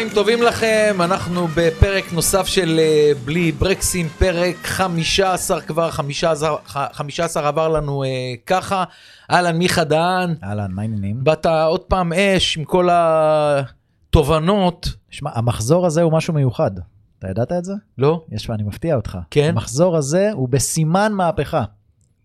[0.00, 6.56] צהריים טובים לכם, אנחנו בפרק נוסף של אה, בלי ברקסים, פרק 15 כבר, 15,
[6.92, 8.06] 15 עבר לנו uh,
[8.46, 8.84] ככה.
[9.30, 11.24] אהלן מיכה דהן, אהלן, מה העניינים?
[11.24, 14.88] באת עוד פעם אש עם כל התובנות.
[15.10, 16.70] שמע, המחזור הזה הוא משהו מיוחד.
[17.18, 17.74] אתה ידעת את זה?
[17.98, 18.24] לא?
[18.28, 19.18] יש, ואני מפתיע אותך.
[19.30, 19.48] כן?
[19.48, 21.64] המחזור הזה הוא בסימן מהפכה.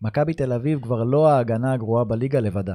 [0.02, 2.74] מכבי תל אביב כבר לא ההגנה הגרועה בליגה לבדה.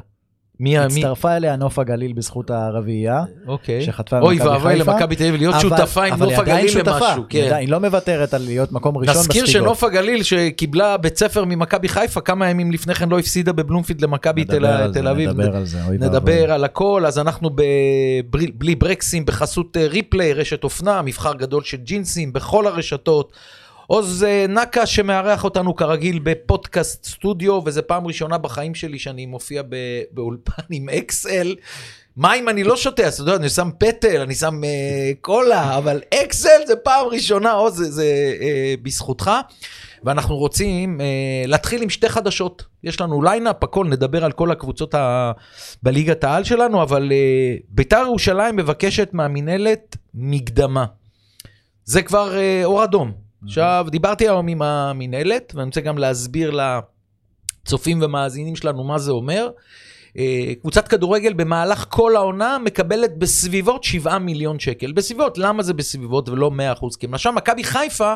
[0.60, 0.84] מי ה...
[0.84, 3.82] הצטרפה אליה נוף הגליל בזכות הרביעייה, אוקיי.
[3.82, 4.92] שחטפה אוי במכבי ואבוי חיפה.
[4.92, 6.78] למכבי תל אביב להיות אבל- שותפה עם נוף הגליל.
[6.86, 7.22] למשהו.
[7.28, 7.52] כן.
[7.54, 9.64] היא לא מוותרת על להיות מקום ראשון נזכיר בספיגות.
[9.64, 14.44] שנוף הגליל שקיבלה בית ספר ממכבי חיפה כמה ימים לפני כן לא הפסידה בבלומפילד למכבי
[14.44, 15.30] תל נדבר על זה, תל אביב.
[15.30, 16.08] נדבר על זה, אוי ואבוי.
[16.08, 17.50] נדבר על הכל, אז אנחנו
[18.54, 23.32] בלי ברקסים בחסות אה, ריפליי, רשת אופנה, מבחר גדול של ג'ינסים בכל הרשתות.
[23.90, 29.62] עוז אה, נקה שמארח אותנו כרגיל בפודקאסט סטודיו, וזו פעם ראשונה בחיים שלי שאני מופיע
[30.10, 31.54] באולפן עם אקסל.
[32.16, 36.00] מים אני לא שותה, אז אתה יודע, אני שם פטל, אני שם אה, קולה, אבל
[36.14, 39.30] אקסל זה פעם ראשונה, עוז, זה, זה אה, בזכותך.
[40.04, 41.06] ואנחנו רוצים אה,
[41.46, 42.64] להתחיל עם שתי חדשות.
[42.84, 45.32] יש לנו lineup, הכל, נדבר על כל הקבוצות ה...
[45.82, 50.84] בליגת העל שלנו, אבל אה, ביתר ירושלים מבקשת מהמינהלת מקדמה.
[51.84, 53.29] זה כבר אה, אור אדום.
[53.44, 56.60] עכשיו, דיברתי היום עם המינהלת, ואני רוצה גם להסביר
[57.64, 59.50] לצופים ומאזינים שלנו מה זה אומר.
[60.16, 64.92] אה, קבוצת כדורגל במהלך כל העונה מקבלת בסביבות 7 מיליון שקל.
[64.92, 66.96] בסביבות, למה זה בסביבות ולא 100 אחוז?
[66.96, 68.14] כי למשל מכבי חיפה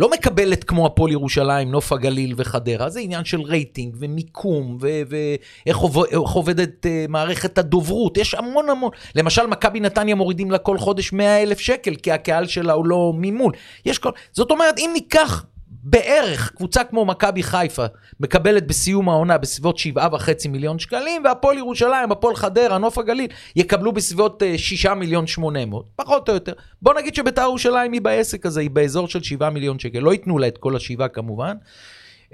[0.00, 6.02] לא מקבלת כמו הפועל ירושלים, נוף הגליל וחדרה, זה עניין של רייטינג ומיקום ואיך עובד,
[6.10, 8.90] איך עובדת אה, מערכת הדוברות, יש המון המון.
[9.14, 13.12] למשל, מכבי נתניה מורידים לה כל חודש 100 אלף שקל, כי הקהל שלה הוא לא
[13.14, 13.52] ממול.
[13.86, 14.10] יש כל...
[14.32, 15.44] זאת אומרת, אם ניקח
[15.82, 17.86] בערך קבוצה כמו מכבי חיפה
[18.20, 23.26] מקבלת בסיום העונה בסביבות 7.5 מיליון שקלים, והפועל ירושלים, הפועל חדרה, נוף הגליל,
[23.56, 26.52] יקבלו בסביבות אה, 6 מיליון 800, פחות או יותר.
[26.82, 29.98] בוא נגיד שביתר ירושלים היא בעסק הזה, היא באזור של 7 מיליון שקל.
[29.98, 31.56] לא ייתנו לה את כל השבעה כמובן.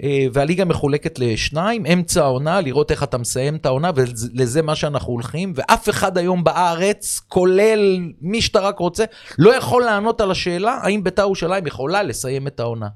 [0.03, 5.13] אה, והליגה מחולקת לשניים, אמצע העונה, לראות איך אתה מסיים את העונה, ולזה מה שאנחנו
[5.13, 9.05] הולכים, ואף אחד היום בארץ, כולל מי שאתה רק רוצה,
[9.39, 12.89] לא יכול לענות על השאלה האם ביתר ירושלים יכולה לסיים את העונה.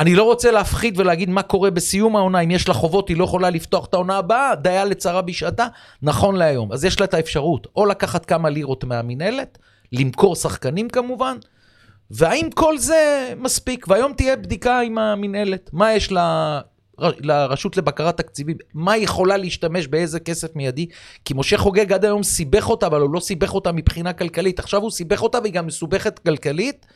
[0.00, 3.24] אני לא רוצה להפחיד ולהגיד מה קורה בסיום העונה, אם יש לה חובות, היא לא
[3.24, 5.66] יכולה לפתוח את העונה הבאה, דיה לצרה בשעתה,
[6.02, 6.72] נכון להיום.
[6.72, 9.58] אז יש לה את האפשרות, או לקחת כמה לירות מהמינהלת,
[9.92, 11.36] למכור שחקנים כמובן,
[12.10, 13.86] והאם כל זה מספיק?
[13.88, 16.60] והיום תהיה בדיקה עם המינהלת, מה יש לה...
[17.00, 20.86] לרשות לבקרת תקציבים, מה היא יכולה להשתמש באיזה כסף מיידי,
[21.24, 24.58] כי משה חוגג עד היום סיבך אותה, אבל הוא לא סיבך אותה מבחינה כלכלית.
[24.58, 26.86] עכשיו הוא סיבך אותה והיא גם מסובכת כלכלית.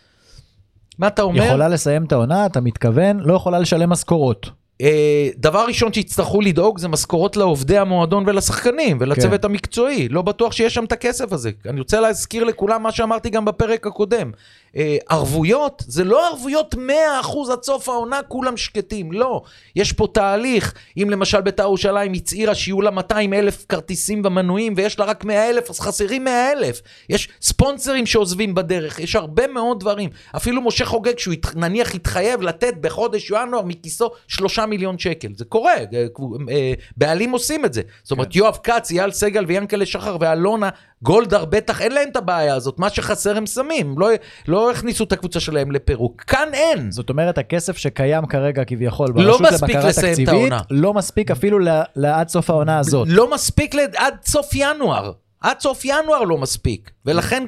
[0.99, 1.45] מה אתה אומר?
[1.45, 4.51] יכולה לסיים את העונה, אתה מתכוון, לא יכולה לשלם משכורות.
[4.83, 9.49] אה, דבר ראשון שיצטרכו לדאוג זה משכורות לעובדי המועדון ולשחקנים ולצוות כן.
[9.49, 10.09] המקצועי.
[10.09, 11.51] לא בטוח שיש שם את הכסף הזה.
[11.69, 14.31] אני רוצה להזכיר לכולם מה שאמרתי גם בפרק הקודם.
[14.77, 16.79] אה, ערבויות זה לא ערבויות 100%
[17.53, 19.43] עד סוף העונה כולם שקטים, לא.
[19.77, 20.75] יש פה תהליך.
[20.97, 25.51] אם למשל בית"ר ירושלים הצהירה שיהיו לה 200 אלף כרטיסים ומנויים ויש לה רק 100
[25.51, 26.81] אלף, אז חסרים 100 אלף.
[27.09, 30.11] יש ספונסרים שעוזבים בדרך, יש הרבה מאוד דברים.
[30.37, 35.29] אפילו משה חוגג, שהוא הת- נניח התחייב לתת בחודש ינואר מכיסו שלושה מיליון שקל.
[35.37, 36.07] זה קורה, אה,
[36.51, 37.83] אה, בעלים עושים את זה.
[38.03, 40.69] זאת אומרת, יואב כץ, אייל סגל ויאנקלה שחר ואלונה
[41.03, 44.09] גולדהר בטח אין להם את הבעיה הזאת, מה שחסר הם שמים, לא,
[44.49, 46.23] לא הכניסו את הקבוצה שלהם לפירוק.
[46.23, 46.91] כאן אין.
[46.91, 50.53] זאת אומרת, הכסף שקיים כרגע כביכול לא ברשות מספיק לבקרה תקציבית.
[50.71, 51.59] לא מספיק אפילו
[51.97, 53.09] לעד סוף העונה הזאת.
[53.11, 53.75] לא מספיק.
[53.97, 55.13] עד סוף ינואר.
[55.41, 56.91] עד סוף ינואר לא מספיק.
[57.07, 57.45] ולכן,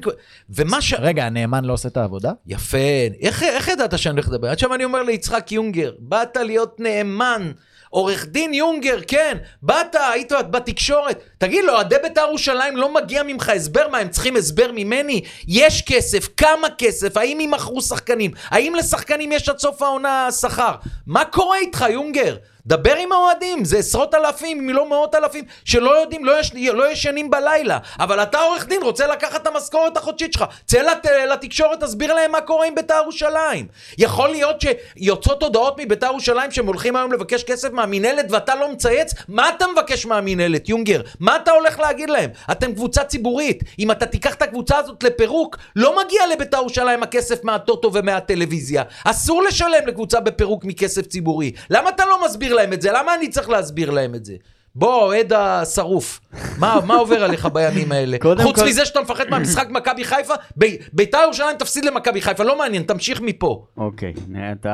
[0.51, 0.95] ומה ש...
[0.99, 2.33] רגע, הנאמן לא עושה את העבודה?
[2.47, 2.79] יפה.
[3.21, 4.49] איך, איך ידעת שאני הולך לדבר?
[4.49, 7.53] עכשיו אני אומר ליצחק יונגר, באת להיות נאמן.
[7.94, 11.23] עורך דין יונגר, כן, באת, היית בתקשורת.
[11.38, 13.88] תגיד אוהדי בית"ר ירושלים לא מגיע ממך הסבר?
[13.88, 15.20] מה, הם צריכים הסבר ממני?
[15.49, 17.17] יש כסף, כמה כסף?
[17.17, 18.31] האם ימכרו שחקנים?
[18.49, 20.75] האם לשחקנים יש עד סוף העונה שכר?
[21.06, 22.37] מה קורה איתך, יונגר?
[22.66, 26.93] דבר עם האוהדים, זה עשרות אלפים, אם לא מאות אלפים, שלא יודעים, לא, יש, לא
[26.93, 27.78] ישנים בלילה.
[28.00, 30.44] אבל אתה עורך דין, רוצה לקחת את המשכורת החודשית שלך.
[30.66, 33.66] צא לת, לתקשורת, תסביר להם מה קורה עם בית"ר ירושלים.
[33.99, 39.14] יכול להיות שיוצאות הודעות מבית"ר ירושלים שהם הולכים היום לבקש כסף מהמינהלת ואתה לא מצייץ?
[39.28, 41.00] מה אתה מבקש מהמינהלת, יונגר?
[41.20, 42.31] מה אתה הולך להגיד להם?
[42.50, 43.62] אתם קבוצה ציבורית.
[43.78, 48.82] אם אתה תיקח את הקבוצה הזאת לפירוק, לא מגיע לבית"ר ירושלים הכסף מהטוטו ומהטלוויזיה.
[49.05, 51.52] אסור לשלם לקבוצה בפירוק מכסף ציבורי.
[51.70, 52.93] למה אתה לא מסביר להם את זה?
[52.93, 54.35] למה אני צריך להסביר להם את זה?
[54.77, 56.21] בוא, אוהד השרוף,
[56.59, 58.17] מה, מה עובר עליך בימים האלה?
[58.43, 62.59] חוץ כל- מזה שאתה מפחד מהמשחק מכבי חיפה, ב- בית"ר ירושלים תפסיד למכבי חיפה, לא
[62.59, 63.67] מעניין, תמשיך מפה.
[63.77, 64.15] אוקיי,
[64.53, 64.73] אתה...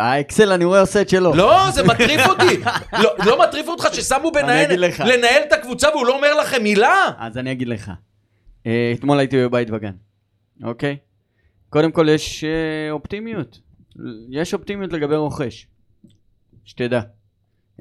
[0.00, 1.34] האקסל אני רואה עושה את שלו.
[1.34, 2.60] לא, זה מטריף אותי.
[3.02, 4.72] לא, לא מטריף אותך ששמו בנהל.
[5.04, 6.94] לנהל את הקבוצה והוא לא אומר לכם מילה?
[7.18, 7.90] אז אני אגיד לך.
[8.66, 9.92] אה, אתמול הייתי בבית וגן,
[10.64, 10.96] אוקיי?
[11.70, 13.58] קודם כל יש אה, אופטימיות.
[14.30, 15.66] יש אופטימיות לגבי רוכש,
[16.64, 17.00] שתדע.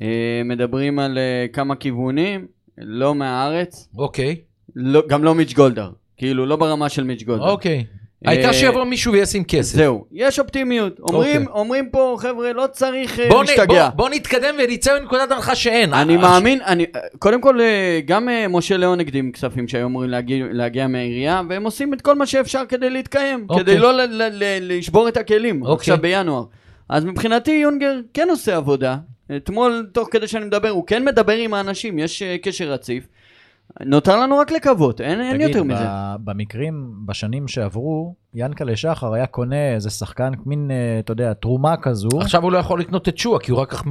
[0.02, 2.46] אה, מדברים על אה, כמה כיוונים,
[2.78, 4.36] לא מהארץ, אוקיי,
[4.76, 5.90] לא, גם לא מיץ' גולדהר.
[6.18, 7.50] כאילו, לא ברמה של מיץ' גולדהר.
[7.50, 7.86] אוקיי.
[8.26, 9.76] העיקר אה, שיבוא מישהו וישים כסף.
[9.76, 11.00] זהו, יש אופטימיות.
[11.00, 11.62] אומרים, אוקיי.
[11.62, 13.90] אומרים פה, חבר'ה, לא צריך בוא, להשתגע.
[13.90, 15.94] בוא, בוא נתקדם ונצא מנקודת הנחה שאין.
[15.94, 16.86] אני מאמין, אני,
[17.20, 17.60] קודם כל,
[18.06, 22.26] גם משה ליאון הקדים כספים שהיו אמורים להגיע, להגיע מהעירייה, והם עושים את כל מה
[22.26, 23.64] שאפשר כדי להתקיים, אוקיי.
[23.64, 25.74] כדי לא ל, ל, ל, לשבור את הכלים, אוקיי.
[25.76, 26.44] עכשיו בינואר.
[26.90, 28.98] אז מבחינתי יונגר כן עושה עבודה.
[29.36, 33.08] אתמול, תוך כדי שאני מדבר, הוא כן מדבר עם האנשים, יש אה, קשר רציף.
[33.86, 35.84] נותר לנו רק לקוות, אין, אין תגיד, יותר ב- מזה.
[36.24, 42.08] במקרים, בשנים שעברו, ינקלה שחר היה קונה איזה שחקן, מין, אה, אתה יודע, תרומה כזו.
[42.22, 43.84] עכשיו הוא לא יכול לקנות את שואה, כי הוא רק כך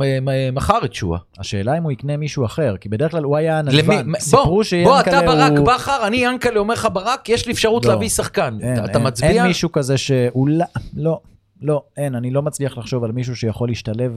[0.52, 1.18] מכר את שואה.
[1.38, 3.76] השאלה אם הוא יקנה מישהו אחר, כי בדרך כלל הוא היה למי?
[3.82, 4.12] נדבן.
[4.12, 5.66] בוא, סיפרו שיאנקלה בוא, אתה ברק הוא...
[5.66, 7.92] בכר, אני ינקלה אומר לך ברק, יש לי אפשרות לא.
[7.92, 8.58] להביא שחקן.
[8.62, 9.30] אין, אתה- אתה אין, מצביע?
[9.30, 10.64] אין מישהו כזה שאולי...
[10.96, 11.20] לא,
[11.62, 14.12] לא, אין, אני לא מצליח לחשוב על מישהו שיכול להשתלב.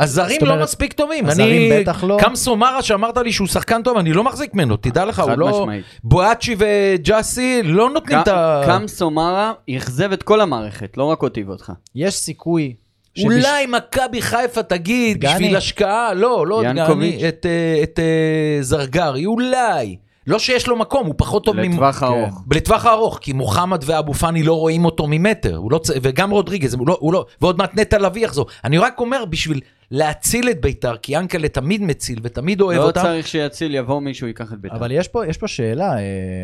[0.00, 1.26] הזרים לא אומרת, מספיק טובים.
[1.26, 1.80] הזרים אני...
[1.82, 2.16] בטח לא.
[2.20, 5.38] קמסו מרה שאמרת לי שהוא שחקן טוב, אני לא מחזיק ממנו, תדע לך, הוא חד
[5.38, 5.48] לא...
[5.60, 5.84] משמעית.
[6.04, 8.62] בואצ'י וג'אסי לא נותנים את ה...
[8.66, 11.72] קם סומרה אכזב את כל המערכת, לא רק אותי ואותך.
[11.94, 12.74] יש סיכוי...
[13.18, 15.32] שבש- אולי מכבי חיפה תגיד, דגני.
[15.34, 16.62] בשביל השקעה, לא, לא.
[16.62, 19.96] דגני, את, אה, את אה, זרגרי, אולי.
[20.26, 22.42] לא שיש לו מקום, הוא פחות טוב ממ- לטווח ארוך.
[22.52, 26.88] לטווח הארוך, כי מוחמד ואבו פאני לא רואים אותו ממטר, לא, צ- וגם רודריגז, הוא
[26.88, 28.46] לא, הוא לא, ועוד מעט נטע לביא יחזור.
[28.64, 29.60] אני רק אומר, בשביל
[29.92, 34.26] להציל את ביתר, כי ינקלה תמיד מציל ותמיד אוהב לא אותם, צריך שיציל, יבוא מישהו,
[34.26, 34.76] ייקח את בית"ר.
[34.76, 36.02] אבל יש פה, יש פה שאלה, אה,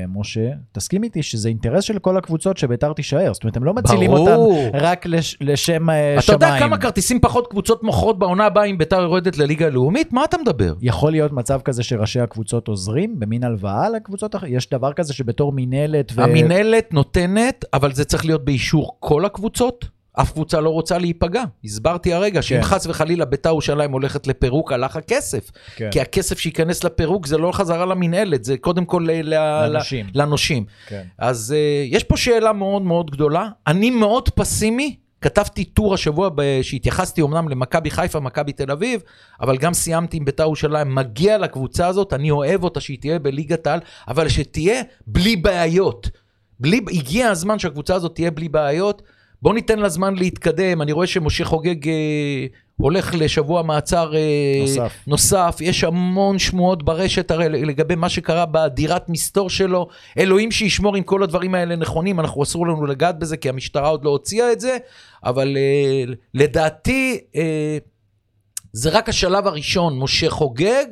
[0.09, 3.33] משה, תסכים איתי שזה אינטרס של כל הקבוצות שביתר תישאר.
[3.35, 4.67] זאת אומרת, הם לא מצילים ברור.
[4.67, 6.43] אותם רק לש, לשם אה, אתה שמיים.
[6.43, 10.13] יודע כמה כרטיסים פחות קבוצות מוכרות בעונה הבאה אם ביתר יורדת לליגה הלאומית?
[10.13, 10.75] מה אתה מדבר?
[10.81, 14.53] יכול להיות מצב כזה שראשי הקבוצות עוזרים במין הלוואה לקבוצות אחרות?
[14.53, 16.23] יש דבר כזה שבתור מינהלת ו...
[16.23, 19.98] המינהלת נותנת, אבל זה צריך להיות באישור כל הקבוצות.
[20.13, 21.43] אף קבוצה לא רוצה להיפגע.
[21.65, 22.63] הסברתי הרגע שאם כן.
[22.63, 25.51] חס וחלילה ביתר ירושלים הולכת לפירוק, הלך הכסף.
[25.77, 25.89] כן.
[25.91, 30.07] כי הכסף שייכנס לפירוק זה לא חזרה למינהלת, זה קודם כל ל- ל- לנושים.
[30.15, 30.65] לנושים.
[30.87, 31.03] כן.
[31.19, 33.49] אז uh, יש פה שאלה מאוד מאוד גדולה.
[33.67, 34.97] אני מאוד פסימי.
[35.21, 39.01] כתבתי טור השבוע ב- שהתייחסתי אמנם למכבי חיפה, מכבי תל אביב,
[39.41, 40.95] אבל גם סיימתי עם ביתר ירושלים.
[40.95, 46.11] מגיע לקבוצה הזאת, אני אוהב אותה שהיא תהיה בליגת העל, אבל שתהיה בלי בעיות.
[46.61, 49.03] בלי, הגיע הזמן שהקבוצה הזאת תהיה בלי בעיות.
[49.43, 50.83] בוא ניתן לה זמן להתקדם.
[50.83, 52.47] אני רואה שמשה חוגג אה,
[52.77, 54.93] הולך לשבוע מעצר אה, נוסף.
[55.07, 55.57] נוסף.
[55.61, 59.89] יש המון שמועות ברשת הרי לגבי מה שקרה בדירת מסתור שלו.
[60.19, 64.05] אלוהים שישמור אם כל הדברים האלה נכונים, אנחנו אסור לנו לגעת בזה כי המשטרה עוד
[64.05, 64.77] לא הוציאה את זה,
[65.25, 67.79] אבל אה, לדעתי אה,
[68.73, 70.85] זה רק השלב הראשון, משה חוגג.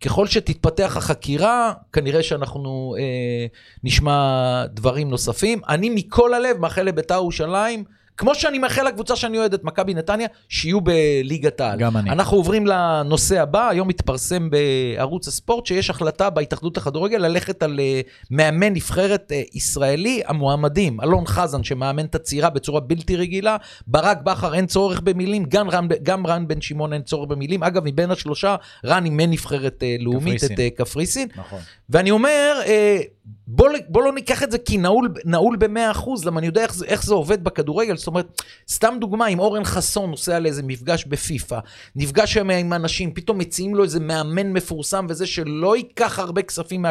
[0.00, 3.46] ככל שתתפתח החקירה, כנראה שאנחנו אה,
[3.84, 5.60] נשמע דברים נוספים.
[5.68, 7.84] אני מכל הלב מאחל לביתר ירושלים,
[8.20, 11.78] כמו שאני מאחל לקבוצה שאני אוהדת, מכבי נתניה, שיהיו בליגת העל.
[11.78, 12.10] גם אני.
[12.10, 18.00] אנחנו עוברים לנושא הבא, היום מתפרסם בערוץ הספורט שיש החלטה בהתאחדות לכדורגל ללכת על אה,
[18.30, 23.56] מאמן נבחרת אה, ישראלי, המועמדים, אלון חזן שמאמן את הצעירה בצורה בלתי רגילה,
[23.86, 27.82] ברק בכר אין צורך במילים, גם רן, גם רן בן שמעון אין צורך במילים, אגב
[27.84, 30.66] מבין השלושה, רן אימן נבחרת אה, לאומית קפריסין.
[30.66, 31.58] את קפריסין, נכון.
[31.90, 33.00] ואני אומר, אה,
[33.46, 37.04] בוא, בוא לא ניקח את זה כנעול נעול ב-100%, למה אני יודע איך זה, איך
[37.04, 37.96] זה עובד בכדורגל.
[37.96, 41.58] זאת אומרת, סתם דוגמה, אם אורן חסון נוסע לאיזה מפגש בפיפא,
[41.96, 46.82] נפגש שם עם אנשים, פתאום מציעים לו איזה מאמן מפורסם וזה שלא ייקח הרבה כספים
[46.82, 46.90] מה...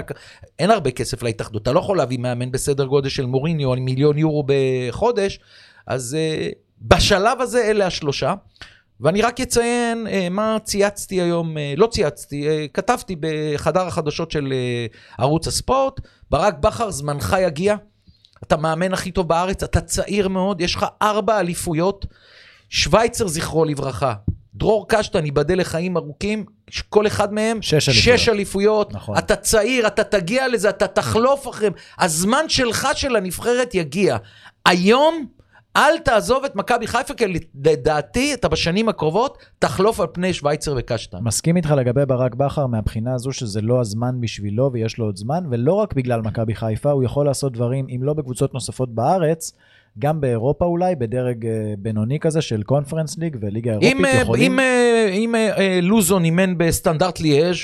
[0.60, 4.18] אין הרבה כסף להתאחדות, אתה לא יכול להביא מאמן בסדר גודל של מוריניו עם מיליון
[4.18, 5.39] יורו בחודש,
[5.88, 6.50] אז אה,
[6.82, 8.34] בשלב הזה אלה השלושה.
[9.01, 14.53] ואני רק אציין אה, מה צייצתי היום, אה, לא צייצתי, אה, כתבתי בחדר החדשות של
[14.53, 14.86] אה,
[15.18, 17.75] ערוץ הספורט, ברק בכר, זמנך יגיע,
[18.44, 22.06] אתה מאמן הכי טוב בארץ, אתה צעיר מאוד, יש לך ארבע אליפויות,
[22.70, 24.13] שווייצר זכרו לברכה,
[24.53, 26.46] דרור קשטן, ייבדל לחיים ארוכים,
[26.89, 28.20] כל אחד מהם שש אליפויות.
[28.20, 29.18] שש אליפויות, נכון.
[29.18, 34.18] אתה צעיר, אתה תגיע לזה, אתה תחלוף אחריהם, הזמן שלך של הנבחרת יגיע.
[34.65, 35.25] היום,
[35.78, 37.26] אל תעזוב את מכבי חיפה, כי
[37.66, 41.18] לדעתי, אתה בשנים הקרובות תחלוף על פני שווייצר וקשטן.
[41.22, 45.44] מסכים איתך לגבי ברק בכר מהבחינה הזו שזה לא הזמן בשבילו ויש לו עוד זמן,
[45.50, 49.54] ולא רק בגלל מכבי חיפה, הוא יכול לעשות דברים, אם לא בקבוצות נוספות בארץ,
[50.00, 54.51] גם באירופה אולי, בדרג אה, בינוני כזה של קונפרנס ליג וליגה אירופית, אם, אה, יכולים...
[54.51, 57.55] אם, אה, אם אה, לוזון אימן בסטנדרט ליאז',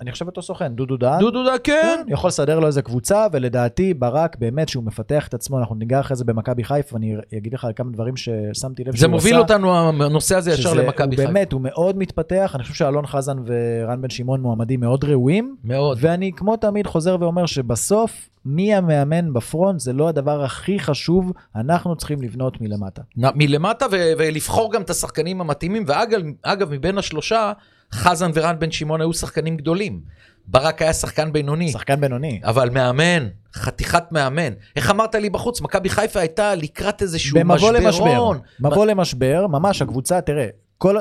[0.00, 1.20] אני חושב אותו סוכן, דודו דהן.
[1.20, 1.72] דודו דה, כן.
[2.06, 6.00] כן, יכול לסדר לו איזה קבוצה, ולדעתי ברק באמת שהוא מפתח את עצמו, אנחנו ניגע
[6.00, 9.34] אחרי זה במכבי חיפה, אני אגיד לך על כמה דברים ששמתי לב זה שהוא מוביל
[9.34, 9.42] עשה.
[9.42, 11.28] אותנו, הנושא הזה ישר למכבי חיפה.
[11.28, 15.98] באמת, הוא מאוד מתפתח, אני חושב שאלון חזן ורן בן שמעון מועמדים מאוד ראויים, מאוד.
[16.00, 21.96] ואני כמו תמיד חוזר ואומר שבסוף מי המאמן בפרונט זה לא הדבר הכי חשוב, אנחנו
[21.96, 23.02] צריכים לבנות מלמטה.
[23.16, 27.52] מלמטה ו- ולבחור גם את השחקנים המתאימים, ואגב, אגב, מבין השלושה,
[27.92, 30.00] חזן ורן בן שמעון היו שחקנים גדולים.
[30.46, 32.40] ברק היה שחקן בינוני, שחקן בינוני.
[32.44, 34.52] אבל מאמן, חתיכת מאמן.
[34.76, 37.88] איך אמרת לי בחוץ, מכבי חיפה הייתה לקראת איזשהו במבוא למשבר.
[38.04, 38.38] משברון.
[38.60, 40.46] מבוא למשבר, ממש הקבוצה, תראה,
[40.78, 40.96] כל,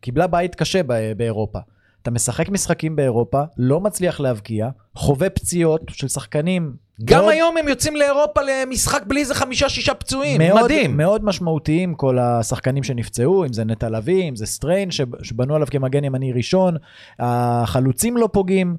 [0.00, 1.58] קיבלה בית קשה ב- באירופה.
[2.02, 6.74] אתה משחק משחקים באירופה, לא מצליח להבקיע, חווה פציעות של שחקנים.
[7.04, 10.96] גם מאוד- היום הם יוצאים לאירופה למשחק בלי איזה חמישה-שישה פצועים, מאוד, מדהים.
[10.96, 15.66] מאוד משמעותיים כל השחקנים שנפצעו, אם זה נטע לביא, אם זה סטריין, שב- שבנו עליו
[15.70, 16.76] כמגן ימני ראשון,
[17.18, 18.76] החלוצים לא פוגעים.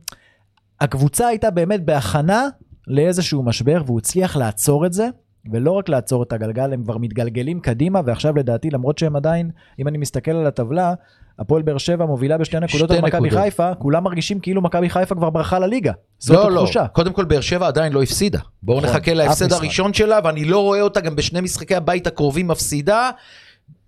[0.82, 2.48] הקבוצה הייתה באמת בהכנה
[2.88, 5.08] לאיזשהו משבר, והוא הצליח לעצור את זה,
[5.52, 9.50] ולא רק לעצור את הגלגל, הם כבר מתגלגלים קדימה, ועכשיו לדעתי, למרות שהם עדיין,
[9.80, 10.94] אם אני מסתכל על הטבלה,
[11.40, 13.32] הפועל באר שבע מובילה בשתי נקודות על מכבי.
[13.32, 15.92] חיפה, כולם מרגישים כאילו מכבי חיפה כבר ברחה לליגה.
[16.20, 16.88] זאת לא, לא, התחושה.
[16.88, 18.40] קודם כל באר שבע עדיין לא הפסידה.
[18.64, 19.54] בואו נכון, נחכה להפסד.
[19.54, 23.12] הראשון שלה, ואני לא רואה אותה גם בשני משחקי הבית הקרובים מפסידה.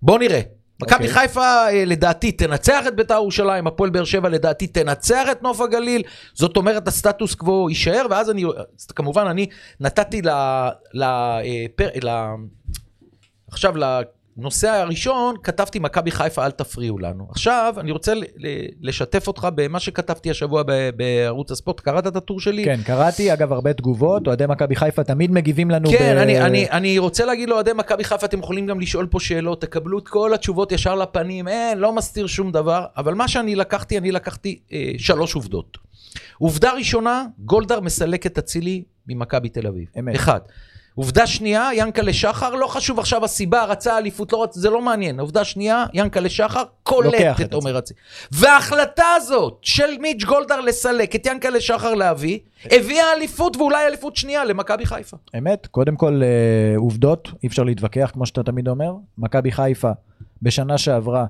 [0.02, 0.40] בואו נראה.
[0.82, 1.08] מכבי אוקיי.
[1.08, 6.02] חיפה אה, לדעתי תנצח את בית"ר ירושלים, הפועל באר שבע לדעתי תנצח את נוף הגליל,
[6.34, 8.44] זאת אומרת הסטטוס קוו יישאר, ואז אני,
[8.96, 9.46] כמובן אני
[9.80, 10.28] נתתי ל...
[10.94, 12.08] ל, אה, פר, ל
[13.50, 13.74] עכשיו
[14.38, 17.26] לנושא הראשון, כתבתי מכבי חיפה אל תפריעו לנו.
[17.30, 18.12] עכשיו אני רוצה
[18.80, 20.62] לשתף אותך במה שכתבתי השבוע
[20.96, 22.64] בערוץ הספורט, קראת את הטור שלי?
[22.64, 26.18] כן, קראתי, אגב, הרבה תגובות, אוהדי מכבי חיפה תמיד מגיבים לנו כן, ב...
[26.18, 29.98] אני, אני, אני רוצה להגיד לאוהדי מכבי חיפה, אתם יכולים גם לשאול פה שאלות, תקבלו
[29.98, 34.12] את כל התשובות ישר לפנים, אין, לא מסתיר שום דבר, אבל מה שאני לקחתי, אני
[34.12, 35.78] לקחתי אה, שלוש עובדות.
[36.38, 39.88] עובדה ראשונה, גולדהר מסלק את אצילי ממכבי תל אביב.
[39.98, 40.14] אמת.
[40.14, 40.40] אחד.
[40.96, 45.20] עובדה שנייה, ינקלה שחר, לא חשוב עכשיו הסיבה, רצה אליפות, לא רצה, זה לא מעניין.
[45.20, 48.00] עובדה שנייה, ינקלה שחר קולט את עומר אצילי.
[48.32, 54.44] וההחלטה הזאת של מיץ' גולדהר לסלק את ינקלה שחר להביא, הביאה אליפות ואולי אליפות שנייה
[54.44, 55.16] למכבי חיפה.
[55.38, 58.92] אמת, קודם כל אה, עובדות, אי אפשר להתווכח, כמו שאתה תמיד אומר.
[59.18, 59.90] מכבי חיפה,
[60.42, 61.26] בשנה שעברה,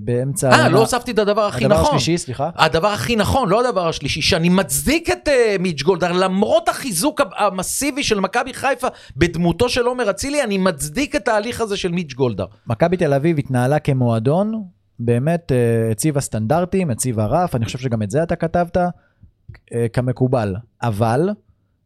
[0.00, 0.52] באמצע...
[0.52, 1.96] אה, לא הוספתי את הדבר הכי הדבר נכון.
[1.96, 2.50] השלישי, סליחה.
[2.54, 8.02] הדבר הכי נכון, לא הדבר השלישי, שאני מצדיק את uh, מיץ' גולדהר, למרות החיזוק המסיבי
[8.02, 8.86] של מכבי חיפה
[9.16, 12.46] בדמותו של עומר אצילי, אני מצדיק את ההליך הזה של מיץ' גולדהר.
[12.66, 14.64] מכבי תל אביב התנהלה כמועדון,
[14.98, 20.54] באמת אה, הציבה סטנדרטים, הציבה רף, אני חושב שגם את זה אתה כתבת, אה, כמקובל.
[20.82, 21.30] אבל,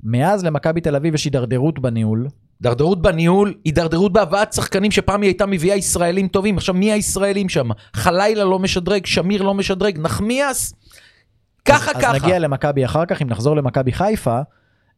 [0.03, 2.29] מאז למכבי תל אביב יש הידרדרות בניהול,
[2.63, 7.69] הידרדרות בניהול, הידרדרות בהבאת שחקנים שפעם היא הייתה מביאה ישראלים טובים, עכשיו מי הישראלים שם?
[7.95, 10.75] חלילה לא משדרג, שמיר לא משדרג, נחמיאס?
[11.65, 12.13] ככה אז ככה.
[12.13, 14.41] נגיע למכבי אחר כך, אם נחזור למכבי חיפה,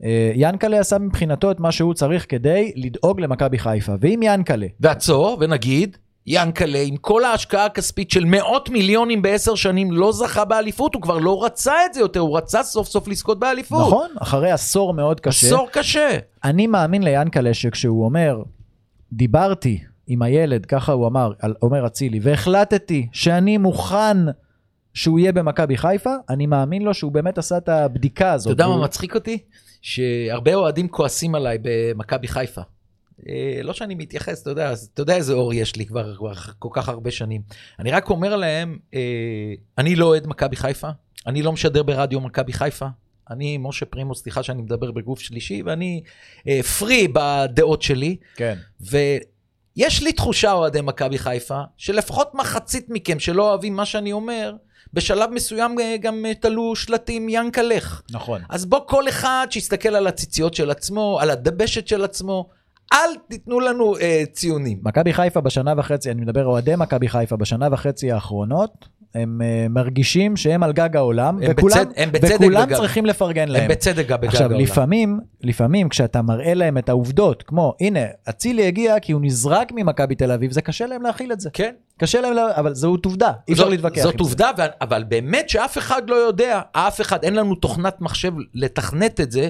[0.04, 3.92] אה, ינקלה עשה מבחינתו את מה שהוא צריך כדי לדאוג למכבי חיפה.
[4.00, 10.12] ואם ינקלה, ועצור, ונגיד, ינקלה, עם כל ההשקעה הכספית של מאות מיליונים בעשר שנים, לא
[10.12, 13.86] זכה באליפות, הוא כבר לא רצה את זה יותר, הוא רצה סוף סוף לזכות באליפות.
[13.86, 16.18] נכון, אחרי עשור מאוד קשה, עשור קשה.
[16.44, 18.42] אני מאמין ליענקלה שכשהוא אומר,
[19.12, 24.16] דיברתי עם הילד, ככה הוא אמר, על עומר אצילי, והחלטתי שאני מוכן
[24.94, 28.52] שהוא יהיה במכבי חיפה, אני מאמין לו שהוא באמת עשה את הבדיקה הזאת.
[28.52, 29.38] אתה יודע מה מצחיק אותי?
[29.82, 32.60] שהרבה אוהדים כועסים עליי במכבי חיפה.
[33.28, 36.68] אה, לא שאני מתייחס, אתה יודע, אתה יודע איזה אור יש לי כבר, כבר כל
[36.72, 37.42] כך הרבה שנים.
[37.78, 39.00] אני רק אומר להם, אה,
[39.78, 40.88] אני לא אוהד מכבי חיפה,
[41.26, 42.86] אני לא משדר ברדיו מכבי חיפה.
[43.30, 46.02] אני משה פרימו, סליחה שאני מדבר בגוף שלישי, ואני
[46.48, 48.16] אה, פרי בדעות שלי.
[48.36, 48.58] כן.
[48.80, 54.54] ויש לי תחושה, אוהדי מכבי חיפה, שלפחות מחצית מכם שלא אוהבים מה שאני אומר,
[54.92, 58.02] בשלב מסוים אה, גם אה, תלו שלטים ינקלך.
[58.10, 58.42] נכון.
[58.48, 62.48] אז בוא כל אחד שיסתכל על הציציות של עצמו, על הדבשת של עצמו,
[62.92, 62.98] אל
[63.28, 64.78] תיתנו לנו אה, ציונים.
[64.82, 70.36] מכבי חיפה בשנה וחצי, אני מדבר אוהדי מכבי חיפה בשנה וחצי האחרונות, הם uh, מרגישים
[70.36, 72.76] שהם על גג העולם, הם וכולם, בצד- הם בצדק וכולם בגג.
[72.76, 73.62] צריכים לפרגן להם.
[73.62, 74.60] הם בצדק בגג עכשיו, העולם.
[74.60, 80.14] לפעמים, לפעמים כשאתה מראה להם את העובדות, כמו, הנה, אצילי הגיע כי הוא נזרק ממכבי
[80.14, 81.50] תל אביב, זה קשה להם להכיל את זה.
[81.52, 81.72] כן.
[81.98, 82.42] קשה להם, לה...
[82.56, 84.24] אבל זאת עובדה, אי אפשר זאת- להתווכח זאת עם זה.
[84.24, 89.20] עובדה, ו- אבל באמת שאף אחד לא יודע, אף אחד, אין לנו תוכנת מחשב לתכנת
[89.20, 89.48] את זה.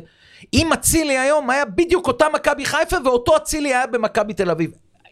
[0.54, 4.70] אם אצילי היום היה בדיוק אותה מכבי חיפה ואותו אצילי היה במכבי תל אביב.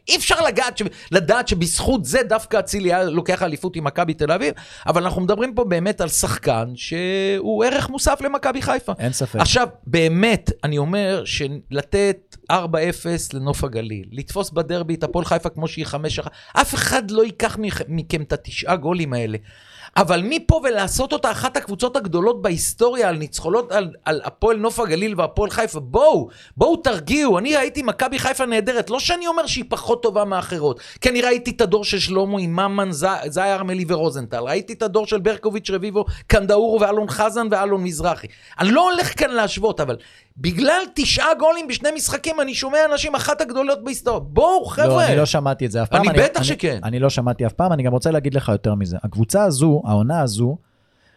[0.09, 0.83] אי אפשר לגעת, ש...
[1.11, 4.55] לדעת שבזכות זה דווקא אצילי היה לוקח אליפות עם מכבי תל אביב,
[4.87, 8.93] אבל אנחנו מדברים פה באמת על שחקן שהוא ערך מוסף למכבי חיפה.
[8.99, 9.37] אין ספק.
[9.41, 12.55] עכשיו, באמת, אני אומר שלתת 4-0
[13.35, 15.97] לנוף הגליל, לתפוס בדרבי את הפועל חיפה כמו שהיא 5-1,
[16.53, 19.39] אף אחד לא ייקח מכ- מכם את התשעה גולים האלה.
[19.97, 25.15] אבל מפה ולעשות אותה אחת הקבוצות הגדולות בהיסטוריה על ניצחונות על, על הפועל נוף הגליל
[25.21, 27.39] והפועל חיפה, בואו, בואו תרגיעו.
[27.39, 31.51] אני ראיתי מכבי חיפה נהדרת, לא שאני אומר שהיא פחות טובה מאחרות, כי אני ראיתי
[31.51, 36.05] את הדור של שלמה עם ממן, זאי ארמלי ורוזנטל, ראיתי את הדור של ברקוביץ' רביבו,
[36.27, 38.27] קנדאורו ואלון חזן ואלון מזרחי.
[38.59, 39.97] אני לא הולך כאן להשוות, אבל
[40.37, 44.21] בגלל תשעה גולים בשני משחקים, אני שומע אנשים אחת הגדולות בהיסטוריה.
[44.21, 44.87] בואו, חבר'ה.
[44.89, 46.09] לא, אני לא שמעתי את זה אף פעם.
[46.09, 46.81] אני בטח אני, שכן.
[46.85, 48.97] אני לא שמעתי אף פעם, אני גם רוצה להגיד לך יותר מזה.
[49.03, 50.57] הקבוצה הזו, העונה הזו,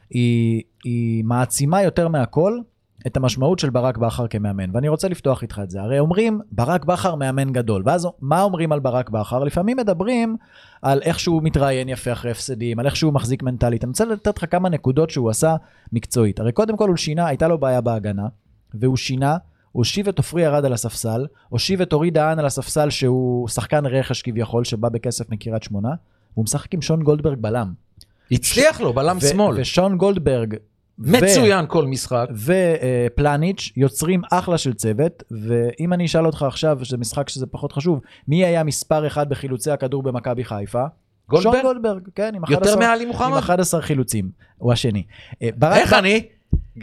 [0.10, 2.60] היא, היא מעצימה יותר מהכל
[3.08, 4.70] את המשמעות של ברק בכר כמאמן.
[4.74, 5.82] ואני רוצה לפתוח איתך את זה.
[5.82, 7.84] הרי אומרים, ברק בכר מאמן גדול.
[7.86, 9.44] ואז מה אומרים על ברק בכר?
[9.44, 10.38] לפעמים מדברים
[10.82, 13.84] על איך שהוא מתראיין יפה אחרי הפסדים, על איך שהוא מחזיק מנטלית.
[13.84, 15.56] אני רוצה לתת לך כמה נקודות שהוא עשה
[15.94, 16.40] מקצועית.
[16.40, 18.28] הרי קודם כל הוא שינה, הייתה לו בעיה בהגנה,
[18.82, 19.38] והוא שינה,
[19.72, 24.22] הושיב את עופרי ארד על הספסל, הושיב את אורי דהן על הספסל שהוא שחקן רכש
[24.22, 25.90] כביכול, שבא בכסף מקריית שמונה,
[26.34, 27.74] והוא משחק עם שון גולדברג בלם.
[28.32, 29.56] הצליח לו, בלם ו- שמאל.
[29.62, 30.56] ושון גולדברג
[30.98, 32.28] מצוין כל משחק.
[33.16, 38.00] ופלניץ' יוצרים אחלה של צוות, ואם אני אשאל אותך עכשיו, שזה משחק שזה פחות חשוב,
[38.28, 40.84] מי היה מספר אחד בחילוצי הכדור במכבי חיפה?
[41.30, 41.54] גולדברג?
[41.54, 43.38] שון גולדברג, כן, עם יותר 11 מעלי עם מוחמד?
[43.38, 45.04] 11 חילוצים, הוא השני.
[45.42, 46.26] אה, ברק איך בכר- אני?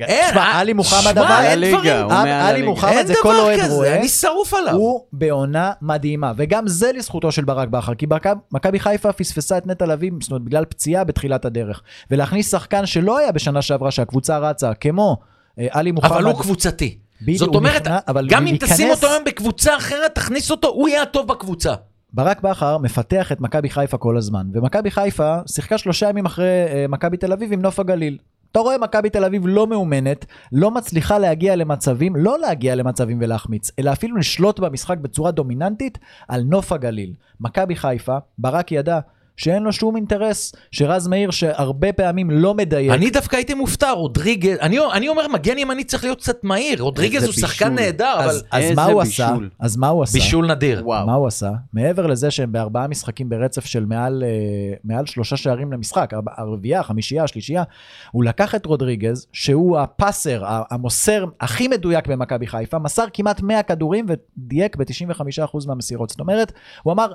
[0.01, 2.11] אין, אה, עלי מוחמד אבל, אין דברים.
[2.11, 2.63] עלי.
[2.63, 3.99] מוחמד זה כל אוהד רואה.
[3.99, 4.75] אני שרוף עליו.
[4.75, 8.07] הוא בעונה מדהימה, וגם זה לזכותו של ברק בכר, כי
[8.53, 11.83] מכבי חיפה פספסה את נטע לביא, זאת אומרת, בגלל פציעה בתחילת הדרך.
[12.11, 15.17] ולהכניס שחקן שלא היה בשנה שעברה שהקבוצה רצה, כמו
[15.59, 16.11] אה, עלי מוחמד.
[16.11, 16.99] אבל הוא קבוצתי.
[17.37, 17.89] זאת אומרת,
[18.29, 21.75] גם אם תשים אותו היום בקבוצה אחרת, תכניס אותו, הוא יהיה הטוב בקבוצה.
[22.13, 26.87] ברק בכר מפתח את מכבי חיפה כל הזמן, ומכבי חיפה שיחקה שלושה ימים אחרי אה,
[26.89, 28.19] מכבי תל אביב עם נוף הגליל.
[28.52, 33.71] אתה רואה מכבי תל אביב לא מאומנת, לא מצליחה להגיע למצבים, לא להגיע למצבים ולהחמיץ,
[33.78, 37.14] אלא אפילו לשלוט במשחק בצורה דומיננטית על נוף הגליל.
[37.40, 39.00] מכבי חיפה, ברק ידע
[39.43, 42.93] שאין לו שום אינטרס, שרז מאיר שהרבה פעמים לא מדייק.
[42.93, 47.25] אני דווקא הייתי מופתע, רודריגז, אני, אני אומר, מגן ימני צריך להיות קצת מהיר, רודריגז
[47.25, 47.85] הוא שחקן בישול.
[47.85, 49.26] נהדר, אבל אז, מה הוא בישול.
[49.26, 49.37] עשה?
[49.59, 50.13] אז מה הוא עשה?
[50.13, 50.83] בישול נדיר.
[50.85, 51.07] וואו.
[51.07, 51.50] מה הוא עשה?
[51.73, 57.25] מעבר לזה שהם בארבעה משחקים ברצף של מעל, אה, מעל שלושה שערים למשחק, הרביעייה, החמישייה,
[57.25, 57.63] השלישייה,
[58.11, 64.07] הוא לקח את רודריגז, שהוא הפאסר, המוסר הכי מדויק במכבי חיפה, מסר כמעט 100 כדורים
[64.09, 66.11] ודייק ב-95% מהמסירות.
[66.11, 66.52] זאת אומרת,
[66.83, 67.13] הוא אמר,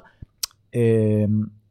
[0.76, 0.82] אה,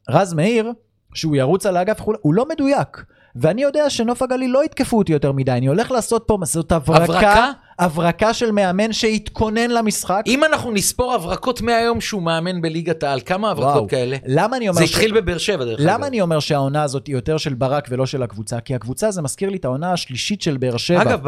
[0.09, 0.71] רז מאיר,
[1.13, 3.03] שהוא ירוץ על האגף, הוא לא מדויק.
[3.39, 7.03] ואני יודע שנוף הגליל לא יתקפו אותי יותר מדי, אני הולך לעשות פה, זאת הברקה,
[7.03, 7.51] הברקה?
[7.79, 10.23] הברקה של מאמן שהתכונן למשחק.
[10.27, 13.87] אם אנחנו נספור הברקות מהיום שהוא מאמן בליגת העל, כמה הברקות וואו.
[13.87, 14.17] כאלה?
[14.25, 15.89] למה אני אומר זה ש- התחיל בבאר שבע, דרך אגב.
[15.89, 18.59] למה אני אומר שהעונה הזאת היא יותר של ברק ולא של הקבוצה?
[18.59, 21.01] כי הקבוצה זה מזכיר לי את העונה השלישית של באר שבע.
[21.01, 21.19] אגב,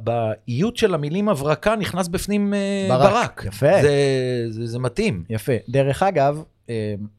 [0.00, 3.12] באיות של המילים הברקה נכנס בפנים אה, ברק.
[3.12, 3.44] ברק.
[3.48, 3.82] יפה.
[3.82, 3.92] זה,
[4.50, 5.24] זה, זה מתאים.
[5.30, 5.52] יפה.
[5.68, 6.42] דרך אגב,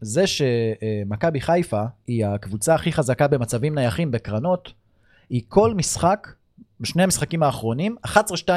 [0.02, 4.74] זה שמכבי חיפה היא הקבוצה הכי חזקה במצבים נייחים בקרנות,
[5.30, 6.28] היא כל משחק,
[6.82, 8.12] בשני המשחקים האחרונים, 11-2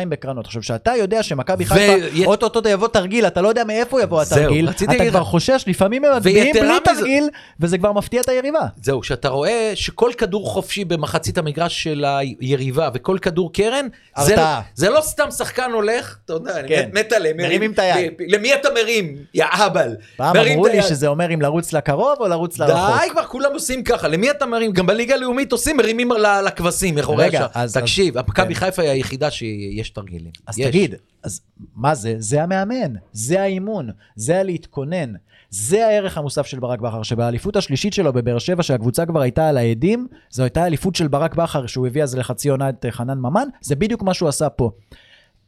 [0.08, 0.46] בקרנות.
[0.46, 1.92] עכשיו, שאתה יודע שמכבי חיפה,
[2.26, 5.24] אוטוטו יבוא תרגיל, אתה לא יודע מאיפה יבוא התרגיל, אתה כבר.
[5.24, 7.28] חושש, לפעמים הם מצביעים בלי תרגיל,
[7.60, 8.66] וזה כבר מפתיע את היריבה.
[8.82, 12.04] זהו, שאתה רואה שכל כדור חופשי במחצית המגרש של
[12.40, 13.86] היריבה וכל כדור קרן,
[14.18, 14.60] זה, הרתעה.
[14.74, 16.90] זה לא סתם שחקן הולך, אתה יודע, אני כן.
[16.92, 18.12] מת עליהם, מרימים את היד.
[18.28, 19.16] למי אתה מרים?
[19.34, 19.96] יא אהבל.
[20.16, 20.82] פעם אמרו לי.
[20.82, 23.00] שזה אומר אם לרוץ לקרוב או לרוץ לרחוק.
[23.02, 24.72] די כבר, כולם עושים ככה, למי אתה מרים?
[24.72, 26.10] גם בליגה הלאומית עושים, מרימים
[26.46, 27.46] לכבשים, מאחורי השער.
[27.54, 27.76] אז-
[28.22, 28.60] תקשיב, אז- מכבי כן.
[28.66, 30.32] חיפה היא היחידה שיש תרגילים.
[30.46, 30.66] אז יש.
[30.66, 31.40] תגיד, אז
[31.74, 32.14] מה זה?
[32.18, 35.12] זה המאמן, זה האימון, זה הלהתכונן.
[35.50, 39.56] זה הערך המוסף של ברק בכר, שבאליפות השלישית שלו בבאר שבע, שהקבוצה כבר הייתה על
[39.56, 43.48] העדים, זו הייתה אליפות של ברק בכר, שהוא הביא אז לחצי עונה את חנן ממן,
[43.60, 44.70] זה בדיוק מה שהוא עשה פה.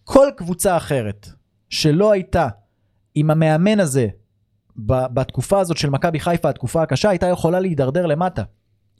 [0.05, 1.29] כל קבוצה אחרת
[1.71, 2.49] שלא הייתה
[3.15, 4.07] עם המאמן הזה
[4.77, 8.43] בתקופה הזאת של מכבי חיפה, התקופה הקשה, הייתה יכולה להידרדר למטה.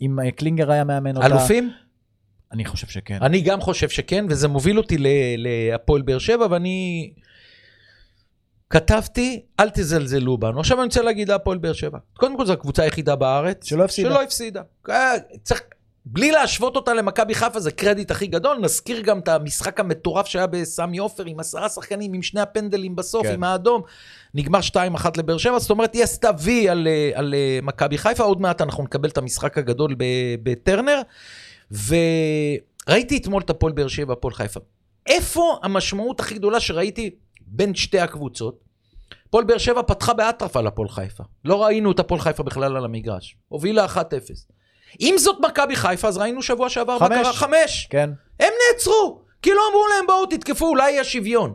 [0.03, 1.27] אם אה, קלינגר היה מאמן אותה.
[1.27, 1.73] אלופים?
[2.57, 3.19] אני חושב שכן.
[3.23, 4.97] אני גם חושב שכן, וזה מוביל אותי
[5.39, 7.11] להפועל באר שבע, ואני
[8.71, 10.61] כתבתי, אל תזלזלו בנו.
[10.61, 11.99] עכשיו אני רוצה להגיד להפועל באר שבע.
[12.17, 14.09] קודם כל זו הקבוצה היחידה בארץ שלא הפסידה.
[14.11, 14.63] שלא הפסידה.
[14.91, 15.63] אה, צריך,
[16.07, 18.59] בלי להשוות אותה למכבי חיפה זה קרדיט הכי גדול.
[18.59, 23.27] נזכיר גם את המשחק המטורף שהיה בסמי עופר עם עשרה שחקנים, עם שני הפנדלים בסוף,
[23.27, 23.33] כן.
[23.35, 23.83] עם האדום.
[24.35, 24.77] נגמר 2-1
[25.17, 28.25] לבאר שבע, זאת אומרת היא עשתה וי על, אה, על אה, מכבי חיפה.
[28.25, 30.05] עוד מעט אנחנו נקבל את המשחק הגדול ב-
[30.43, 31.03] בטרנר.
[31.71, 34.61] וראיתי אתמול את הפועל באר שבע, הפועל חיפה.
[35.07, 37.11] איפה המשמעות הכי גדולה שראיתי
[37.47, 38.65] בין שתי הקבוצות?
[39.29, 41.25] הפועל באר שבע פתחה באטרף על הפועל חיפה.
[41.45, 43.37] לא ראינו את הפועל חיפה בכלל על המגרש.
[43.49, 43.99] הובילה 1-0.
[45.01, 47.09] אם זאת מכבי חיפה, אז ראינו שבוע שעבר מה.
[47.09, 47.33] קרה?
[47.33, 47.87] חמש.
[47.91, 48.11] כן.
[48.41, 49.23] הם נעצרו.
[49.43, 51.55] כאילו אמרו להם, בואו תתקפו, אולי יהיה שוויון.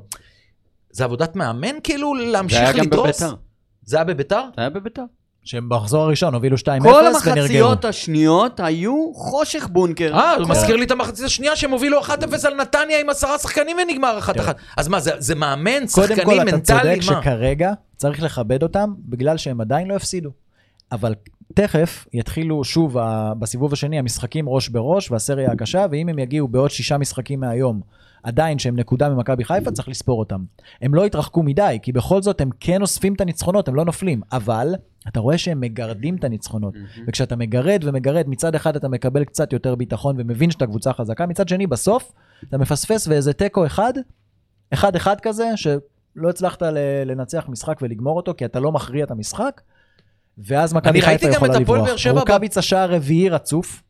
[0.89, 3.21] זה עבודת מאמן כאילו זה להמשיך היה גם לדרוס?
[3.21, 3.35] בביתר.
[3.83, 4.41] זה היה בביתר?
[4.55, 5.03] זה היה בביתר.
[5.43, 7.07] שהם במחזור הראשון הובילו 2-0 כל ונרגעו.
[7.07, 10.13] המחציות השניות היו חושך בונקר.
[10.13, 12.09] אה, הוא כל- מזכיר לי את המחצית השנייה שהם הובילו 1-0
[12.47, 14.29] על נתניה עם עשרה שחקנים ונגמר 1-1.
[14.77, 17.21] אז מה, זה- זה מאמן, קודם כל, שחקנים, אתה מנטלי, צודק מה?
[17.21, 20.29] שכרגע צריך לכבד אותם, בגלל שהם עדיין לא הפסידו.
[20.91, 21.15] אבל
[21.53, 22.97] תכף יתחילו שוב
[23.39, 27.81] בסיבוב השני המשחקים ראש בראש והסריה הקשה, ואם הם יגיעו בעוד שישה משחקים מהיום,
[28.23, 30.39] עדיין שהם נקודה ממכבי חיפה, צריך לספור אותם.
[30.81, 34.21] הם לא יתרחקו מדי, כי בכל זאת הם כן אוספים את הניצחונות, הם לא נופלים.
[34.31, 34.73] אבל
[35.07, 36.73] אתה רואה שהם מגרדים את הניצחונות.
[37.07, 41.49] וכשאתה מגרד ומגרד, מצד אחד אתה מקבל קצת יותר ביטחון ומבין שאתה קבוצה חזקה, מצד
[41.49, 42.11] שני, בסוף
[42.49, 43.93] אתה מפספס ואיזה תיקו אחד,
[44.73, 46.61] אחד אחד כזה, שלא הצלחת
[47.05, 49.61] לנצח משחק ולגמור אותו, כי אתה לא מכריע את המשחק,
[50.37, 51.79] ואז מכבי חיפה יכולה לברוח.
[52.19, 53.83] רוקאביצה שער רביעי רצוף,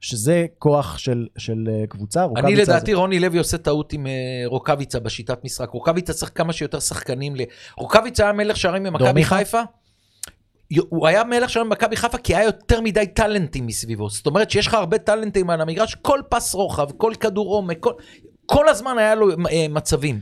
[0.00, 2.20] שזה כוח של, של אה, קבוצה.
[2.20, 4.12] אני רוקאביצה זה- לדעתי רוני לוי עושה טעות עם אה,
[4.46, 5.70] רוקאביצה בשיטת משחק.
[5.70, 7.36] רוקאביצה צריך כמה שיותר שחקנים.
[7.36, 7.40] ל-
[7.76, 9.24] רוקאביצה היה מלך שערים במכבי?
[9.24, 9.60] חיפה.
[10.78, 14.10] הוא היה מלך שערים במכבי חיפה כי היה יותר מדי טאלנטים מסביבו.
[14.10, 17.92] זאת אומרת שיש לך הרבה טאלנטים על המגרש, כל פס רוחב, כל כדור עומק, כל,
[18.46, 20.20] כל הזמן היה לו אה, מצבים.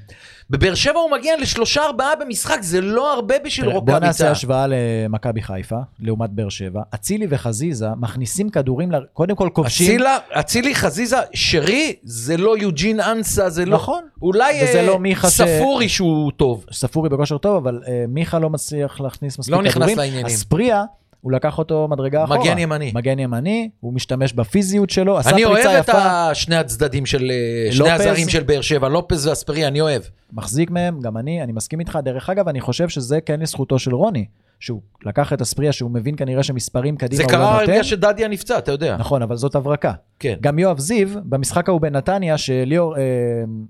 [0.50, 4.06] בבאר שבע הוא מגיע לשלושה ארבעה במשחק, זה לא הרבה בשביל תראה, בוא רוקאביצה.
[4.06, 6.82] נעשה השוואה למכבי חיפה, לעומת באר שבע.
[6.94, 10.00] אצילי וחזיזה מכניסים כדורים, קודם כל כובשים.
[10.32, 13.76] אצילי, חזיזה, שרי, זה לא יוג'ין אנסה, זה לא...
[13.76, 14.02] נכון.
[14.22, 16.64] אולי אה, לא מיכה ש- ספורי שהוא טוב.
[16.72, 19.82] ספורי בכושר טוב, אבל uh, מיכה לא מצליח להכניס מספיק לא כדורים.
[19.82, 20.26] נכנס לעניינים.
[20.26, 20.84] אספריה,
[21.20, 22.40] הוא לקח אותו מדרגה אחורה.
[22.40, 22.92] מגן ימני.
[22.94, 27.31] מגן ימני, הוא משתמש בפיזיות שלו, עשה אני אוהב פריצה את יפה, שני הצדדים של,
[27.31, 27.90] אה, שני.
[27.90, 30.02] הזרים של באר שבע, לופז ואספרי, אני אוהב.
[30.33, 31.98] מחזיק מהם, גם אני, אני מסכים איתך.
[32.02, 34.24] דרך אגב, אני חושב שזה כן לזכותו של רוני,
[34.61, 37.72] שהוא לקח את אספריה, שהוא מבין כנראה שמספרים קדימה זה הוא לא קרה נותן.
[37.72, 38.96] בגלל שדדיה נפצע, אתה יודע.
[38.96, 39.92] נכון, אבל זאת הברקה.
[40.18, 40.35] כן.
[40.40, 43.02] גם יואב זיו, במשחק ההוא בנתניה, שליאור, אה,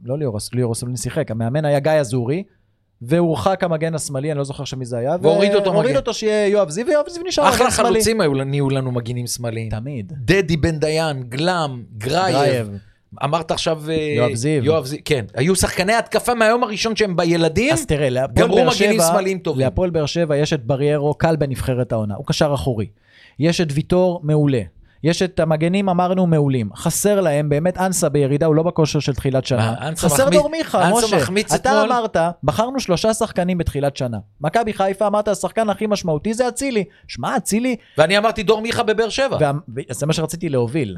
[0.05, 2.43] לא ליאור, ליאור אסולין שיחק, המאמן היה גיא אזורי,
[3.03, 5.97] והורחק המגן השמאלי, אני לא זוכר עכשיו מי זה היה, והוריד אותו והוריד מגן.
[6.01, 7.95] אותו שיהיה יואב זיו, ויואב זיו נשאר אחלה מגן שמאלי.
[7.95, 9.71] חלוצים היו, נהיו לנו מגינים שמאליים.
[9.71, 10.13] תמיד.
[10.17, 12.71] דדי בן דיין, גלם, גרייב.
[13.25, 13.91] אמרת עכשיו...
[13.91, 14.65] אה, יואב זיו.
[14.65, 15.25] יואב זיו, כן.
[15.35, 17.73] היו שחקני התקפה מהיום הראשון שהם בילדים.
[17.73, 19.53] אז תראה, להפועל באר מגנים שבע.
[19.57, 22.87] להפועל באר שבע יש את בריירו, קל בנבחרת העונה, הוא קשר אחורי.
[23.39, 24.61] יש את ויטור, מעולה.
[25.05, 26.71] יש את המגנים, אמרנו, מעולים.
[26.77, 29.75] חסר להם, באמת אנסה בירידה, הוא לא בכושר של תחילת שנה.
[29.81, 31.17] מה, אנסה חסר מחמיץ- דור מיכה, אנסה משה.
[31.17, 31.93] מחמיץ אתה אתמול?
[31.93, 34.19] אמרת, בחרנו שלושה שחקנים בתחילת שנה.
[34.41, 36.85] מכבי חיפה, אמרת, השחקן הכי משמעותי זה אצילי.
[37.09, 39.37] שמע, אצילי, ואני אמרתי דור מיכה בבאר שבע.
[39.41, 39.53] וה-
[39.91, 40.97] וזה מה שרציתי להוביל.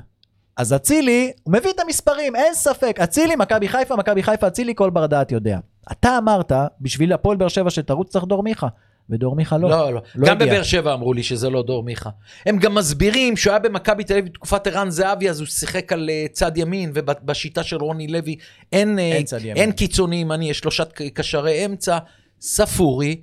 [0.57, 2.97] אז אצילי, הוא מביא את המספרים, אין ספק.
[3.05, 5.59] אצילי, מכבי חיפה, מכבי חיפה, אצילי, כל בר דעת יודע.
[5.93, 8.67] אתה אמרת, בשביל הפועל באר שבע שתרוץ צריך דור מיכה.
[9.11, 9.70] ודור מיכה לא.
[9.70, 10.01] לא, לא.
[10.14, 10.46] לא גם הגיע.
[10.46, 12.11] בבאר שבע אמרו לי שזה לא דור מיכה.
[12.46, 16.11] הם גם מסבירים שהוא היה במכבי תל אביב בתקופת ערן זהבי, אז הוא שיחק על
[16.11, 18.37] אה, צד ימין, ובשיטה של רוני לוי
[18.73, 19.57] אין, אה, אין.
[19.57, 21.99] אין קיצוני ימני, יש שלושת קשרי אמצע.
[22.40, 23.20] ספורי,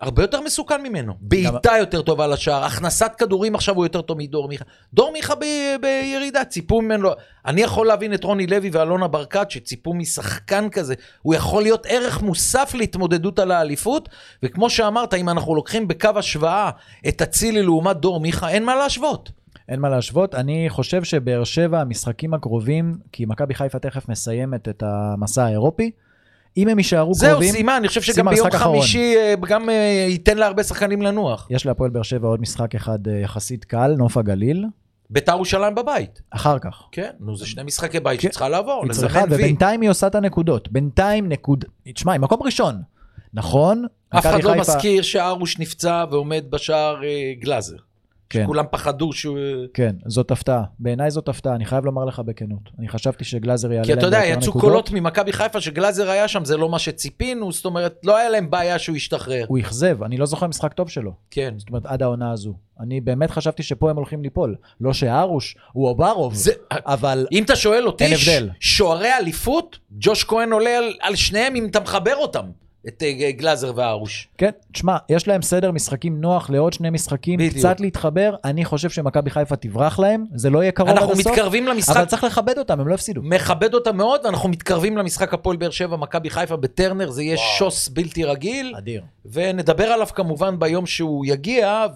[0.00, 1.14] הרבה יותר מסוכן ממנו.
[1.20, 4.64] בעיטה יותר טובה לשער, הכנסת כדורים עכשיו הוא יותר טוב מדור מיכה.
[4.94, 5.44] דור מיכה ב,
[5.80, 7.08] בירידה, ציפו ממנו.
[7.46, 10.94] אני יכול להבין את רוני לוי ואלונה ברקת, שציפו משחקן כזה.
[11.22, 14.08] הוא יכול להיות ערך מוסף להתמודדות על האליפות,
[14.42, 16.70] וכמו שאמרת, אם אנחנו לוקחים בקו השוואה
[17.08, 19.30] את אצילי לעומת דור מיכה, אין מה להשוות.
[19.68, 20.34] אין מה להשוות.
[20.34, 25.90] אני חושב שבאר שבע, המשחקים הקרובים, כי מכבי חיפה תכף מסיימת את המסע האירופי,
[26.56, 28.78] אם הם יישארו זהו, קרובים, סיימה, אני חושב שגם ביום משחק אחרון.
[28.78, 31.46] חמישי אה, גם אה, ייתן להרבה שחקנים לנוח.
[31.50, 34.64] יש להפועל באר שבע עוד משחק אחד אה, יחסית קל, נוף הגליל,
[35.10, 36.20] ביתר ירושלים בבית.
[36.30, 36.82] אחר כך.
[36.92, 38.28] כן, נו, זה שני משחקי בית כן.
[38.28, 39.20] שצריכה לעבור, היא צריכה.
[39.30, 40.72] ובינתיים היא עושה את הנקודות.
[40.72, 41.64] בינתיים נקוד...
[41.94, 42.82] תשמע, היא מקום ראשון.
[43.34, 43.84] נכון?
[44.10, 47.76] אף אחד לא חיפה- מזכיר שארוש נפצע ועומד בשער אה, גלאזר.
[48.30, 48.46] כן.
[48.46, 49.38] כולם פחדו שהוא...
[49.74, 50.62] כן, זאת הפתעה.
[50.78, 52.60] בעיניי זאת הפתעה, אני חייב לומר לך בכנות.
[52.78, 54.52] אני חשבתי שגלאזר יעלה כי להם אתה יודע, יצאו.
[54.52, 58.50] קולות ממכבי חיפה שגלאזר היה שם, זה לא מה שציפינו, זאת אומרת, לא היה להם
[58.50, 59.44] בעיה שהוא ישתחרר.
[59.48, 61.12] הוא אכזב, אני לא זוכר משחק טוב שלו.
[61.30, 61.54] כן.
[61.58, 62.54] זאת אומרת, עד העונה הזו.
[62.80, 64.54] אני באמת חשבתי שפה הם הולכים ליפול.
[64.80, 68.50] לא שארוש הוא אוברוב, זה- אבל אם אתה שואל אותי, אין הבדל.
[68.60, 72.44] שוערי אליפות, ג'וש כהן עולה על, על שניהם אם אתה מחבר אותם,
[72.88, 74.28] את אה, גלאזר והרוש.
[74.38, 77.56] כן, תשמע, יש להם סדר משחקים נוח לעוד שני משחקים, בדיוק.
[77.56, 78.34] קצת להתחבר.
[78.44, 81.96] אני חושב שמכבי חיפה תברח להם, זה לא יהיה קרוב עד אנחנו הסוף, מתקרבים למשחק,
[81.96, 83.22] אבל צריך לכבד אותם, הם לא הפסידו.
[83.24, 87.88] מכבד אותם מאוד, ואנחנו מתקרבים למשחק הפועל באר שבע, מכבי חיפה בטרנר, זה יהיה שוס
[87.88, 88.74] בלתי רגיל.
[88.78, 89.02] אדיר.
[89.32, 91.86] ונדבר עליו כמובן ביום שהוא יגיע,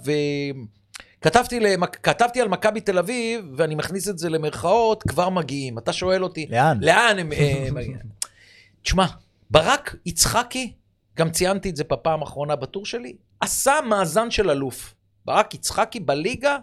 [1.18, 1.98] וכתבתי למק...
[2.03, 5.79] כתבתי על מכבי תל אביב, ואני מכניס את זה למרכאות, כבר מגיעים.
[5.79, 6.79] אתה שואל אותי, לאן?
[6.81, 7.68] לאן הם אה?
[8.83, 9.07] תשמע,
[9.50, 10.72] ברק יצחקי,
[11.20, 14.94] גם ציינתי את זה בפעם האחרונה בטור שלי, עשה מאזן של אלוף.
[15.24, 16.56] ברק יצחקי בליגה,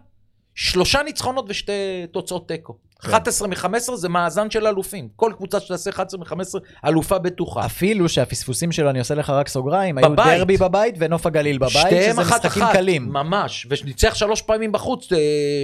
[0.56, 1.72] שלושה ניצחונות ושתי
[2.12, 2.78] תוצאות תיקו.
[3.02, 3.10] כן.
[3.10, 5.08] 11 מ-15 זה מאזן של אלופים.
[5.16, 7.66] כל קבוצה שתעשה 11 מ-15, אלופה בטוחה.
[7.66, 10.38] אפילו שהפספוסים שלו, אני עושה לך רק סוגריים, היו בבית.
[10.38, 13.10] דרבי בבית ונוף הגליל בבית, שזה אחת משחקים אחת, קלים.
[13.10, 15.18] ממש, וניצח שלוש פעמים בחוץ, אה,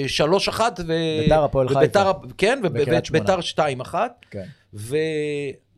[0.08, 0.93] שלוש אחת, ו...
[1.23, 2.12] ביתר, הפועל חיפה.
[2.38, 2.60] כן.
[2.63, 4.45] וביתר שתיים אחת, כן.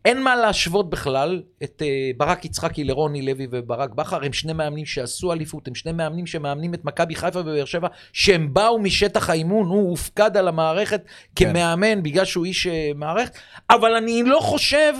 [0.06, 4.86] ואין מה להשוות בכלל את אה, ברק יצחקי לרוני לוי וברק בכר, הם שני מאמנים
[4.86, 9.68] שעשו אליפות, הם שני מאמנים שמאמנים את מכבי חיפה ובאר שבע, שהם באו משטח האימון,
[9.68, 11.02] הוא הופקד על המערכת
[11.36, 11.50] כן.
[11.54, 13.38] כמאמן בגלל שהוא איש אה, מערכת,
[13.70, 14.94] אבל אני לא חושב...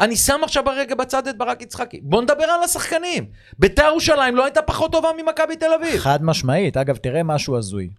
[0.00, 2.00] אני שם עכשיו ברגע בצד את ברק יצחקי.
[2.02, 3.26] בוא נדבר על השחקנים.
[3.58, 5.98] ביתר ירושלים לא הייתה פחות טובה ממכבי תל אביב.
[5.98, 6.76] חד משמעית.
[6.76, 7.90] אגב, תראה משהו הזוי.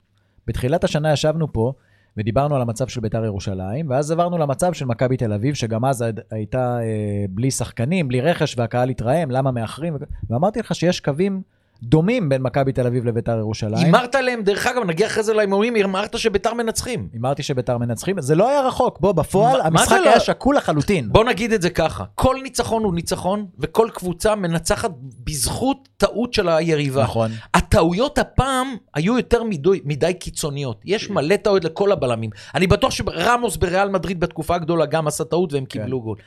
[0.48, 1.74] בתחילת השנה ישבנו פה
[2.18, 6.06] ודיברנו על המצב של ביתר ירושלים, ואז עברנו למצב של מכבי תל אביב, שגם אז
[6.32, 9.98] הייתה אה, בלי שחקנים, בלי רכש, והקהל התרעם, למה מאחרים,
[10.30, 11.42] ואמרתי לך שיש קווים
[11.84, 13.74] דומים בין מכבי תל אביב לביתר ירושלים.
[13.86, 17.08] הימרת להם, דרך אגב, נגיע אחרי זה להימורים, הימרת שביתר מנצחים.
[17.14, 20.10] הימרתי שביתר מנצחים, זה לא היה רחוק, בוא, בפועל מה- מה המשחק לא?
[20.10, 21.10] היה שקול לחלוטין.
[21.12, 24.92] בוא נגיד את זה ככה, כל ניצחון הוא ניצחון, וכל קבוצה מנצחת
[25.26, 27.04] בזכות טעות של היריבה.
[27.04, 27.32] נכון.
[27.54, 30.82] הטעויות הפעם היו יותר מדי, מדי קיצוניות.
[30.86, 32.30] יש מלא טעויות לכל הבלמים.
[32.56, 36.18] אני בטוח שרמוס בריאל מדריד בתקופה הגדולה גם עשה טעות והם קיבלו גול.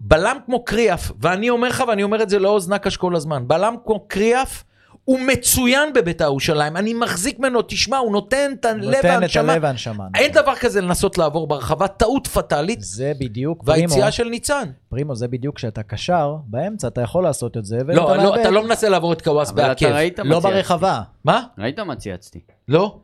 [0.00, 3.74] בלם כמו קריאף, ואני אומר לך, ואני אומר את זה לאוז נקש כל הזמן, בלם
[3.86, 4.64] כמו קריאף,
[5.04, 9.52] הוא מצוין בבית"ר ירושלים, אני מחזיק ממנו, תשמע, הוא נותן את הלב נותן את והנשמה.
[9.52, 10.04] הלב והנשמה.
[10.14, 14.68] אין דבר כזה לנסות לעבור ברחבה, טעות פטאלית, זה בדיוק, פרימו, והיציאה של ניצן.
[14.88, 18.40] פרימו, זה בדיוק כשאתה קשר, באמצע אתה יכול לעשות את זה, ואתה לא, לא.
[18.40, 19.86] אתה לא מנסה לעבור את קוואס אבל אתה בעקב.
[19.86, 20.40] ראית מה לא.
[20.40, 21.00] ברחבה.
[21.24, 21.42] מה?
[21.58, 22.40] ראית מה צייצתי?
[22.68, 22.98] לא?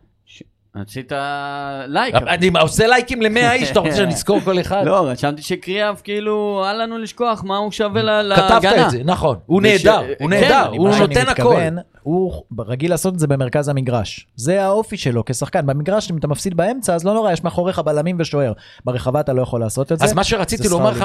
[0.76, 1.12] רצית
[1.86, 2.14] לייק.
[2.14, 4.82] אני עושה לייקים ל-100 איש, אתה רוצה שנזכור כל אחד?
[4.86, 8.48] לא, רשמתי שקריאב, כאילו, אל לנו לשכוח מה הוא שווה להגנה.
[8.60, 9.36] כתבת את זה, נכון.
[9.46, 11.56] הוא נהדר, כן, הוא נהדר, אני- הוא נותן הכל.
[12.06, 14.26] הוא רגיל לעשות את זה במרכז המגרש.
[14.36, 15.66] זה האופי שלו כשחקן.
[15.66, 18.52] במגרש, אם אתה מפסיד באמצע, אז לא נורא, יש מאחוריך בלמים ושוער.
[18.84, 20.04] ברחבה אתה לא יכול לעשות את זה.
[20.04, 21.04] אז מה שרציתי לומר לך.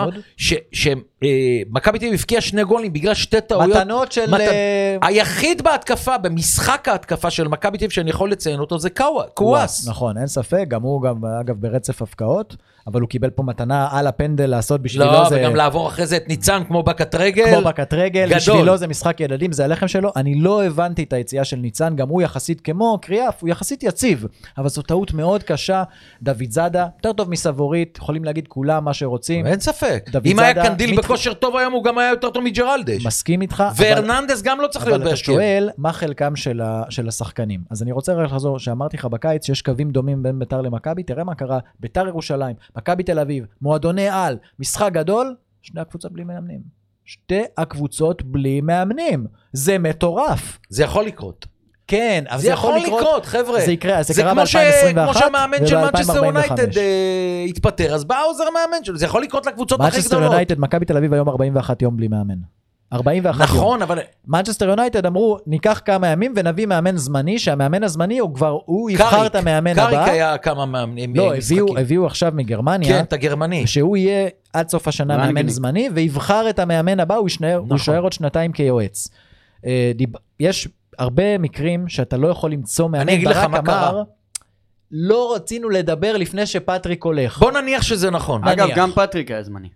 [0.72, 3.78] שמכבי תל אביב הבקיעה שני גולים בגלל שתי טעויות.
[3.78, 4.26] מתנות של...
[4.32, 8.90] מתן- אה, היחיד בהתקפה, במשחק ההתקפה של מכבי תל אביב שאני יכול לציין אותו, זה
[9.34, 9.88] קוואס.
[9.88, 12.56] נכון, אין ספק, גם הוא גם, אגב, ברצף הפקעות,
[12.88, 15.39] אבל הוא קיבל פה מתנה על הפנדל לעשות בשבילו לא, זה...
[15.39, 17.46] וגם לעבור אחרי זה את ניצן כמו בקט רגל.
[17.56, 18.36] כמו בקט רגל, גדול.
[18.38, 20.12] בשבילו זה משחק ילדים, זה הלחם שלו.
[20.15, 24.26] אני לא הבנתי את היציאה של ניצן, גם הוא יחסית כמו קריאף, הוא יחסית יציב,
[24.58, 25.84] אבל זו טעות מאוד קשה.
[26.22, 29.48] דוד זאדה, יותר טוב מסבורית, יכולים להגיד כולם מה שרוצים.
[29.48, 30.10] אין ספק.
[30.26, 33.06] אם היה זאדה, קנדיל מת- בכושר טוב היום, הוא גם היה יותר טוב מג'רלדש.
[33.06, 35.15] מסכים איתך, אבל, והרננדס גם לא צריך להיות אבל אתה.
[35.15, 37.62] שואל מה חלקם של, ה, של השחקנים.
[37.70, 41.24] אז אני רוצה רק לחזור, שאמרתי לך בקיץ שיש קווים דומים בין ביתר למכבי, תראה
[41.24, 46.60] מה קרה, ביתר ירושלים, מכבי תל אביב, מועדוני על, משחק גדול, שני הקבוצות בלי מאמנים.
[47.06, 49.26] שתי הקבוצות בלי מאמנים.
[49.54, 50.60] זה מטורף.
[50.70, 51.46] זה יכול לקרות.
[51.88, 53.62] כן, אבל זה יכול לקרות, חבר'ה.
[53.66, 56.26] זה יקרה, זה, זה קרה כמו ש- ב-2021 כמו שהמאמן של מנצ'סטר וב-2045.
[56.26, 60.32] יונייטד אה, התפטר, אז בא העוזר מאמן שלו, זה יכול לקרות לקבוצות הכי מנצ'סטר גדולות.
[60.32, 62.36] יונייטד, מכבי תל אביב היום 41 יום בלי מאמן.
[62.94, 63.58] 41 יום.
[63.58, 68.58] נכון, אבל מנצ'סטר יונייטד אמרו, ניקח כמה ימים ונביא מאמן זמני, שהמאמן הזמני הוא כבר,
[68.66, 70.12] הוא יבחר קאריק, את המאמן קאריק הבא.
[70.12, 71.78] היה כמה מאמנים, לא, אה, הביאו, משחקים.
[71.84, 73.68] הביאו עכשיו מגרמניה, כן, את הגרמני.
[73.68, 75.18] שהוא יהיה עד סוף השנה.
[75.18, 77.96] מאמן זמני, ויבחר את המאמן הבא, הוא יישאר נכון.
[77.96, 79.08] עוד שנתיים כיועץ.
[79.66, 80.68] אה, דיב- יש
[81.00, 84.04] הרבה מקרים שאתה לא יכול למצוא מאמן, אגיד לך מה קרה.
[84.92, 87.40] לא רצינו לדבר לפני שפטריק הולך.
[87.40, 88.44] בוא נניח שזה נכון.
[88.44, 88.78] אגב, נניח.
[88.78, 89.68] גם פטריק היה זמני.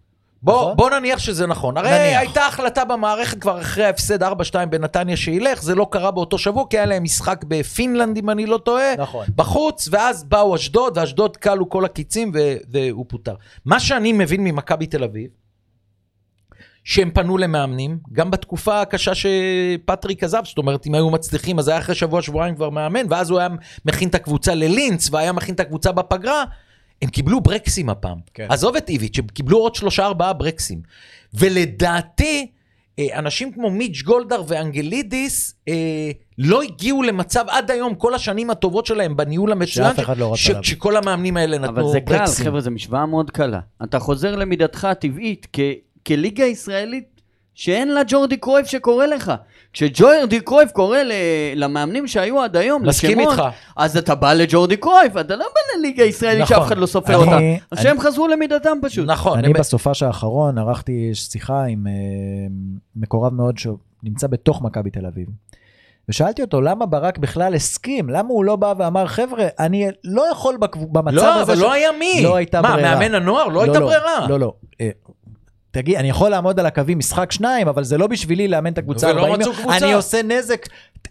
[0.45, 0.75] בוא, נכון?
[0.75, 1.77] בוא נניח שזה נכון.
[1.77, 2.19] הרי נניח.
[2.19, 4.27] הייתה החלטה במערכת כבר אחרי ההפסד 4-2
[4.69, 8.58] בנתניה שילך, זה לא קרה באותו שבוע, כי היה להם משחק בפינלנד, אם אני לא
[8.58, 9.25] טועה, נכון.
[9.36, 13.36] בחוץ, ואז באו אשדוד, ואשדוד כלו כל הקיצים, ו- והוא פוטר.
[13.65, 15.29] מה שאני מבין ממכבי תל אביב,
[16.84, 21.77] שהם פנו למאמנים, גם בתקופה הקשה שפטריק עזב, זאת אומרת, אם היו מצליחים, אז היה
[21.77, 23.49] אחרי שבוע, שבועיים כבר מאמן, ואז הוא היה
[23.86, 26.43] מכין את הקבוצה ללינץ, והיה מכין את הקבוצה בפגרה,
[27.01, 28.17] הם קיבלו ברקסים הפעם.
[28.34, 28.47] כן.
[28.49, 30.81] עזוב את איביץ', הם קיבלו עוד שלושה ארבעה ברקסים.
[31.34, 32.51] ולדעתי,
[32.99, 35.73] אה, אנשים כמו מיץ' גולדהר ואנגלידיס אה,
[36.38, 40.38] לא הגיעו למצב עד היום, כל השנים הטובות שלהם בניהול המצוין, שאף אחד לא רצה
[40.38, 40.69] ש-.
[40.69, 42.45] שכל המאמנים האלה נתנו אבל זה קל, ברקסים.
[42.45, 43.60] חבר'ה, זו משוואה מאוד קלה.
[43.84, 45.60] אתה חוזר למידתך הטבעית כ-
[46.08, 47.21] כליגה ישראלית
[47.53, 49.31] שאין לה ג'ורדי קרויף שקורא לך.
[49.75, 51.11] כשג'ורדי קרויף קורא ל-
[51.55, 53.43] למאמנים שהיו עד היום, מסכים איתך.
[53.77, 56.57] אז אתה בא לג'ורדי קרויף, אתה לא בא לליגה ישראלית נכון.
[56.57, 57.38] שאף אחד לא סופר אני- אותה.
[57.38, 59.07] אני- אז שהם חזרו למידתם פשוט.
[59.07, 59.39] נכון.
[59.39, 61.93] אני בסופש האחרון ערכתי שיחה עם אה,
[62.95, 65.27] מקורב מאוד שנמצא בתוך מכבי תל אביב.
[66.09, 70.57] ושאלתי אותו למה ברק בכלל הסכים, למה הוא לא בא ואמר חבר'ה, אני לא יכול
[70.91, 71.41] במצב לא, הזה.
[71.43, 72.21] אבל ש-" לא היה מי.
[72.23, 72.95] לא הייתה מה, ברירה.
[72.99, 73.47] מאמן הנוער?
[73.47, 74.27] לא הייתה לא, ברירה.
[74.29, 74.53] לא, לא.
[75.75, 79.07] תגיד, אני יכול לעמוד על הקווים משחק שניים, אבל זה לא בשבילי לאמן את הקבוצה
[79.07, 79.55] ולא 40 רצו יום.
[79.55, 79.77] קבוצה.
[79.77, 80.65] אני עושה נזק,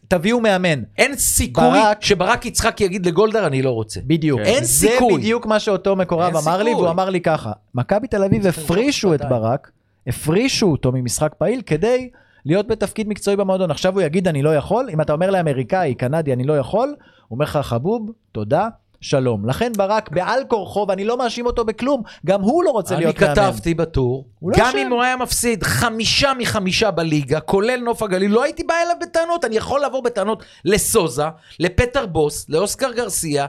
[0.09, 0.83] תביאו מאמן.
[0.99, 4.01] אין סיכוי ברק- שברק יצחק יגיד לגולדהר, אני לא רוצה.
[4.07, 4.41] בדיוק.
[4.41, 4.47] כן.
[4.47, 5.15] אין זה סיכוי.
[5.19, 6.75] בדיוק מה שאותו מקורב אמר לי, סיכוי.
[6.75, 9.21] והוא אמר לי ככה, מכבי תל אביב הפרישו את.
[9.29, 9.71] ברק,
[10.07, 12.11] הפרישו אותו ממשחק פעיל כדי
[12.47, 13.71] להיות בתפקיד מקצועי במועדון.
[13.71, 16.97] עכשיו הוא יגיד אני לא יכול, אם אתה אומר לאמריקאי, קנדי, אני לא יכול, הוא
[17.31, 18.69] אומר לך חבוב, תודה.
[19.05, 19.49] שלום.
[19.49, 23.21] לכן ברק בעל כורחו, ואני לא מאשים אותו בכלום, גם הוא לא רוצה אני להיות
[23.21, 23.35] מאמן.
[23.35, 24.77] כתבתי בטור, לא גם.
[24.79, 29.45] אם הוא היה מפסיד חמישה מחמישה בליגה, כולל נוף הגליל, לא הייתי בא אליו בטענות,
[29.45, 31.25] אני יכול לבוא בטענות לסוזה,
[31.61, 33.47] לפטר בוס, לאוסקר גרסיה,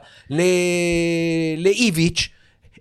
[1.57, 2.29] לאיביץ',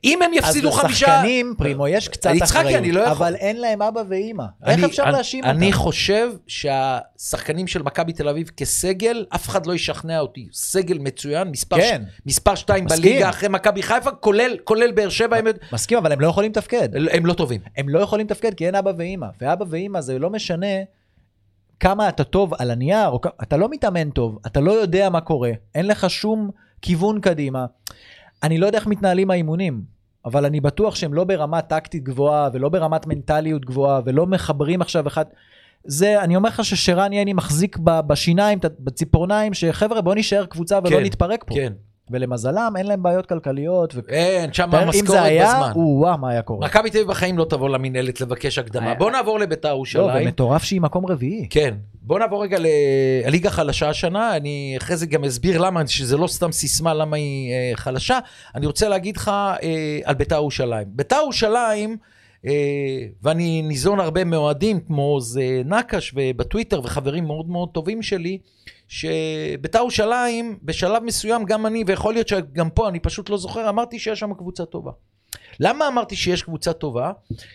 [0.04, 1.06] אם הם יפסידו אז חמישה...
[1.06, 3.12] לשחקנים, פרימו, יש קצת יצחקי, אחריות, אני לא יכול.
[3.26, 4.44] אבל אין להם אבא ואימא.
[4.66, 5.56] איך אפשר להאשים אותם?
[5.56, 10.48] אני חושב שהשחקנים של מכבי תל אביב כסגל, אף אחד לא ישכנע אותי.
[10.52, 12.02] סגל מצוין, מספר, כן.
[12.16, 12.20] ש...
[12.26, 13.02] מספר שתיים מסכים.
[13.02, 16.88] בליגה אחרי מכבי חיפה, כולל, כולל באר שבע, הם, מסכים, אבל הם לא יכולים לתפקד.
[17.10, 17.60] הם לא טובים.
[17.76, 19.26] הם לא יכולים לתפקד כי אין אבא ואימא.
[19.40, 20.66] ואבא ואימא זה לא משנה
[21.80, 23.20] כמה אתה טוב על הנייר, או...
[23.42, 26.50] אתה לא מתאמן טוב, אתה לא יודע מה קורה, אין לך שום
[26.82, 27.66] כיוון קדימה.
[28.42, 29.93] אני לא יודע איך מתנהלים האימונים,
[30.26, 35.06] אבל אני בטוח שהם לא ברמה טקטית גבוהה, ולא ברמת מנטליות גבוהה, ולא מחברים עכשיו
[35.06, 35.24] אחד...
[35.86, 41.04] זה, אני אומר לך ששרן יני מחזיק בשיניים, בציפורניים, שחבר'ה בוא נישאר קבוצה ולא כן,
[41.04, 41.54] נתפרק פה.
[41.54, 41.72] כן.
[42.10, 43.94] ולמזלם אין להם בעיות כלכליות.
[43.94, 44.00] ו...
[44.08, 45.72] אין, שם תאר, אם המשכורת זה היה, בזמן.
[45.76, 46.66] או-אה, מה היה קורה.
[46.66, 48.86] מכבי תל אביב בחיים לא תבוא למינהלת לבקש הקדמה.
[48.86, 50.26] היה- בוא נעבור לביתר לא, ירושלים.
[50.26, 51.46] ומטורף שהיא מקום רביעי.
[51.50, 51.74] כן.
[52.02, 52.58] בוא נעבור רגע
[53.24, 57.52] לליגה חלשה השנה, אני אחרי זה גם אסביר למה, שזה לא סתם סיסמה למה היא
[57.52, 58.18] אה, חלשה.
[58.54, 59.28] אני רוצה להגיד לך
[59.62, 60.86] אה, על ביתר ירושלים.
[60.90, 61.96] ביתר ירושלים,
[62.46, 62.52] אה,
[63.22, 68.38] ואני ניזון הרבה מאוהדים כמו זה נקש ובטוויטר וחברים מאוד מאוד טובים שלי,
[68.88, 73.98] שביתר ירושלים בשלב מסוים גם אני, ויכול להיות שגם פה אני פשוט לא זוכר, אמרתי
[73.98, 74.90] שיש שם קבוצה טובה.
[75.60, 77.12] למה אמרתי שיש קבוצה טובה?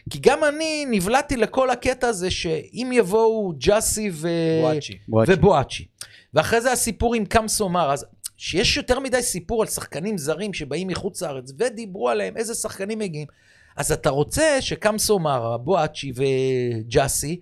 [0.09, 4.29] כי גם אני נבלעתי לכל הקטע הזה שאם יבואו ג'אסי ו...
[4.61, 4.97] בואצ'י.
[5.07, 5.33] בואצ'י.
[5.33, 5.85] ובואצ'י.
[6.33, 8.05] ואחרי זה הסיפור עם קמסו מר, אז
[8.37, 13.27] שיש יותר מדי סיפור על שחקנים זרים שבאים מחוץ לארץ ודיברו עליהם איזה שחקנים מגיעים,
[13.75, 17.39] אז אתה רוצה שקמסו מר, בואצ'י וג'אסי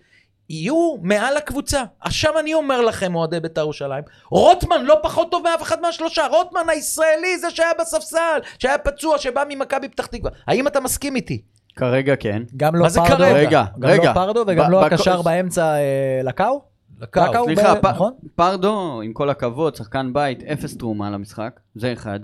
[0.50, 1.84] יהיו מעל הקבוצה.
[2.02, 6.28] עכשיו אני אומר לכם, אוהדי בית"ר ירושלים, רוטמן לא פחות טוב מאף אחד מהשלושה.
[6.28, 10.32] רוטמן הישראלי, זה שהיה בספסל, שהיה פצוע, שבא ממכבי פתח תקווה.
[10.48, 11.42] האם אתה מסכים איתי?
[11.76, 12.44] כרגע כן.
[12.58, 13.34] גם לא פרדו, כרגע?
[13.34, 14.10] רגע, גם רגע.
[14.10, 16.62] לא פרדו וגם ב- לא הקשר באמצע אה, לקאו?
[17.02, 17.46] לקאו.
[17.46, 18.14] סליחה, ב- פ- נכון?
[18.36, 22.20] פרדו, עם כל הכבוד, שחקן בית, אפס תרומה למשחק, זה אחד.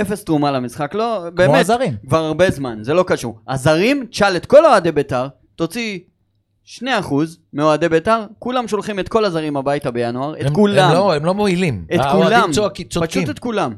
[0.00, 1.92] אפס תרומה למשחק, לא, כמו באמת, הזרים.
[2.08, 3.38] כבר הרבה זמן, זה לא קשור.
[3.48, 5.98] הזרים, תשאל את כל אוהדי בית"ר, תוציא
[6.66, 6.82] 2%
[7.52, 10.90] מאוהדי בית"ר, כולם שולחים את כל הזרים הביתה בינואר, את הם- כולם.
[10.90, 11.84] הם לא, הם לא מועילים.
[11.94, 13.22] את כולם, צועקים- צודקים.
[13.22, 13.72] פשוט את כולם.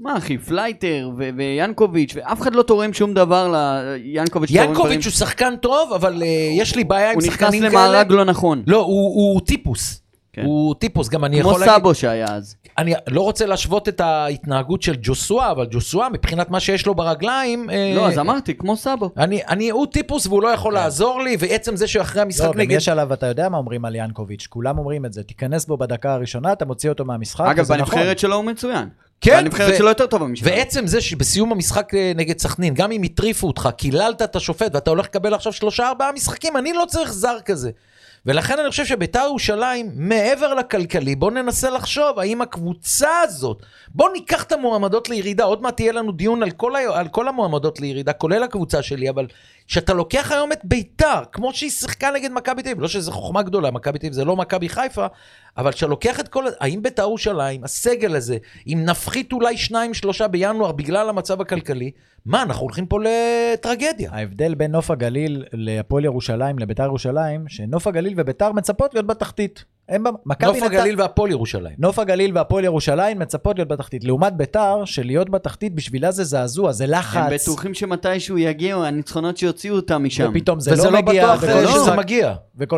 [0.00, 3.54] מה אחי, פלייטר ו- ויאנקוביץ', ואף אחד לא תורם שום דבר
[3.96, 4.50] ליאנקוביץ'.
[4.50, 7.70] דברים- הוא שחקן טוב, אבל אה, יש לי בעיה עם הוא נכנס שחקנים כאלה.
[7.88, 8.62] למארג לא נכון.
[8.66, 8.86] לא, הוא
[9.32, 10.00] הוא טיפוס.
[10.32, 10.42] כן.
[10.44, 11.74] הוא טיפוס, גם אני כמו יכול להגיד...
[11.74, 12.56] סאבו שהיה אז.
[12.78, 17.70] אני לא רוצה להשוות את ההתנהגות של ג'וסואה, אבל ג'וסואה, מבחינת מה שיש לו ברגליים...
[17.70, 19.10] אה, לא, אז אמרתי, כמו סאבו.
[19.16, 22.58] אני, אני, הוא טיפוס והוא לא יכול לעזור לי, ועצם זה שאחרי המשחק לא, גם
[22.58, 22.76] נגד...
[22.76, 26.14] יש עליו, אתה יודע מה אומרים על ינקוביץ', כולם אומרים את זה, תיכנס בו בדקה
[26.14, 27.94] הראשונה, אתה מוציא אותו מהמשחק, אגב, וזה נכון.
[27.94, 28.88] בנבחרת שלו הוא מצוין.
[29.20, 30.48] כן, והנבחרת ו- שלו יותר טובה משלו.
[30.48, 34.90] ועצם זה שבסיום המשחק אה, נגד סכנין, גם אם הטריפו אותך, קיללת את השופט ואתה
[34.90, 37.70] הולך לקבל עכשיו שלושה ארבעה משחקים, אני לא צריך זר כזה.
[38.26, 44.42] ולכן אני חושב שביתר ירושלים, מעבר לכלכלי, בוא ננסה לחשוב האם הקבוצה הזאת, בוא ניקח
[44.42, 46.98] את המועמדות לירידה, עוד מעט יהיה לנו דיון על כל, ה...
[46.98, 49.26] על כל המועמדות לירידה, כולל הקבוצה שלי, אבל
[49.70, 53.42] שאתה לוקח היום את ביתר, כמו שהיא שיחקה נגד מכבי תל אביב, לא שזו חוכמה
[53.42, 55.06] גדולה, מכבי תל אביב זה לא מכבי חיפה,
[55.56, 60.28] אבל שאתה לוקח את כל, האם ביתר ירושלים, הסגל הזה, אם נפחית אולי שניים שלושה
[60.28, 61.90] בינואר בגלל המצב הכלכלי,
[62.26, 64.10] מה, אנחנו הולכים פה לטרגדיה.
[64.12, 69.64] ההבדל בין נוף הגליל להפועל ירושלים לביתר ירושלים, שנוף הגליל וביתר מצפות להיות בתחתית.
[69.90, 71.74] הם ב- מכבי נוף הגליל והפועל ירושלים.
[71.78, 74.04] נוף הגליל והפועל ירושלים מצפות להיות בתחתית.
[74.04, 77.16] לעומת ביתר, שלהיות בתחתית בשבילה זה זעזוע, זה לחץ.
[77.16, 80.30] הם בטוחים שמתישהו יגיעו הניצחונות שיוציאו אותם משם.
[80.30, 82.34] ופתאום זה וזה לא מגיע, בטוח וכל אה, שזה מגיע.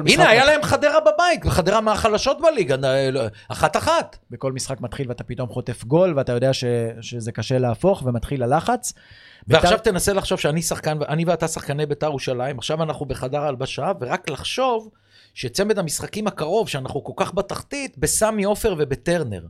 [0.06, 4.18] הנה, היה להם חדרה בבית, וחדרה מהחלשות בליגה, אה, לא, אחת-אחת.
[4.30, 6.64] וכל משחק מתחיל ואתה פתאום חוטף גול, ואתה יודע ש,
[7.00, 8.92] שזה קשה להפוך, ומתחיל הלחץ.
[9.48, 14.30] ועכשיו תנסה לחשוב שאני שחקן, אני ואתה שחקני בית"ר ירושלים, עכשיו אנחנו בחדר ההלבשה, ורק
[14.30, 14.88] לחשוב
[15.34, 19.46] שצמד המשחקים הקרוב, שאנחנו כל כך בתחתית, בסמי עופר ובטרנר.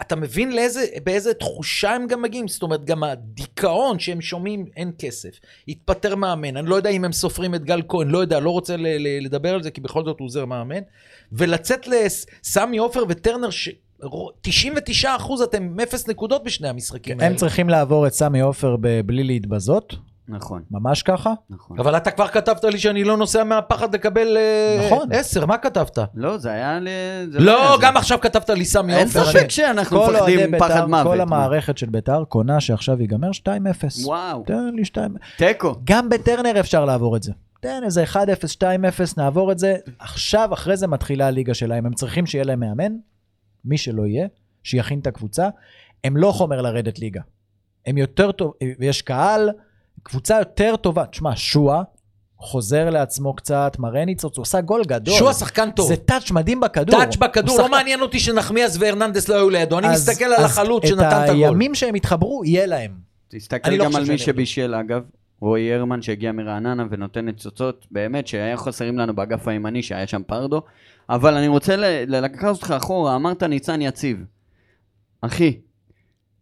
[0.00, 2.48] אתה מבין לאיזה, באיזה תחושה הם גם מגיעים?
[2.48, 5.30] זאת אומרת, גם הדיכאון שהם שומעים, אין כסף.
[5.68, 8.76] התפטר מאמן, אני לא יודע אם הם סופרים את גל כהן, לא יודע, לא רוצה
[8.76, 10.80] ל- ל- לדבר על זה, כי בכל זאת הוא עוזר מאמן.
[11.32, 13.68] ולצאת לסמי עופר וטרנר, ש...
[14.40, 17.30] 99 אחוז אתם עם אפס נקודות בשני המשחקים האלה.
[17.30, 19.94] הם צריכים לעבור את סמי עופר ב- בלי להתבזות,
[20.28, 21.32] נכון, ממש ככה.
[21.50, 21.78] נכון.
[21.78, 25.08] אבל אתה כבר כתבת לי שאני לא נוסע מהפחד לקבל אה, נכון.
[25.12, 25.98] עשר, מה כתבת?
[26.14, 26.88] לא, זה היה ל...
[27.30, 27.82] זה היה לא, זה.
[27.86, 29.24] גם עכשיו כתבת לי סמי אין עופר.
[29.24, 31.06] ספק אני- שאנחנו מפחדים פחד בית"ר, מוות.
[31.06, 33.48] כל המערכת של בית"ר קונה שעכשיו ייגמר 2-0.
[34.04, 35.14] וואו, תן לי 2...
[35.36, 35.74] תיקו.
[35.84, 37.32] גם בטרנר אפשר לעבור את זה.
[37.60, 38.16] תן איזה 1-0,
[38.58, 38.64] 2-0,
[39.16, 39.76] נעבור את זה.
[39.98, 41.86] עכשיו, אחרי זה מתחילה הליגה שלהם.
[41.86, 42.92] הם צריכים שיהיה להם מאמן,
[43.64, 44.26] מי שלא יהיה,
[44.62, 45.48] שיכין את הקבוצה.
[46.04, 47.20] הם לא חומר לרדת ליגה.
[47.86, 49.50] הם יותר טוב, ויש קהל,
[50.04, 51.06] קבוצה יותר טובה.
[51.06, 51.82] תשמע, שואה
[52.38, 55.14] חוזר לעצמו קצת, מראה ניצוץ, הוא עשה גול גדול.
[55.14, 55.88] שועה שחקן טוב.
[55.88, 57.00] זה טאץ' מדהים בכדור.
[57.04, 60.86] טאץ' בכדור, לא מעניין אותי שנחמיאס והרננדס לא היו לידו, אני אז- מסתכל על החלוץ
[60.86, 61.44] שנתן את את הגול.
[61.44, 62.92] הימים שהם יתחברו, יהיה להם.
[63.28, 65.02] תסתכל אני לא גם על מי שבישל אגב,
[65.40, 70.62] רועי הרמן שהגיע מרעננה ונותן ניצוצות, באמת שהיה חסרים לנו באגף הימני שהיה שם פרדו,
[71.08, 71.74] אבל אני רוצה
[72.06, 74.24] לקחת אותך אחורה, אמרת ניצן יציב.
[75.20, 75.58] אחי,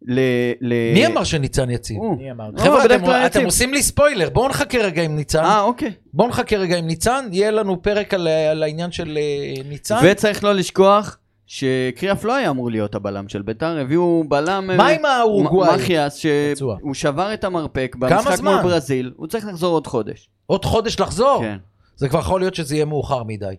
[0.07, 0.19] ל...
[0.61, 1.97] ל- מי אמר שניצן יציב?
[2.17, 2.55] אני אמרתי.
[2.57, 3.45] לא, חבר'ה, אתם- אתם.
[3.45, 5.43] עושים לי ספוילר, בואו נחכה רגע עם ניצן.
[5.43, 5.91] אה, אוקיי.
[6.13, 9.97] בואו נחכה רגע עם ניצן, יהיה לנו פרק על על העניין של אה, ניצן.
[10.03, 14.69] וצריך לא לשכוח שקריאף לא היה אמור להיות הבלם של ביתר, הביאו בלם...
[14.77, 15.75] מה אה, עם האורוגוואי?
[15.75, 16.15] מחיאס.
[16.15, 18.53] שהוא שבר את המרפק במשחק זמן?
[18.53, 20.29] מול ברזיל, הוא צריך לחזור עוד חודש.
[20.45, 21.39] עוד חודש לחזור?
[21.41, 21.57] כן.
[21.95, 23.55] זה כבר יכול להיות שזה יהיה מאוחר מדי.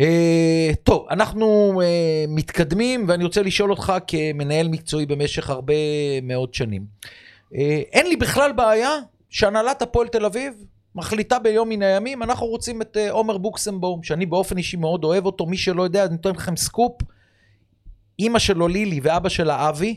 [0.00, 5.74] אה, טוב, אנחנו אה, מתקדמים, ואני רוצה לשאול אותך כמנהל מקצועי במשך הרבה
[6.22, 6.84] מאוד שנים.
[7.54, 8.90] אה, אין לי בכלל בעיה
[9.30, 10.54] שהנהלת הפועל תל אביב
[10.94, 15.46] מחליטה ביום מן הימים, אנחנו רוצים את עומר בוקסנבוים, שאני באופן אישי מאוד אוהב אותו,
[15.46, 16.92] מי שלא יודע, אני נותן לכם סקופ.
[18.18, 19.96] אימא שלו לילי ואבא שלו אבי,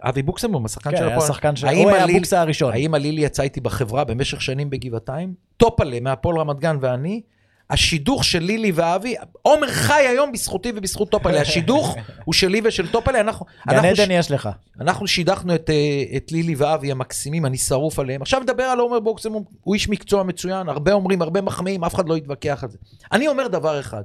[0.00, 1.66] אבי בוקסנבוים, השחקן כן, של הפועל, שחקן של...
[1.66, 2.72] האם הוא היה הבוקסה הראשון.
[2.72, 7.22] האמא לילי יצאה איתי בחברה במשך שנים בגבעתיים, טופלה מהפועל רמת גן ואני,
[7.70, 13.20] השידוך של לילי ואבי, עומר חי היום בזכותי ובזכות טופלה, השידוך הוא שלי ושל טופלה,
[13.20, 14.48] אנחנו, גן עדן יש לך.
[14.80, 18.22] אנחנו שידכנו את, אה, את לילי ואבי המקסימים, אני שרוף עליהם.
[18.22, 22.08] עכשיו נדבר על עומר בוקסמום, הוא איש מקצוע מצוין, הרבה אומרים, הרבה מחמיאים, אף אחד
[22.08, 22.78] לא יתווכח על זה.
[23.12, 24.02] אני אומר דבר אחד,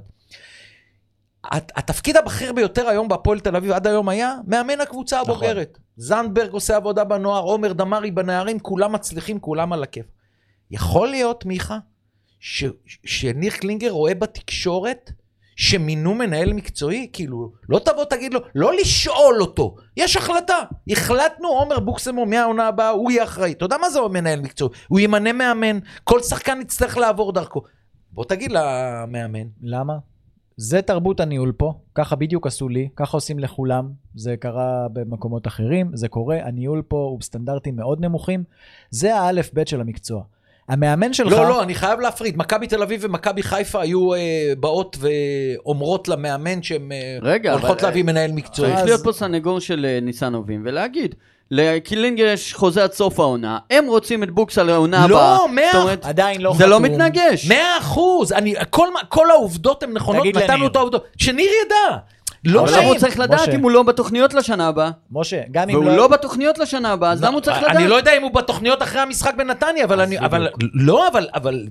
[1.44, 5.30] הת- התפקיד הבכיר ביותר היום בהפועל תל אביב עד היום היה מאמן הקבוצה נכון.
[5.34, 5.78] הבוגרת.
[5.96, 10.06] זנדברג עושה עבודה בנוער, עומר דמארי בנערים, כולם מצליחים, כולם על הכיף.
[10.70, 11.78] יכול להיות, מיכה,
[12.40, 12.64] ש-
[13.04, 15.12] שניר קלינגר רואה בתקשורת
[15.56, 17.08] שמינו מנהל מקצועי?
[17.12, 20.58] כאילו, לא תבוא תגיד לו, לא לשאול אותו, יש החלטה.
[20.90, 23.52] החלטנו, עומר בוקסמו מהעונה הבאה, הוא יהיה אחראי.
[23.52, 24.70] אתה יודע מה זה מנהל מקצועי?
[24.88, 27.62] הוא ימנה מאמן, כל שחקן יצטרך לעבור דרכו.
[28.12, 29.46] בוא תגיד למאמן.
[29.62, 29.94] למה?
[30.56, 35.90] זה תרבות הניהול פה, ככה בדיוק עשו לי, ככה עושים לכולם, זה קרה במקומות אחרים,
[35.94, 38.44] זה קורה, הניהול פה הוא בסטנדרטים מאוד נמוכים,
[38.90, 40.22] זה האלף בית של המקצוע.
[40.70, 42.36] המאמן שלך, לא, לא, אני חייב להפריד.
[42.38, 44.18] מכבי תל אביב ומכבי חיפה היו אה,
[44.60, 48.68] באות ואומרות למאמן שהן אה, רגע, הולכות אבל- להביא מנהל מקצועי.
[48.70, 51.14] צריך אז- להיות פה סנגור של אה, ניסנובים ולהגיד,
[51.50, 55.46] לקילינגר יש חוזה עד סוף העונה, הם רוצים את בוקסה לעונה לא, הבאה.
[55.52, 56.84] מאה- זאת אומרת, עדיין לא זה לא חתום.
[56.84, 57.48] מתנגש.
[57.48, 60.66] מאה אחוז, אני, כל, כל העובדות הן נכונות, נתנו לניר.
[60.66, 61.04] את העובדות.
[61.16, 61.96] שניר ידע.
[62.44, 62.98] לא אבל למה הוא.
[62.98, 63.52] צריך לדעת משה.
[63.52, 64.90] אם הוא לא בתוכניות לשנה הבאה?
[65.12, 65.96] משה, גם אם והוא לא...
[65.96, 67.76] לא בתוכניות לשנה הבאה, אז למה הוא צריך לדעת?
[67.76, 71.66] אני לא יודע אם הוא בתוכניות אחרי המשחק בנתניה, אבל אני, אבל, לא, אבל, אבל,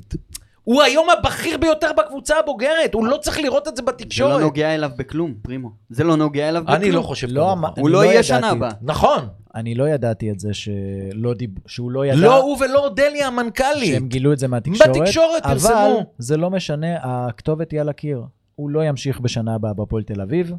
[0.64, 4.42] הוא היום הבכיר ביותר בקבוצה הבוגרת, הוא לא צריך לראות את זה זה לא בתקשורת.
[4.42, 5.70] נוגע אליו בכלום, פרימו.
[5.90, 6.76] זה לא נוגע אליו בכלום.
[6.76, 7.70] אני לא חושב לא כמוך.
[7.78, 8.28] הוא אני לא לא יהיה ידעתי.
[8.28, 8.72] שנה הבאה.
[8.82, 9.28] נכון.
[9.56, 11.50] אני לא ידעתי את זה שלא דיב...
[11.68, 12.16] שהוא לא ידע...
[12.16, 13.94] לא הוא ולא אודליה המנכ"לית.
[13.94, 14.98] שהם גילו את זה מהתקשורת.
[14.98, 16.04] בתקשורת אבל פרסמו.
[16.18, 18.22] זה לא משנה, הכתובת היא על הקיר.
[18.60, 20.54] הוא לא ימשיך בשנה הבאה בהפועל תל אביב,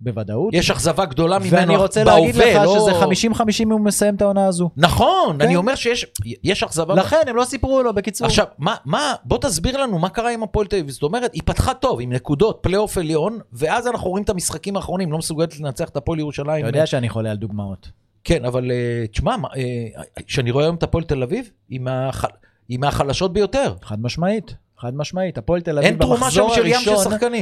[0.00, 0.54] בוודאות.
[0.54, 4.14] יש אכזבה גדולה ממנו ואני רוצה להגיד בהווה, לך לא- שזה 50-50 אם הוא מסיים
[4.14, 4.70] את העונה הזו.
[4.76, 5.44] נכון, כן.
[5.46, 6.06] אני אומר שיש
[6.44, 6.94] יש אכזבה.
[6.94, 8.26] לכן הם לא סיפרו לו, בקיצור.
[8.26, 10.90] עכשיו, מה, מה, בוא תסביר לנו מה קרה עם הפועל תל אביב.
[10.90, 15.12] זאת אומרת, היא פתחה טוב, עם נקודות, פלייאוף עליון, ואז אנחנו רואים את המשחקים האחרונים,
[15.12, 16.60] לא מסוגלת לנצח את הפועל ירושלים.
[16.66, 17.90] אתה יודע שאני חולה על דוגמאות.
[18.24, 22.24] כן, אבל אה, תשמע, אה, כשאני רואה היום את הפועל תל אביב, היא מהח-
[22.68, 23.74] היא מהחלשות ביותר.
[23.82, 25.38] חד משמעית, חד משמעית.
[25.38, 26.94] הפועל תל אביב אין במחזור הראשון.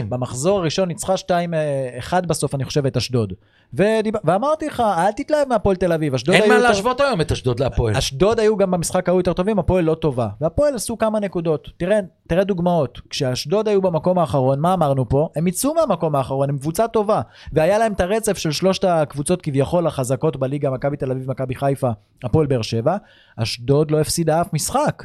[0.08, 3.32] במחזור הראשון ניצחה 2-1 בסוף, אני חושב, את אשדוד.
[3.74, 4.14] ודיב...
[4.24, 7.32] ואמרתי לך, אל תתלהב מהפועל תל אביב, אשדוד אין היו מה יותר- להשוות היום את
[7.32, 7.96] אשדוד להפועל.
[7.96, 10.28] אשדוד היו גם במשחק ההוא יותר טובים, הפועל לא טובה.
[10.40, 11.68] והפועל עשו כמה נקודות.
[11.76, 13.00] תראה, תראה דוגמאות.
[13.10, 15.28] כשאשדוד היו במקום האחרון, מה אמרנו פה?
[15.36, 17.20] הם יצאו מהמקום האחרון, הם קבוצה טובה.
[17.52, 21.90] והיה להם את הרצף של שלושת הקבוצות כביכול החזקות בליגה, מכבי תל אביב, מכבי חיפה,
[22.24, 22.96] הפועל באר שבע.
[23.36, 25.02] אשדוד לא הפסידה אף משחק.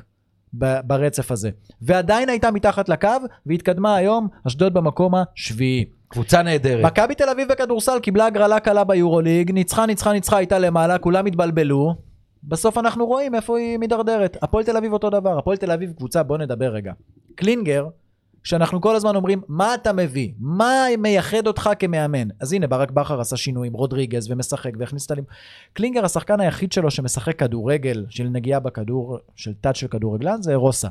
[0.84, 1.49] ברצף הזה.
[1.82, 3.10] ועדיין הייתה מתחת לקו,
[3.45, 5.86] והתקדמה היום, אשדוד במקום השביעי.
[6.08, 6.86] קבוצה נהדרת.
[6.86, 11.95] מכבי תל אביב בכדורסל קיבלה הגרלה קלה ביורוליג, ניצחה, ניצחה, ניצחה, הייתה למעלה, כולם התבלבלו.
[12.43, 14.38] בסוף אנחנו רואים איפה היא מידרדרת.
[14.41, 16.93] הפועל תל אביב אותו דבר, הפועל תל אביב קבוצה, בוא נדבר רגע.
[17.36, 17.88] קלינגר,
[18.45, 20.31] שאנחנו כל הזמן אומרים, מה אתה מביא?
[20.39, 22.27] מה מייחד אותך כמאמן?
[22.39, 25.23] אז הנה, ברק בכר עשה שינויים, רודריגז, ומשחק, והכניס את הלימ...
[25.73, 30.87] קלינגר, השחקן היחיד שלו שמשחק כדורגל, של נגיעה בכדור, של תת של כדורגלן, זה רוסה.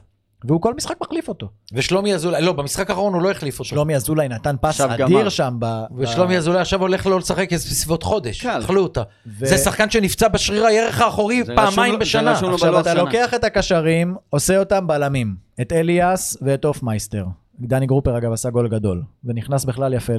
[0.49, 1.49] והוא כל משחק מחליף אותו.
[1.73, 3.65] ושלומי אזולאי, לא, במשחק האחרון הוא לא החליף אותו.
[3.65, 5.29] שלומי אזולאי נתן פס אדיר גמר.
[5.29, 5.85] שם ב...
[5.97, 8.43] ושלומי אזולאי עכשיו הולך לא לשחק בסביבות חודש.
[8.43, 8.61] קל.
[8.65, 9.03] אכלו אותה.
[9.27, 12.33] ו- זה שחקן שנפצע בשריר הירך האחורי פעמיים בשנה.
[12.33, 13.03] עכשיו אתה שנה.
[13.03, 15.35] לוקח את הקשרים, עושה אותם בלמים.
[15.61, 17.25] את אליאס ואת אופמייסטר.
[17.61, 20.13] דני גרופר אגב עשה גול גדול, ונכנס בכלל יפה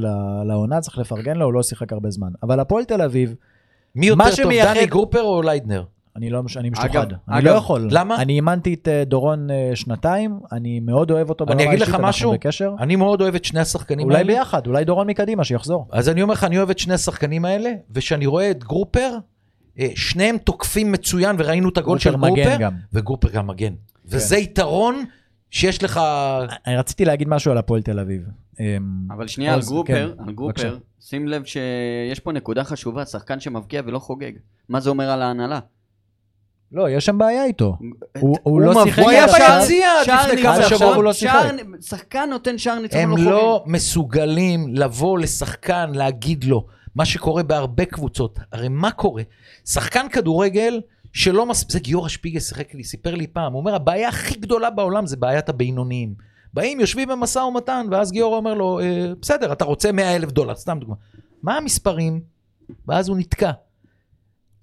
[0.45, 2.27] לעונה, צריך לפרגן לו, הוא לא שיחק הרבה זמן.
[2.43, 3.35] אבל הפועל תל אביב,
[3.95, 5.83] מי יותר טוב, שמייחד- דני גרופר או ליידנר?
[6.15, 6.89] אני לא, אני משוחד.
[6.89, 7.87] אגב- אני אגב, לא יכול.
[7.91, 8.21] למה?
[8.21, 12.03] אני אימנתי את אה, דורון אה, שנתיים, אני מאוד אוהב אותו ברמה האישית, לך אנחנו
[12.07, 12.31] משהו?
[12.31, 12.73] בקשר.
[12.79, 14.27] אני מאוד אוהב את שני השחקנים אולי האלה.
[14.33, 15.87] ביחד, אולי דורון מקדימה, שיחזור.
[15.91, 19.17] אז אני אומר לך, אני אוהב את שני השחקנים האלה, וכשאני רואה את גרופר,
[19.79, 22.73] אה, שניהם תוקפים מצוין, וראינו את הגול של גרופר גם.
[22.93, 23.73] וגרופר גם מגן.
[24.05, 25.03] וזה יתרון
[25.51, 25.99] שיש לך...
[26.67, 28.21] אני רציתי להגיד משהו על הפועל תל אביב.
[28.59, 28.65] אמ,
[29.09, 30.33] אבל שנייה, על גרופר, כן, על בבקשה.
[30.33, 34.31] גרופר, שים לב שיש פה נקודה חשובה, שחקן שמבקיע ולא חוגג.
[34.69, 35.59] מה זה אומר על ההנהלה?
[36.71, 37.77] לא, יש שם בעיה איתו.
[38.19, 39.25] הוא- הוא לא שיחק הוא היה.
[39.27, 40.95] ביציע לפני כמה שבועות.
[40.95, 41.45] הוא לא שיחק.
[41.81, 43.27] שחקן נותן שער ניצחון הם לא חוגג.
[43.29, 46.65] לא מסוגלים לבוא לשחקן, להגיד לו,
[46.95, 48.39] מה שקורה בהרבה קבוצות.
[48.51, 49.23] הרי מה קורה?
[49.65, 50.81] שחקן כדורגל
[51.15, 54.69] שלא מספיק, זה גיורא שפיגל שיחק לי, סיפר לי פעם, הוא אומר, הבעיה הכי גדולה
[54.69, 56.13] בעולם זה בעיית הבינוניים.
[56.53, 60.55] באים, יושבים במשא ומתן, ואז גיורא אומר לו, "אה, בסדר, אתה רוצה 100 אלף דולר,
[60.55, 60.95] סתם דוגמה.
[61.43, 62.21] מה המספרים?
[62.87, 63.51] ואז הוא נתקע.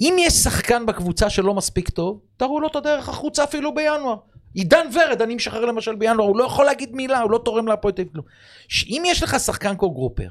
[0.00, 4.16] אם יש שחקן בקבוצה שלא מספיק טוב, תראו לו את הדרך החוצה אפילו בינואר.
[4.54, 7.94] עידן ורד, אני משחרר למשל בינואר, הוא לא יכול להגיד מילה, הוא לא תורם להפועל
[7.94, 8.22] תל אביב.
[8.68, 10.28] שאם יש לך שחקן כמו גרופר,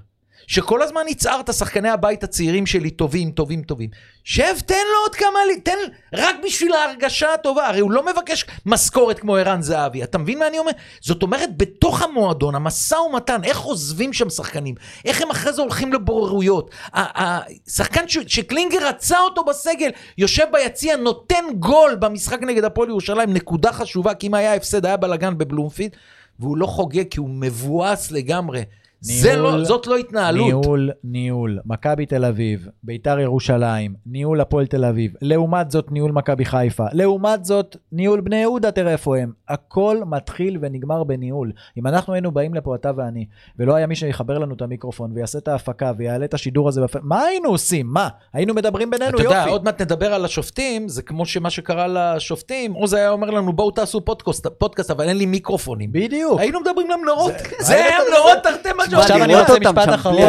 [0.48, 3.90] שכל הזמן יצהרת שחקני הבית הצעירים שלי טובים, טובים, טובים,
[4.24, 5.78] שב, תן לו עוד כמה, תן,
[6.14, 10.48] רק בשביל ההרגשה הטובה, הרי הוא לא מבקש משכורת כמו ערן זהבי, אתה מבין מה
[10.48, 10.72] אני אומר?
[11.02, 14.76] זאת אומרת, בתוך המועדון, המשא ומתן, איך עוזבים שם שחקנים,
[15.06, 16.72] איך הם אחרי זה הולכים לבוררויות.
[16.94, 23.74] השחקן ש- שקלינגר רצה אותו בסגל, יושב ביציע, נותן גול במשחק נגד הפועל ירושלים, נקודה
[23.74, 25.92] חשובה, כי אם היה הפסד, היה בלאגן בבלומפילד,
[26.40, 28.62] והוא לא חוגג כי הוא מבואס לגמרי.
[29.04, 30.46] זה לא, זאת לא התנהלות.
[30.46, 36.46] ניהול, ניהול, מכבי תל אביב, ביתר ירושלים, ניהול הפועל תל אביב, לעומת זאת ניהול מכבי
[36.46, 39.32] חיפה, לעומת זאת ניהול בני יהודה, תראה איפה הם.
[39.50, 41.52] הכל מתחיל ונגמר בניהול.
[41.78, 43.26] אם אנחנו היינו באים לפה, אתה ואני,
[43.60, 46.96] ולא היה מי שיחבר לנו את המיקרופון ויעשה את ההפקה ויעלה את השידור הזה, בפ...
[47.02, 47.88] מה היינו עושים?
[47.88, 48.08] מה?
[48.34, 49.38] היינו מדברים בינינו, אתה יופי.
[49.40, 53.54] יודע, עוד מעט נדבר על השופטים, זה כמו שמה שקרה לשופטים, עוז היה אומר לנו,
[53.54, 55.90] בואו תעשו פודקאסט, פודקאסט, אבל אין לי מיקרופונים.
[55.92, 56.40] בדיוק.
[56.40, 58.62] היינו מדברים למנורות, זה- זה היה מנורות תרתי.
[59.00, 60.24] עכשיו אני רוצה משפט אחרון.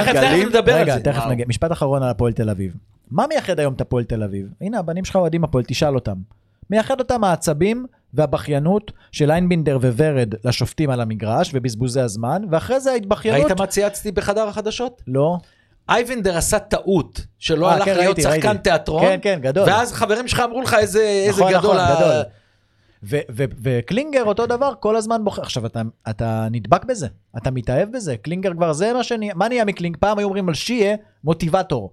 [0.66, 0.98] רגע.
[0.98, 1.26] תכף.
[1.26, 1.46] נגיע.
[1.48, 2.72] משפט אחרון על הפועל תל אביב.
[3.10, 4.46] מה מייחד היום את הפועל תל אביב?
[4.60, 6.14] הנה, הבנים שלך אוהדים הפועל, תשאל אותם.
[6.70, 13.44] מייחד אותם העצבים והבכיינות של איינבינדר וורד לשופטים על המגרש ובזבוזי הזמן, ואחרי זה ההתבכיינות...
[13.44, 15.02] ראית מה צייצתי בחדר החדשות?
[15.06, 15.36] לא.
[15.88, 18.56] אייבנדר עשה טעות, שלא אה, הלך כן, להיות שחקן.
[18.56, 19.68] תיאטרון, כן, כן, גדול.
[19.68, 21.76] ואז חברים שלך אמרו לך איזה נכון, גדול.
[23.62, 25.42] וקלינגר אותו דבר, כל הזמן בוחר.
[25.42, 28.16] עכשיו, אתה, אתה נדבק בזה, אתה מתאהב בזה.
[28.16, 29.96] קלינגר כבר זה מה שנהיה, מה נהיה מקלינגר?
[30.00, 31.92] פעם היו אומרים על שייע, מוטיבטור.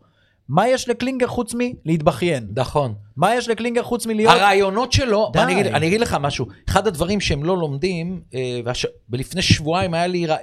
[0.49, 2.47] מה יש לקלינגר חוץ מלהתבכיין?
[2.55, 2.93] נכון.
[3.17, 4.33] מה יש לקלינגר חוץ מלהיות...
[4.33, 5.39] הרעיונות שלו, די.
[5.39, 8.85] אני אגיד, אני אגיד לך משהו, אחד הדברים שהם לא לומדים, אה, והש...
[9.09, 10.37] ולפני שבועיים היה לי, אה,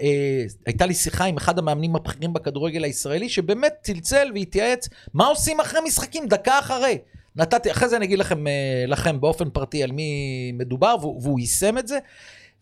[0.66, 5.80] הייתה לי שיחה עם אחד המאמנים הבכירים בכדורגל הישראלי, שבאמת צלצל והתייעץ, מה עושים אחרי
[5.84, 6.98] משחקים, דקה אחרי.
[7.36, 11.40] נתתי, אחרי זה אני אגיד לכם, אה, לכם באופן פרטי על מי מדובר, והוא, והוא
[11.40, 11.98] יישם את זה.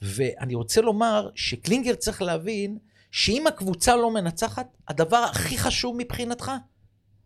[0.02, 2.78] ואני רוצה לומר שקלינגר צריך להבין
[3.10, 6.52] שאם הקבוצה לא מנצחת, הדבר הכי חשוב מבחינתך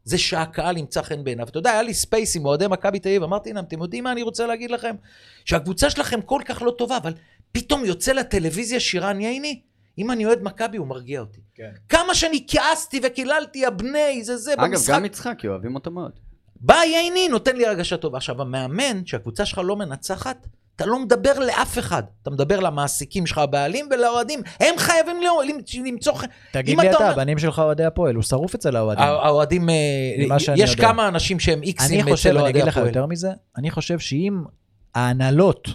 [0.05, 1.49] זה שהקהל ימצא חן בעיניו.
[1.49, 4.13] אתה יודע, היה לי space עם אוהדי מכבי תל אביב, אמרתי להם, אתם יודעים מה
[4.13, 4.97] אני רוצה להגיד לכם?
[5.45, 7.13] שהקבוצה שלכם כל כך לא טובה, אבל
[7.53, 9.61] פתאום יוצא לטלוויזיה שירן ייני,
[9.99, 11.41] אם אני אוהד מכבי הוא מרגיע אותי.
[11.55, 11.71] כן.
[11.89, 14.95] כמה שאני כעסתי וקיללתי, הבני, זה זה, אגב, במשחק.
[14.95, 16.13] גם יצחקי, אוהבים אותו מאוד.
[16.61, 18.17] בא ייני, נותן לי הרגשה טובה.
[18.17, 20.47] עכשיו, המאמן, שהקבוצה שלך לא מנצחת,
[20.77, 22.03] אתה לא מדבר לאף אחד.
[22.23, 24.41] אתה מדבר למעסיקים שלך, הבעלים ולאוהדים.
[24.61, 25.43] הם חייבים לא-
[25.85, 26.13] למצוא...
[26.53, 29.05] תגיד לי אתה אומר- הבנים שלך אוהדי הפועל, הוא שרוף אצל האוהדים.
[29.05, 29.75] האוהדים, אה,
[30.57, 30.83] יש יודע.
[30.83, 32.87] כמה אנשים שהם איקסים אני חושב, אצל אני אוהדי אגיד לך הפועל.
[32.89, 34.43] יותר מזה, אני חושב שאם
[34.95, 35.69] ההנהלות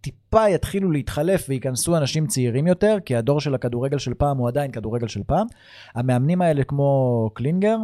[0.00, 4.70] טיפה יתחילו להתחלף וייכנסו אנשים צעירים יותר, כי הדור של הכדורגל של פעם הוא עדיין
[4.70, 5.46] כדורגל של פעם,
[5.94, 7.76] המאמנים האלה כמו קלינגר,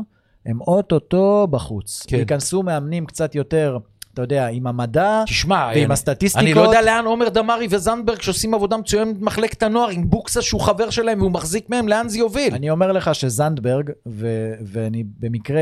[0.49, 2.03] הם אוטוטו בחוץ.
[2.09, 2.17] כן.
[2.17, 3.79] ייכנסו מאמנים קצת יותר,
[4.15, 6.45] אתה יודע, עם המדע תשמע, ועם אני- הסטטיסטיקות.
[6.47, 10.61] אני לא יודע לאן עומר דמארי וזנדברג שעושים עבודה מצוינת במחלקת הנוער, עם בוקסה שהוא
[10.61, 12.55] חבר שלהם והוא מחזיק מהם, לאן זה יוביל?
[12.55, 14.27] אני אומר לך שזנדברג, ו-
[14.67, 15.61] ואני במקרה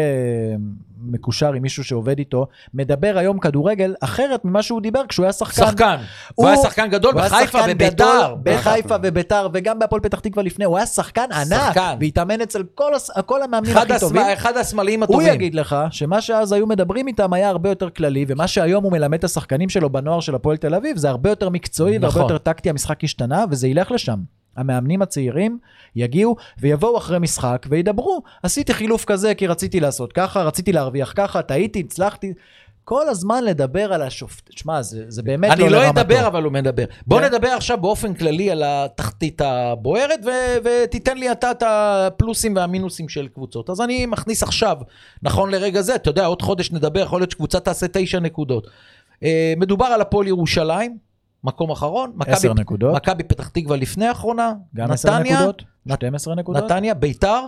[1.08, 5.66] מקושר עם מישהו שעובד איתו, מדבר היום כדורגל אחרת ממה שהוא דיבר כשהוא היה שחקן.
[5.66, 5.96] שחקן.
[6.34, 7.58] הוא הוא- היה שחקן גדול הוא בחיפה.
[7.74, 11.96] גדול בחיפה וביתר, וגם בהפועל פתח תקווה לפני, הוא היה שחקן ענק, שחקן.
[12.00, 12.92] והתאמן אצל כל
[13.26, 14.22] כל המאמנים הכי טובים.
[14.22, 14.56] השמאל- אחד
[15.00, 15.34] הוא הטובים.
[15.34, 19.18] יגיד לך שמה שאז היו מדברים איתם היה הרבה יותר כללי, ומה שהיום הוא מלמד
[19.18, 22.22] את השחקנים שלו בנוער של הפועל תל אביב, זה הרבה יותר מקצועי והרבה נכון.
[22.22, 24.18] יותר טקטי, המשחק השתנה, וזה ילך לשם.
[24.56, 25.58] המאמנים הצעירים
[25.96, 31.42] יגיעו ויבואו אחרי משחק וידברו, עשיתי חילוף כזה כי רציתי לעשות ככה, רציתי להרוויח ככה,
[31.42, 32.32] טעיתי, הצלחתי.
[32.84, 36.00] כל הזמן לדבר על השופט, שמע, זה, זה באמת אני לא לא לרמתו.
[36.00, 36.84] אדבר, אבל הוא מדבר.
[37.06, 37.24] בוא כן.
[37.24, 43.28] נדבר עכשיו באופן כללי על התחתית הבוערת, ו- ותיתן לי אתה את הפלוסים והמינוסים של
[43.28, 43.70] קבוצות.
[43.70, 44.76] אז אני מכניס עכשיו,
[45.22, 48.66] נכון לרגע זה, אתה יודע, עוד חודש נדבר, יכול להיות שקבוצה תעשה תשע נקודות.
[49.22, 50.96] אה, מדובר על הפועל ירושלים,
[51.46, 52.12] מקום אחרון.
[52.14, 52.94] מכבי- עשר נקודות.
[52.96, 54.52] מכבי פתח תקווה לפני האחרונה.
[54.76, 55.62] גם 10 נתניה, נקודות?
[55.94, 56.64] 12 נקודות?
[56.64, 57.40] נתניה, ביתר,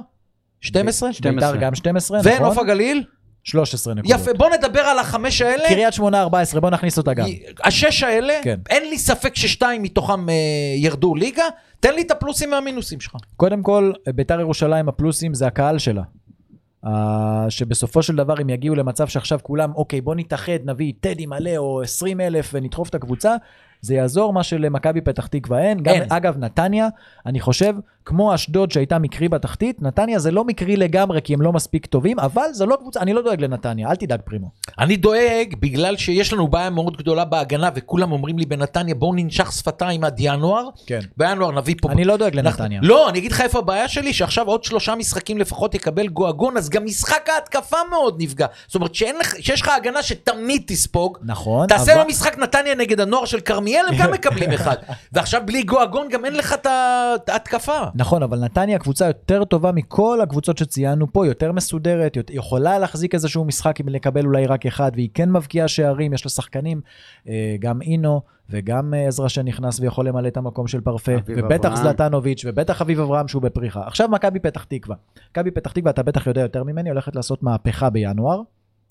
[0.61, 1.13] 12.
[1.13, 1.53] 12.
[1.53, 2.33] ביתר גם 12, נכון?
[2.33, 3.05] ונוף הגליל.
[3.45, 4.21] 13 נקודות.
[4.21, 5.69] יפה, בוא נדבר על החמש האלה.
[5.69, 7.27] קריית שמונה 14, בוא נכניס אותה גם.
[7.65, 8.61] השש האלה, כן.
[8.71, 10.35] אין לי ספק ששתיים מתוכם אה,
[10.77, 11.45] ירדו ליגה,
[11.81, 13.17] תן לי את הפלוסים והמינוסים שלך.
[13.37, 16.03] קודם כל, ביתר ירושלים הפלוסים זה הקהל שלה.
[16.85, 16.89] Uh,
[17.49, 21.83] שבסופו של דבר הם יגיעו למצב שעכשיו כולם, אוקיי, בוא נתאחד, נביא טדי מלא או
[21.83, 23.35] 20 אלף ונדחוף את הקבוצה,
[23.81, 25.83] זה יעזור מה שלמכבי פתח תקווה אין.
[25.83, 26.03] גם, אין.
[26.09, 26.89] אגב, נתניה,
[27.27, 27.75] אני חושב,
[28.05, 32.19] כמו אשדוד שהייתה מקרי בתחתית, נתניה זה לא מקרי לגמרי כי הם לא מספיק טובים,
[32.19, 34.51] אבל זה לא קבוצה, אני לא דואג לנתניה, אל תדאג פרימו.
[34.79, 39.53] אני דואג בגלל שיש לנו בעיה מאוד גדולה בהגנה וכולם אומרים לי בנתניה בואו ננשך
[39.53, 40.69] שפתיים עד ינואר.
[40.87, 41.01] כן.
[41.17, 41.93] בינואר נביא פה...
[41.93, 42.81] אני לא דואג אנחנו- לנתניה.
[42.83, 46.69] לא, אני אגיד לך איפה הבעיה שלי, שעכשיו עוד שלושה משחקים לפחות יקבל גועגון, אז
[46.71, 48.47] גם משחק ההתקפה מאוד נפגע.
[48.67, 51.19] זאת אומרת שיש לך הגנה שתמיד תספוג.
[51.23, 54.77] נכון, תעשה אבל- לו משחק נתניה נגד הנוער של כרמיאל, הם גם מקבלים אחד.
[55.13, 57.79] ועכשיו בלי גועגון גם אין לך את ההתקפה.
[57.95, 63.45] נכון, אבל נתניה קבוצה יותר טובה מכל הקבוצות שציינו פה, יותר מסודרת, יכולה להחזיק איזשהו
[63.45, 66.81] משחק אם לקבל אולי רק אחד, והיא כן מבקיעה שערים, יש לה שחקנים,
[67.29, 71.75] אה, גם אינו וגם אה, עזרא שנכנס ויכול למלא את המקום של פרפה, ובטח.
[71.75, 73.87] זלטנוביץ', ובטח אביב אברהם שהוא בפריחה.
[73.87, 74.97] עכשיו מכבי פתח תקווה.
[75.31, 78.41] מכבי פתח תקווה, אתה בטח יודע יותר ממני, הולכת לעשות מהפכה בינואר.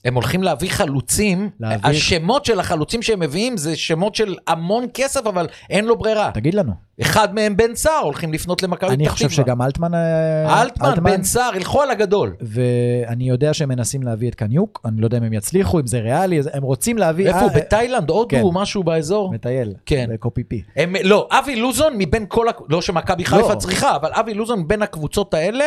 [0.06, 5.28] הם הולכים להביא חלוצים, להביא- השמות של החלוצים שהם מביאים זה שמות של המון כסף,
[5.28, 6.32] אבל אין לו ברירה.
[6.34, 6.72] תגיד לנו.
[7.02, 9.06] אחד מהם בן סער, הולכים לפנות למכבי פתח תקווה.
[9.06, 9.94] אני חושב שגם אלטמן...
[9.94, 12.36] אה, אלטמן, בן סער, ילכו על הגדול.
[12.42, 16.00] ואני יודע שהם מנסים להביא את קניוק, אני לא יודע אם הם יצליחו, אם זה
[16.00, 17.28] ריאלי, הם רוצים להביא...
[17.28, 17.52] איפה אה, הוא?
[17.52, 18.42] בתאילנד, הודו, כן.
[18.54, 19.32] משהו באזור?
[19.34, 19.74] מטייל.
[19.86, 20.10] כן.
[20.14, 20.62] בקופיפי.
[20.76, 23.60] הם, לא, אבי לוזון מבין כל, לא שמכבי חיפה לא.
[23.60, 25.66] צריכה, אבל אבי לוזון מבין הקבוצות האלה,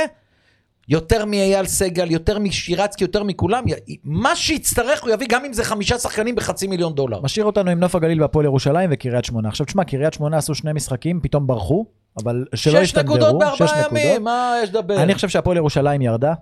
[0.91, 3.64] יותר מאייל סגל, יותר משירצקי, יותר מכולם,
[4.05, 7.20] מה שיצטרך הוא יביא, גם אם זה חמישה שחקנים בחצי מיליון דולר.
[7.20, 9.49] משאיר אותנו עם נוף הגליל והפועל ירושלים וקריית שמונה.
[9.49, 11.86] עכשיו תשמע, קריית שמונה עשו שני משחקים, פתאום ברחו,
[12.22, 13.16] אבל שלא שש הסתדרו.
[13.16, 14.01] נקודות שש בארבעה.
[14.03, 15.03] ימים, מה יש לדבר?
[15.03, 16.34] אני חושב שהפועל ירושלים ירדה.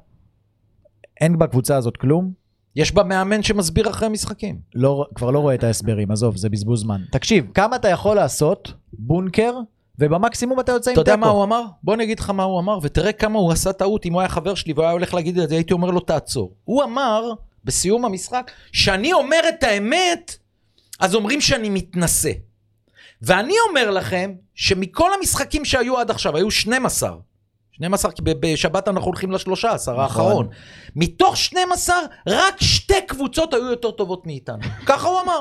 [1.20, 2.32] אין בקבוצה הזאת כלום.
[2.76, 4.58] יש בה מאמן שמסביר אחרי משחקים.
[4.74, 7.00] לא, כבר לא רואה את ההסברים, עזוב, זה בזבוז זמן.
[7.12, 9.52] תקשיב, כמה אתה יכול לעשות בונקר,
[9.98, 11.10] ובמקסימום אתה יוצא עם אתה תיקו.
[11.10, 11.62] יודע מה הוא אמר?
[11.82, 14.28] בוא אני אגיד לך מה הוא אמר, ותראה כמה הוא עשה טעות אם הוא היה
[14.28, 16.54] חבר שלי והוא היה הולך להגיד את זה, הייתי אומר לו תעצור.
[16.64, 17.32] הוא אמר,
[17.64, 20.36] בסיום המשחק, שאני אומר את האמת,
[21.00, 22.32] אז אומרים שאני מתנשא.
[23.22, 27.16] ואני אומר לכם, שמכל המשחקים שהיו עד עכשיו, היו 12.
[27.72, 30.48] 12, כי בשבת אנחנו הולכים לשלושה עשר האחרון.
[30.96, 31.96] מתוך 12,
[32.28, 34.62] רק שתי קבוצות היו יותר טובות מאיתנו.
[34.86, 35.40] ככה הוא אמר.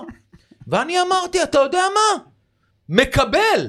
[0.67, 2.23] ואני אמרתי, אתה יודע מה?
[2.89, 3.67] מקבל.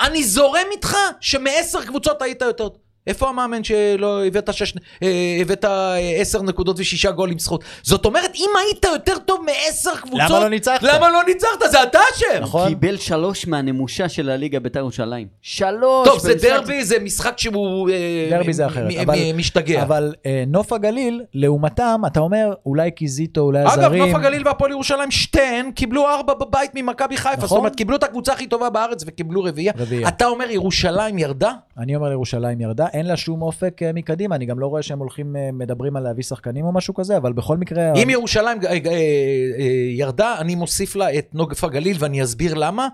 [0.00, 2.68] אני זורם איתך שמעשר קבוצות היית יותר...
[3.08, 4.74] איפה המאמן שלא הבאת שש...
[5.02, 7.64] אה, הבאת אה, עשר נקודות ושישה גולים זכות?
[7.82, 10.30] זאת אומרת, אם היית יותר טוב מעשר קבוצות...
[10.30, 10.82] למה לא ניצחת?
[10.82, 11.70] למה לא ניצחת?
[11.70, 12.42] זה אתה אשם.
[12.42, 12.68] נכון?
[12.68, 15.26] קיבל שלוש מהנמושה של הליגה בית"ר ירושלים.
[15.42, 16.08] שלוש!
[16.08, 17.90] טוב, זה דרבי, זה משחק שהוא...
[17.90, 18.92] אה, דרבי זה אחרת,
[19.34, 19.82] משתגע.
[19.82, 20.14] אבל
[20.46, 24.02] נוף הגליל, לעומתם, אתה אומר, אולי קיזיטו, אולי אגב, הזרים.
[24.02, 27.36] נוף הגליל והפועל ירושלים, שתיהן קיבלו ארבע בבית ממכבי חיפה.
[27.36, 27.48] נכון.
[27.48, 29.72] זאת אומרת, קיבלו את הקבוצה הכי טובה בארץ וקיבלו רביעייה.
[30.08, 31.52] אתה אומר ירושלים ירדה?
[31.78, 34.98] אני אומר לירושלים ירדה, אין לה שום אופק אה, מקדימה, אני גם לא רואה שהם
[34.98, 37.92] הולכים, אה, מדברים על להביא שחקנים או משהו כזה, אבל בכל מקרה...
[38.02, 38.76] אם ירושלים אה,
[39.90, 42.88] ירדה, אני מוסיף לה את נוף הגליל ואני אסביר למה.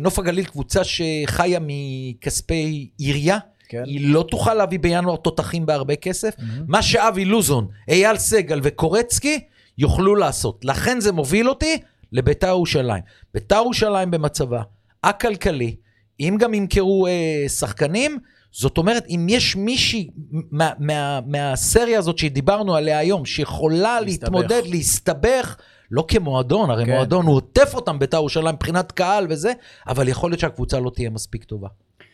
[0.00, 3.38] נוף הגליל קבוצה שחיה מכספי עירייה.
[3.68, 3.82] כן.
[3.86, 6.34] היא לא תוכל להביא בינואר תותחים בהרבה כסף.
[6.68, 9.40] מה שאבי לוזון, אייל סגל וקורצקי
[9.78, 10.64] יוכלו לעשות.
[10.64, 11.78] לכן זה מוביל אותי
[12.12, 13.02] לביתר ירושלים.
[13.34, 14.62] ביתר ירושלים במצבה
[15.04, 15.76] הכלכלי,
[16.20, 18.18] אם גם ימכרו אה, שחקנים,
[18.52, 24.22] זאת אומרת, אם יש מישהי מה, מה, מהסריה הזאת שדיברנו עליה היום, שיכולה להסתבך.
[24.22, 25.56] להתמודד, להסתבך,
[25.90, 26.92] לא כמועדון, הרי כן.
[26.92, 29.52] מועדון הוא עוטף אותם ביתר ירושלים מבחינת קהל וזה,
[29.88, 31.68] אבל יכול להיות שהקבוצה לא תהיה מספיק טובה.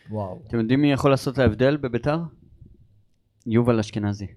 [0.09, 0.39] וואו.
[0.47, 2.17] אתם יודעים מי יכול לעשות את ההבדל בביתר?
[3.45, 4.27] יובל אשכנזי.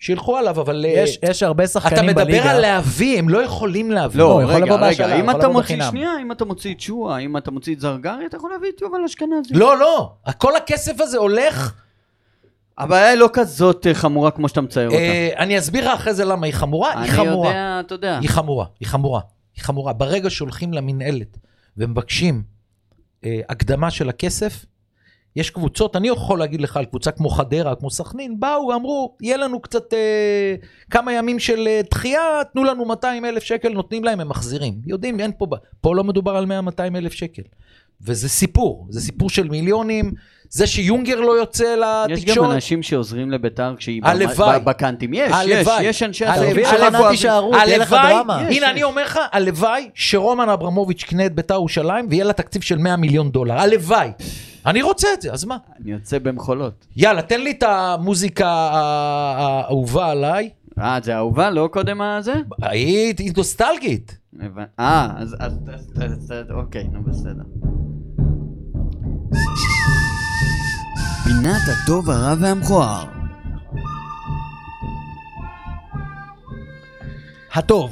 [0.00, 0.84] שילכו עליו, אבל...
[0.88, 2.50] אה, יש, יש הרבה אתה שחקנים מדבר בליגה.
[2.50, 4.18] על להביא, הם לא יכולים להביא.
[4.18, 5.90] לא, לא, הוא יכול רגע, לבוא רגע, אם אתה מוציא, בחינם.
[5.90, 8.80] שנייה, אם אתה מוציא את שועה, אם אתה מוציא את זרגרי, אתה יכול להביא את
[8.80, 9.54] יובל אשכנזי.
[9.54, 11.74] לא, לא, כל הכסף הזה הולך...
[12.78, 14.98] הבעיה היא לא כזאת אה, חמורה כמו שאתה מצייר אותה.
[14.98, 17.48] אה, אני אסביר לך אחרי זה למה היא חמורה, היא אני חמורה.
[17.48, 18.18] יודע, אתה יודע.
[18.18, 19.20] היא חמורה, היא חמורה,
[19.56, 19.92] היא חמורה.
[19.92, 21.38] ברגע שהולכים למינהלת
[21.76, 22.42] ומבקשים
[23.24, 24.64] אה, הקדמה של הכסף,
[25.36, 29.36] יש קבוצות, אני יכול להגיד לך על קבוצה כמו חדרה, כמו סכנין, באו, אמרו, יהיה
[29.36, 30.54] לנו קצת אה,
[30.90, 34.74] כמה ימים של אה, דחייה, תנו לנו 200 אלף שקל, נותנים להם, הם מחזירים.
[34.86, 35.46] יודעים, אין פה,
[35.80, 36.48] פה לא מדובר על 100-200
[36.96, 37.42] אלף שקל.
[38.02, 40.12] וזה סיפור, זה סיפור של מיליונים,
[40.50, 42.54] זה שיונגר לא יוצא יש גם לתקשורת.
[42.54, 44.60] אנשים שעוזרים לביתר כשהיא הלוואי.
[44.60, 45.14] בקאנטים.
[45.14, 45.84] יש, יש, הלוואי.
[45.84, 46.62] יש אנשי הלוואי.
[46.62, 47.16] עסקים הלוואי.
[47.60, 48.42] הלוואי, דרמה.
[48.48, 48.72] יש, הנה יש.
[48.72, 52.96] אני אומר לך, הלוואי שרומן אברמוביץ' יקנה את בית"ר ירושלים ויהיה לה תקציב של 100
[52.96, 54.10] מיליון דולר, הלוואי.
[54.66, 55.56] אני רוצה את זה, אז מה?
[55.82, 56.86] אני יוצא במחולות.
[56.96, 60.50] יאללה, תן לי את המוזיקה האהובה עליי.
[60.78, 61.50] אה, זה אהובה?
[61.50, 62.34] לא קודם הזה?
[62.62, 64.18] היא נוסטלגית.
[64.80, 65.36] אה, אז-
[66.50, 67.42] אוקיי, נו בסדר.
[71.24, 73.04] פינת הטוב, הרע והמכוער.
[77.54, 77.90] הטוב.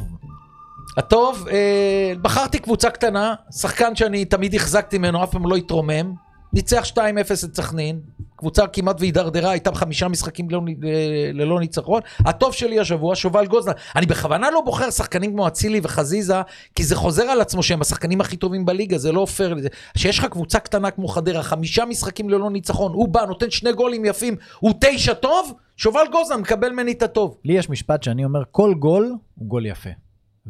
[0.97, 6.28] הטוב, אה, בחרתי קבוצה קטנה, שחקן שאני תמיד החזקתי ממנו, אף פעם לא התרומם.
[6.53, 6.99] ניצח 2-0
[7.45, 8.01] את סכנין,
[8.37, 12.01] קבוצה כמעט והידרדרה, הייתה בחמישה משחקים ללא, אה, ללא ניצחון.
[12.19, 13.73] הטוב שלי השבוע, שובל גוזלן.
[13.97, 16.43] אני בכוונה לא בוחר שחקנים כמו אצילי וחזיזה,
[16.75, 19.57] כי זה חוזר על עצמו שהם השחקנים הכי טובים בליגה, זה לא פייר.
[19.97, 24.05] שיש לך קבוצה קטנה כמו חדרה, חמישה משחקים ללא ניצחון, הוא בא, נותן שני גולים
[24.05, 27.37] יפים, הוא תשע טוב, שובל גוזלן מקבל ממני את הטוב.
[27.45, 29.91] לי יש משפט שאני אומר, כל גול הוא גול יפה.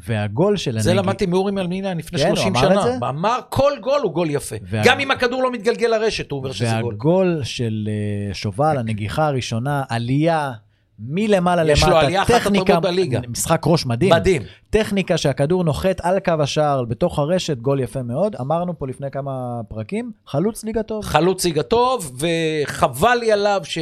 [0.07, 0.82] והגול של הנגד...
[0.82, 2.78] זה למדתי מאורי מלמינה לפני כן, הוא 30 אמר שנה.
[2.80, 3.09] את זה?
[3.09, 4.57] אמר כל גול הוא גול יפה.
[4.70, 6.92] וה- גם אם הכדור לא מתגלגל לרשת, הוא אומר שזה גול.
[6.92, 7.88] והגול של
[8.28, 10.53] אה, שובל, הנגיחה הראשונה, עלייה
[11.01, 13.20] מלמעלה למטה, יש לו עלייה אחת הטובות בליגה.
[13.28, 14.12] משחק ראש מדהים.
[14.12, 14.42] מדהים.
[14.70, 18.36] טכניקה שהכדור נוחת על קו השער בתוך הרשת, גול יפה מאוד.
[18.40, 19.30] אמרנו פה לפני כמה
[19.68, 21.05] פרקים, חלוץ ליגה טוב.
[21.05, 22.18] חלוץ ליגה טוב,
[22.64, 23.78] וחבל לי עליו ש...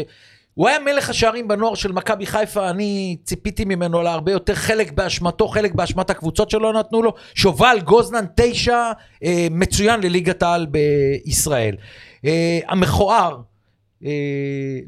[0.57, 5.49] הוא היה מלך השערים בנוער של מכבי חיפה, אני ציפיתי ממנו להרבה יותר, חלק באשמתו,
[5.49, 7.15] חלק באשמת הקבוצות שלא נתנו לו.
[7.35, 8.93] שובל גוזנן תשע,
[9.25, 11.77] אה, מצוין לליגת העל בישראל.
[12.25, 13.37] אה, המכוער,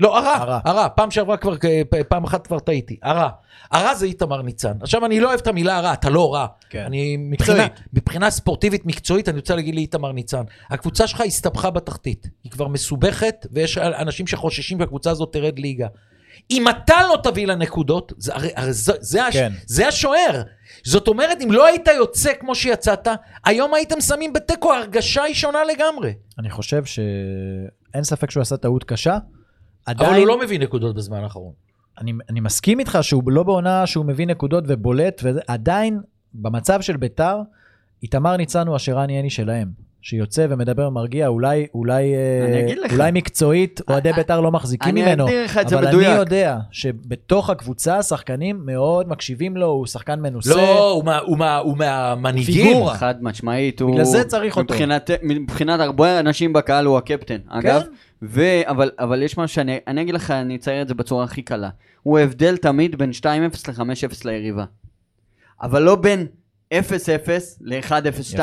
[0.01, 0.61] לא, הרע, הרע.
[0.65, 3.29] הרע, פעם שעברה כבר, אה, פעם אחת כבר טעיתי, הרע.
[3.71, 4.73] הרע זה איתמר ניצן.
[4.83, 6.47] עכשיו, אני לא אוהב את המילה רע, אתה לא רע.
[6.71, 6.85] כן.
[6.87, 7.67] אני מבחינה.
[7.93, 13.47] מבחינה ספורטיבית מקצועית, אני רוצה להגיד לאיתמר ניצן, הקבוצה שלך הסתבכה בתחתית, היא כבר מסובכת,
[13.53, 15.87] ויש אנשים שחוששים שהקבוצה הזאת תרד ליגה.
[16.51, 19.53] אם אתה לא תביא לה נקודות, זה, הרי, הרי זה, זה, הש, כן.
[19.67, 20.43] זה השוער.
[20.85, 23.09] זאת אומרת, אם לא היית יוצא כמו שיצאת,
[23.45, 26.13] היום הייתם שמים בתיקו, ההרגשה היא שונה לגמרי.
[26.39, 26.85] אני חושב
[27.93, 29.19] שאין ספק שהוא עשה טעות קשה.
[29.87, 31.53] אבל עדיין, הוא לא מביא נקודות בזמן האחרון.
[31.99, 36.01] אני, אני מסכים איתך שהוא לא בעונה שהוא מביא נקודות ובולט, ועדיין,
[36.35, 37.37] במצב של ביתר,
[38.03, 39.88] איתמר ניצן הוא השרן יני שלהם.
[40.03, 42.75] שיוצא ומדבר מרגיע, אולי, אולי, אה.
[42.93, 45.25] אולי מקצועית, אוהדי בית"ר לא מחזיקים אני ממנו.
[45.25, 46.09] אגדיר לך את זה אבל מדויק.
[46.09, 50.55] אני יודע שבתוך הקבוצה השחקנים מאוד מקשיבים לו, הוא שחקן מנוסה.
[50.55, 52.67] לא, הוא, מה, הוא, מה, הוא מהמנהיגים.
[52.67, 52.95] פיגורה.
[52.95, 53.93] חד משמעית, הוא...
[53.93, 54.75] בגלל זה צריך אותו.
[54.75, 57.83] מבחינת, מבחינת הרבה אנשים בקהל הוא הקפטן, אגב.
[58.23, 58.43] ו...
[58.65, 61.69] אבל, אבל יש משהו שאני אני אגיד לך, אני אצייר את זה בצורה הכי קלה.
[62.03, 63.25] הוא הבדל תמיד בין 2-0
[63.69, 64.65] ל-5-0 ליריבה.
[65.63, 66.27] אבל לא בין
[66.75, 66.77] 0-0
[67.61, 68.41] ל-1-0, 2-0.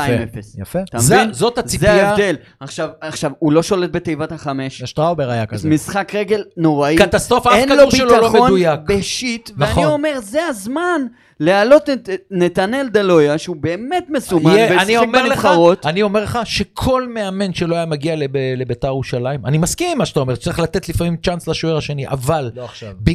[0.61, 0.79] יפה.
[0.89, 1.23] אתה זה-?
[1.31, 2.09] זאת זה הציפייה.
[2.09, 2.35] ההבדל.
[2.59, 4.83] עכשיו, עכשיו, הוא לא שולט בתיבת החמש.
[4.83, 5.69] שטראובר היה כזה.
[5.69, 6.95] משחק רגל נוראי.
[6.97, 8.79] קטסטרופה, אף אין כדור לו שלו לא ביטחון מדויק.
[8.87, 9.83] בשיט, נכון.
[9.83, 11.01] ואני אומר, זה הזמן
[11.39, 15.85] להעלות את נתנאל דלויה, שהוא באמת מסומן, ושיחק אומר לך, בנבחרות.
[15.85, 20.05] אני אומר לך שכל מאמן שלא היה מגיע לב, לביתר ירושלים, אני מסכים עם מה
[20.05, 22.51] שאתה אומר, צריך לתת לפעמים צ'אנס לשוער השני, אבל...
[22.55, 22.93] לא עכשיו.
[23.03, 23.11] ב...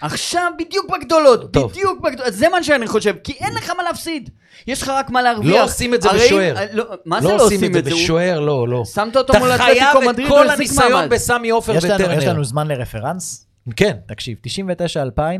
[0.00, 1.70] עכשיו בדיוק בגדולות, טוב.
[1.70, 4.30] בדיוק בגדולות, זה מה שאני חושב, כי אין לך מה להפסיד,
[4.66, 5.54] יש לך רק מה להרוויח.
[5.56, 6.56] לא עושים את זה הרי- בשוער.
[6.56, 8.82] אה, לא, מה זה לא עושים את זה בשוער, לא, לא.
[8.84, 11.10] שמת אותו אתה מול חייב אתלטיקו את מדריד, כל הוא החזיק הניסיון מעמד.
[11.10, 12.32] בסמי עופר יש לנו, יש וטרנר.
[12.32, 13.46] לנו זמן לרפרנס?
[13.76, 13.96] כן.
[14.08, 15.36] תקשיב, 99-2000, אה,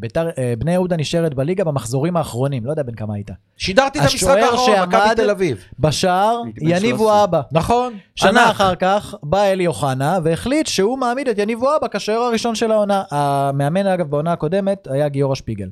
[0.00, 3.30] ביתר, אה, בני יהודה נשארת בליגה במחזורים האחרונים, לא יודע בין כמה היית.
[3.56, 5.64] שידרתי את המשחק האחרון, מכבי תל אביב.
[5.78, 7.06] בשער, בן יניב 13.
[7.06, 7.40] וואבה.
[7.52, 7.94] נכון.
[8.16, 8.50] שנה ענק.
[8.50, 13.02] אחר כך בא אלי אוחנה והחליט שהוא מעמיד את יניב וואבה כשוער הראשון של העונה.
[13.10, 15.68] המאמן אגב בעונה הקודמת היה גיורא שפיגל.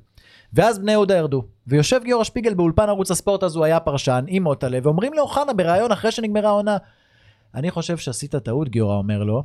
[0.52, 4.42] ואז בני יהודה ירדו, ויושב גיורא שפיגל באולפן ערוץ הספורט אז הוא היה פרשן עם
[4.42, 6.76] מוטלה, ואומרים לאוחנה בריאיון אחרי שנגמרה העונה,
[7.54, 9.42] אני חושב שעשית טעות גיורא אומר לו,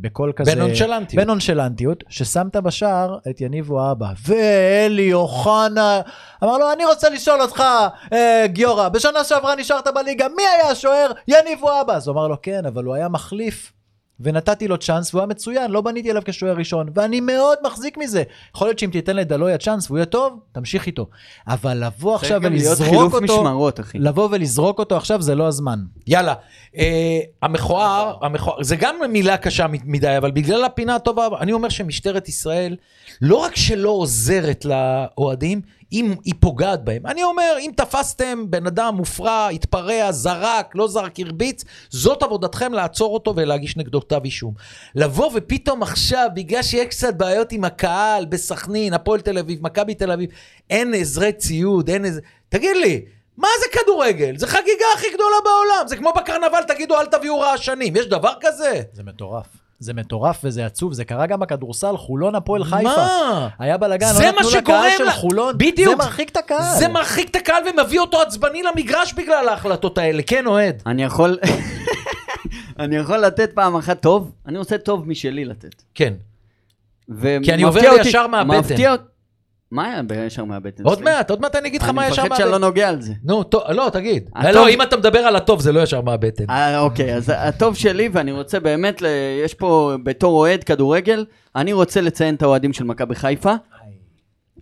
[0.00, 1.24] בקול כזה, בנונשלנטיות.
[1.24, 6.00] בנונשלנטיות, ששמת בשער את יניב וואבה, ואלי אוחנה
[6.44, 7.62] אמר לו, אני רוצה לשאול אותך,
[8.12, 11.12] אה, גיורא, בשנה שעברה נשארת בליגה, מי היה השוער?
[11.28, 11.94] יניב וואבה.
[11.94, 13.72] אז הוא אמר לו, כן, אבל הוא היה מחליף
[14.20, 18.22] ונתתי לו צ'אנס והוא היה מצוין, לא בניתי עליו כשוער ראשון, ואני מאוד מחזיק מזה.
[18.54, 21.06] יכול להיות שאם תיתן לדלויה צ'אנס והוא יהיה טוב, תמשיך איתו.
[21.46, 23.98] אבל לבוא עכשיו ולזרוק אותו, משמרות, אחי.
[23.98, 25.78] לבוא ולזרוק אותו עכשיו זה לא הזמן.
[26.06, 26.34] יאללה,
[26.76, 32.28] אה, המכוער, המכוער, זה גם מילה קשה מדי, אבל בגלל הפינה הטובה, אני אומר שמשטרת
[32.28, 32.76] ישראל,
[33.22, 35.60] לא רק שלא עוזרת לאוהדים,
[35.92, 37.06] אם היא פוגעת בהם.
[37.06, 43.14] אני אומר, אם תפסתם בן אדם מופרע, התפרע, זרק, לא זרק, הרביץ, זאת עבודתכם לעצור
[43.14, 44.54] אותו ולהגיש נגדו כתב אישום.
[44.94, 50.12] לבוא ופתאום עכשיו, בגלל שיש קצת בעיות עם הקהל בסכנין, הפועל תל אביב, מכבי תל
[50.12, 50.30] אביב,
[50.70, 52.20] אין עזרי ציוד, אין איזה...
[52.48, 53.04] תגיד לי,
[53.36, 54.38] מה זה כדורגל?
[54.38, 55.88] זה חגיגה הכי גדולה בעולם.
[55.88, 57.96] זה כמו בקרנבל, תגידו, אל תביאו רעשנים.
[57.96, 58.82] יש דבר כזה?
[58.92, 59.61] זה מטורף.
[59.82, 62.82] זה מטורף וזה עצוב, זה קרה גם בכדורסל, חולון הפועל חיפה.
[62.82, 63.48] מה?
[63.58, 65.54] היה בלאגן, זה לא מה נתנו לקהל של לה- חולון.
[65.58, 65.90] בדיוק.
[65.90, 66.78] זה מרחיק את הקהל.
[66.78, 70.22] זה מרחיק את הקהל ומביא אותו עצבני למגרש בגלל ההחלטות האלה.
[70.22, 70.82] כן, אוהד.
[70.86, 71.38] אני יכול...
[72.78, 74.32] אני יכול לתת פעם אחת טוב?
[74.46, 75.82] אני רוצה טוב משלי לתת.
[75.94, 76.14] כן.
[77.42, 78.58] כי אני עובר לישר מהבטן.
[78.58, 79.04] מפתיע אותי...
[79.72, 80.84] מה היה בישר מהבטן?
[80.84, 81.02] עוד?
[81.02, 82.66] מעט, עוד מעט אני אגיד לך מה ישר אני מפחד שאני לא מהבטן.
[82.66, 83.12] נוגע על זה.
[83.24, 84.30] נו, לא, תגיד.
[84.54, 86.44] לא, אם אתה מדבר על הטוב, זה לא ישר מהבטן.
[86.50, 89.02] אה, אוקיי, אז הטוב שלי, ואני רוצה באמת,
[89.44, 91.24] יש פה בתור אוהד כדורגל,
[91.56, 93.54] אני רוצה לציין את האוהדים של מכבי חיפה.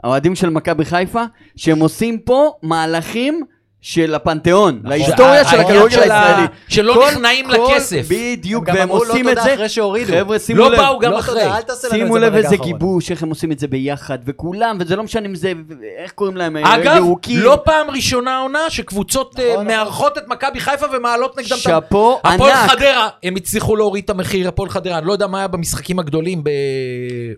[0.05, 1.23] האוהדים של מכבי חיפה,
[1.57, 3.45] שהם עושים פה מהלכים
[3.83, 6.47] של הפנתיאון, להיסטוריה של הכדורגל של ה- הישראלי.
[6.69, 8.07] שלא כל- נכנעים כל- לכסף.
[8.09, 9.55] בדיוק, והם אמרו לא עושים את תודה זה.
[9.55, 10.13] אחרי שהורידו.
[10.13, 10.77] חבר'ה, שימו לא לב.
[10.81, 11.41] באו גם לא אחרי.
[11.43, 12.57] תודה, אל תעשה לנו את שימו זה לב איזה.
[12.57, 15.53] גיבוש, איך הם עושים את זה ביחד, וכולם, וזה לא משנה אם זה,
[15.99, 17.39] איך קוראים להם, אגב, ירוקים.
[17.41, 21.59] לא פעם ראשונה עונה שקבוצות אה, נכון, מארחות את מכבי חיפה ומעלות נגדם את.
[21.59, 22.71] שאפו הפועל ענק.
[22.71, 26.45] חדרה, הם הצליחו להוריד את המחיר, הפועל חדרה, אני לא יודע מה היה במשחקים הגדולים
[26.45, 26.51] ב...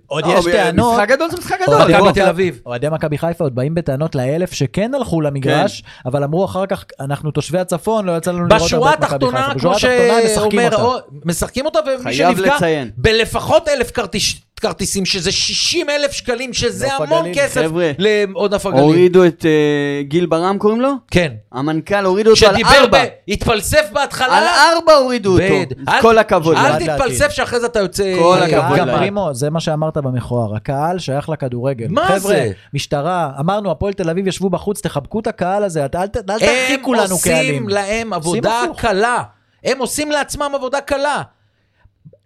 [0.06, 1.74] עוד לא, יש טענות, משחק גדול זה משחק גדול.
[1.74, 2.12] אוהדי מכבי בוא.
[2.12, 2.60] תל אביב.
[2.66, 5.82] אוהדי מכבי חיפה עוד באים בטענות לאלף שכן הלכו למגרש.
[6.06, 9.26] אבל אמרו אחר כך, אנחנו תושבי הצפון, לא יצא לנו לראות בשורה הרבה את מכבי
[9.26, 9.60] התחתונה, חיפה.
[9.60, 12.54] כמו שאומר, משחקים אותה, ומי שנפגע.
[12.96, 17.34] בלפחות אלף כרטיס- כרטיסים, שזה 60 אלף שקלים, שזה המון הגליל.
[17.34, 18.82] כסף חבר'ה, לעודף הגליל.
[18.82, 20.92] הורידו את אה, גיל ברם קוראים לו?
[21.10, 21.32] כן.
[21.52, 23.04] המנכ"ל הורידו אותו על שדיבר, ארבע.
[23.04, 24.38] ב- התפלסף בהתחלה.
[24.38, 24.44] על
[24.76, 25.54] ארבע הורידו אותו.
[25.70, 25.88] בד.
[25.88, 26.56] אל- כל הכבוד.
[26.56, 26.78] אל.
[26.78, 28.14] תתפלסף שאחרי זה אתה יוצא...
[28.18, 28.88] כל אה, הכבוד גם.
[28.96, 31.86] פרימו, זה מה שאמרת במכוער, הקהל שייך לכדורגל.
[31.90, 32.50] מה חבר'ה, זה?
[32.74, 36.16] משטרה, אמרנו, הפועל תל אביב ישבו בחוץ, תחבקו את הקהל הזה, אל ת- אל ת-
[36.16, 37.68] אל הם תרחיקו לנו עושים קהלים.
[37.68, 38.62] להם עבודה.
[38.76, 39.22] קלה.
[39.64, 41.22] הם עושים לעצמם עבודה קלה.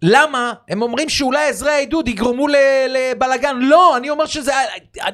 [0.01, 0.53] למה?
[0.69, 2.55] הם אומרים שאולי עזרי העידוד יגרמו ל-
[2.89, 3.55] לבלגן.
[3.61, 4.51] לא, אני אומר שזה...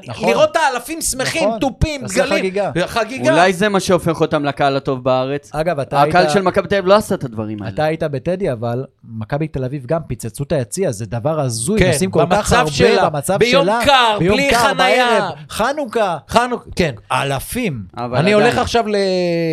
[0.08, 0.30] נכון.
[0.30, 1.60] לראות את האלפים שמחים, נכון.
[1.60, 2.30] תופים, דגלים.
[2.40, 2.72] חגיגה.
[2.88, 3.32] חגיגה.
[3.32, 5.50] אולי זה מה שהופך אותם לקהל הטוב בארץ.
[5.56, 6.16] אגב, אתה היית...
[6.16, 7.74] הקהל של מכבי תל אביב לא עשה את הדברים האלה.
[7.74, 11.88] אתה היית בטדי, אבל מכבי תל אביב גם פיצצו את היציע, זה דבר הזוי, כן,
[11.88, 13.80] עושים כל כך במצב הרבה שלה, במצב ביום שלה.
[13.86, 15.08] קר, ביום בלי קר, חנייה.
[15.20, 16.96] בערב, חנוכה, חנוכה, כן.
[17.12, 17.84] אלפים.
[17.98, 18.48] אבל אני עדיין.
[18.48, 18.96] הולך עכשיו ל...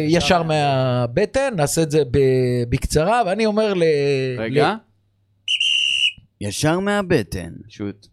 [0.09, 2.19] ישר מהבטן, נעשה את זה ב-
[2.69, 3.83] בקצרה, ואני אומר ל...
[4.39, 4.69] רגע.
[4.69, 4.90] ל-
[6.41, 7.53] ישר מהבטן.
[7.69, 8.07] שוט.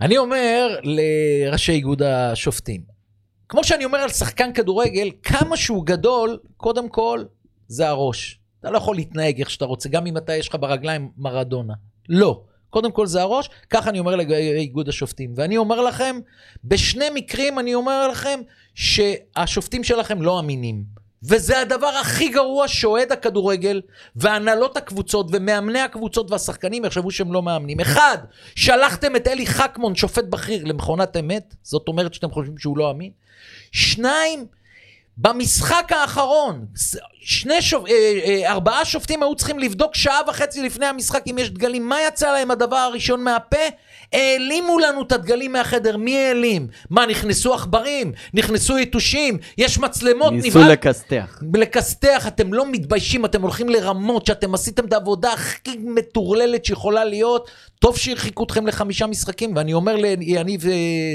[0.00, 2.80] אני אומר לראשי איגוד השופטים,
[3.48, 7.24] כמו שאני אומר על שחקן כדורגל, כמה שהוא גדול, קודם כל,
[7.68, 8.40] זה הראש.
[8.60, 11.74] אתה לא יכול להתנהג איך שאתה רוצה, גם אם אתה, יש לך ברגליים מרדונה.
[12.08, 12.42] לא.
[12.70, 15.32] קודם כל זה הראש, ככה אני אומר לאיגוד השופטים.
[15.36, 16.16] ואני אומר לכם,
[16.64, 18.40] בשני מקרים אני אומר לכם
[18.74, 20.84] שהשופטים שלכם לא אמינים.
[21.22, 23.80] וזה הדבר הכי גרוע שאוהד הכדורגל
[24.16, 27.80] והנהלות הקבוצות ומאמני הקבוצות והשחקנים יחשבו שהם לא מאמנים.
[27.80, 28.18] אחד,
[28.54, 33.10] שלחתם את אלי חכמון, שופט בכיר, למכונת אמת, זאת אומרת שאתם חושבים שהוא לא אמין.
[33.72, 34.46] שניים,
[35.18, 36.64] במשחק האחרון,
[37.22, 37.86] שני שופ...
[37.88, 37.92] אה,
[38.24, 41.88] אה, ארבעה שופטים היו צריכים לבדוק שעה וחצי לפני המשחק אם יש דגלים.
[41.88, 43.56] מה יצא להם הדבר הראשון מהפה?
[44.12, 45.96] העלימו לנו את הדגלים מהחדר.
[45.96, 46.68] מי העלים?
[46.90, 48.12] מה, נכנסו עכברים?
[48.34, 49.38] נכנסו יתושים?
[49.58, 50.32] יש מצלמות?
[50.32, 51.42] ניסו נבהל- לכסתח.
[51.54, 57.50] לכסתח, אתם לא מתביישים, אתם הולכים לרמות שאתם עשיתם את העבודה הכי מטורללת שיכולה להיות.
[57.78, 60.74] טוב שהרחיקו אתכם לחמישה משחקים, ואני אומר ליניב אה,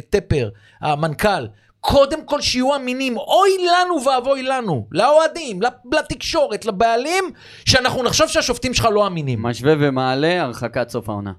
[0.10, 0.50] טפר,
[0.82, 1.46] המנכ"ל,
[1.88, 5.60] קודם כל שיהיו אמינים, אוי לנו ואבוי לנו, לאוהדים,
[5.94, 7.24] לתקשורת, לבעלים,
[7.66, 9.42] שאנחנו נחשוב שהשופטים שלך לא אמינים.
[9.44, 11.32] משווה ומעלה, הרחקת סוף העונה.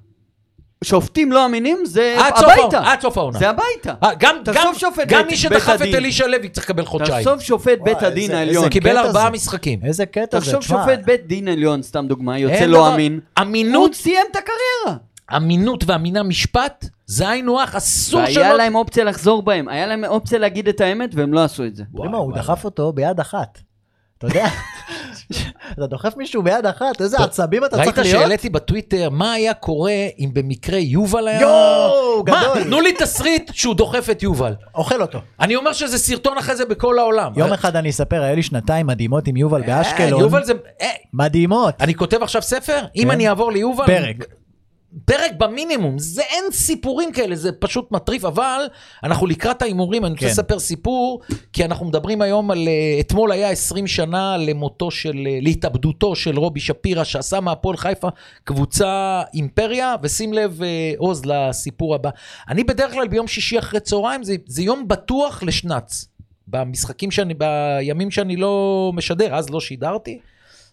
[0.84, 2.92] שופטים לא אמינים, זה עד סוף הביתה.
[2.92, 3.38] עד סוף העונה.
[3.38, 3.94] זה הביתה.
[4.05, 5.94] אה, גם, גם, שופט גם בית- מי שדחף את.
[5.94, 7.24] אלישע לוי צריך לקבל חודשיים.
[7.24, 8.68] תחשוב שופט בית וואי, הדין איזה- העליון.
[8.68, 9.30] קיבל ארבעה זה.
[9.30, 9.78] משחקים.
[9.84, 10.62] איזה קטע זה, תחשוב.
[10.62, 13.12] שופט בית דין עליון, סתם דוגמה, יוצא לא דבר- אמין.
[13.12, 14.99] הוא אמינות, סיים את הקריירה.
[15.37, 18.41] אמינות ואמינה משפט, זה היינו הך, אסור שלא...
[18.41, 21.77] והיה להם אופציה לחזור בהם, היה להם אופציה להגיד את האמת והם לא עשו את
[21.77, 21.85] זה.
[21.97, 23.59] פרימו, הוא דחף אותו ביד אחת.
[24.18, 24.47] אתה יודע?
[25.72, 28.20] אתה דוחף מישהו ביד אחת, איזה עצבים אתה ראית צריך להיות?
[28.20, 31.41] שהעליתי בטוויטר מה היה קורה אם במקרה יובל היה...
[31.41, 32.41] יואו, מה?
[32.41, 32.64] גדול.
[32.64, 34.55] תנו לי תסריט שהוא דוחף את יובל.
[34.74, 35.18] אוכל אותו.
[35.41, 37.33] אני אומר שזה סרטון אחרי זה בכל העולם.
[37.37, 40.20] יום אחד אני אספר, היה לי שנתיים מדהימות עם יובל אה, באשקלון.
[40.20, 40.53] יובל זה...
[40.81, 41.74] אה, מדהימות.
[41.81, 43.11] אני כותב עכשיו ספר, אם כן.
[43.11, 43.87] אני אעבור ליובל...
[43.87, 44.27] פרק.
[45.05, 48.66] פרק במינימום, זה אין סיפורים כאלה, זה פשוט מטריף, אבל
[49.05, 50.32] אנחנו לקראת ההימורים, אני רוצה כן.
[50.32, 51.20] לספר סיפור,
[51.53, 56.38] כי אנחנו מדברים היום על, אה, אתמול היה 20 שנה למותו של, אה, להתאבדותו של
[56.38, 58.09] רובי שפירא, שעשה מהפועל חיפה
[58.44, 62.11] קבוצה אימפריה, ושים לב, אה, עוז, לסיפור הבא.
[62.49, 66.09] אני בדרך כלל ביום שישי אחרי צהריים, זה, זה יום בטוח לשנץ.
[66.49, 70.18] במשחקים שאני, בימים שאני לא משדר, אז לא שידרתי.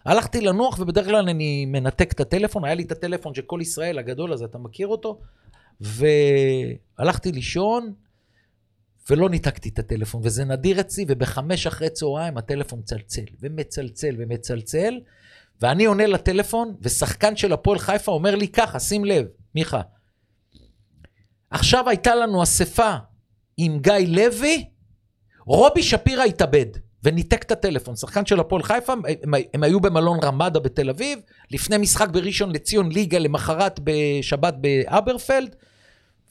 [0.06, 4.00] הלכתי לנוח ובדרך כלל אני מנתק את הטלפון, היה לי את הטלפון של כל ישראל
[4.00, 5.20] הגדול הזה, אתה מכיר אותו?
[5.82, 7.94] והלכתי לישון
[9.10, 15.00] ולא ניתקתי את הטלפון, וזה נדיר אצלי, ובחמש אחרי צהריים הטלפון מצלצל, ומצלצל ומצלצל,
[15.62, 19.26] ואני עונה לטלפון, ושחקן של הפועל חיפה אומר לי ככה, שים לב,
[19.56, 19.82] מיכה,
[21.50, 22.96] עכשיו הייתה לנו אספה
[23.58, 24.70] עם גיא לוי,
[25.46, 26.66] רובי שפירא התאבד,
[27.04, 27.96] וניתק את הטלפון.
[27.96, 31.20] שחקן של הפועל חיפה, הם, הם היו במלון רמדה בתל אביב,
[31.52, 35.56] לפני משחק בראשון לציון ליגה, למחרת בשבת באברפלד,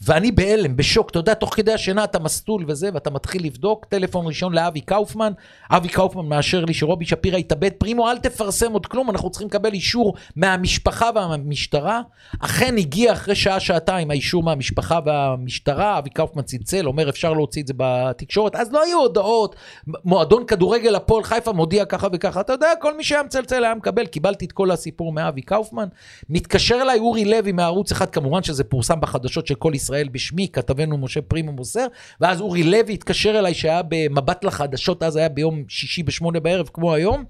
[0.04, 4.26] ואני בהלם, בשוק, אתה יודע, תוך כדי השינה אתה מסטול וזה, ואתה מתחיל לבדוק, טלפון
[4.26, 5.32] ראשון לאבי קאופמן,
[5.70, 9.72] אבי קאופמן מאשר לי שרובי שפירא התאבד, פרימו, אל תפרסם עוד כלום, אנחנו צריכים לקבל
[9.72, 12.00] אישור מהמשפחה והמשטרה.
[12.40, 17.74] אכן הגיע אחרי שעה-שעתיים האישור מהמשפחה והמשטרה, אבי קאופמן צלצל, אומר אפשר להוציא את זה
[17.76, 19.56] בתקשורת, אז לא היו הודעות,
[20.04, 24.06] מועדון כדורגל הפועל חיפה מודיע ככה וככה, אתה יודע, כל מי שהיה מצלצל היה מקבל,
[24.06, 25.88] קיבלתי את כל הסיפור מאבי קאופמן.
[26.28, 30.98] מתקשר אליי אורי לוי מערוץ אחד, כמובן שזה פורסם בחדשות של כל ישראל בשמי, כתבנו
[30.98, 31.86] משה פרימו מוסר,
[32.20, 36.94] ואז אורי לוי התקשר אליי שהיה במבט לחדשות, אז היה ביום שישי בשמונה בערב כמו
[36.94, 37.24] היום.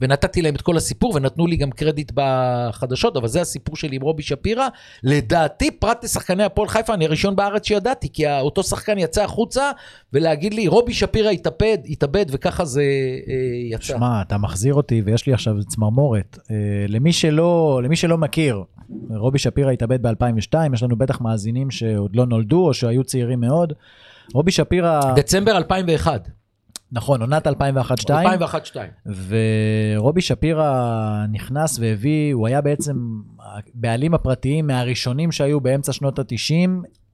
[0.00, 4.02] ונתתי להם את כל הסיפור ונתנו לי גם קרדיט בחדשות, אבל זה הסיפור שלי עם
[4.02, 4.68] רובי שפירא.
[5.02, 9.70] לדעתי, פרט לשחקני הפועל חיפה, אני הראשון בארץ שידעתי, כי אותו שחקן יצא החוצה,
[10.12, 13.34] ולהגיד לי, רובי שפירא התאבד, התאבד, וככה זה אה,
[13.74, 13.84] יצא.
[13.84, 16.38] שמע, אתה מחזיר אותי ויש לי עכשיו צמרמורת.
[16.50, 16.56] אה,
[16.88, 18.62] למי שלא, למי שלא מכיר,
[19.10, 23.72] רובי שפירא התאבד ב-2002, יש לנו בטח מאזינים שעוד לא נולדו או שהיו צעירים מאוד.
[24.34, 26.28] רובי שפירא, דצמבר 2001.
[26.92, 27.50] נכון, עונת 2001-2002,
[28.08, 29.10] 2001-2002.
[29.96, 32.96] ורובי שפירא נכנס והביא, הוא היה בעצם
[33.38, 36.70] הבעלים הפרטיים מהראשונים שהיו באמצע שנות ה-90,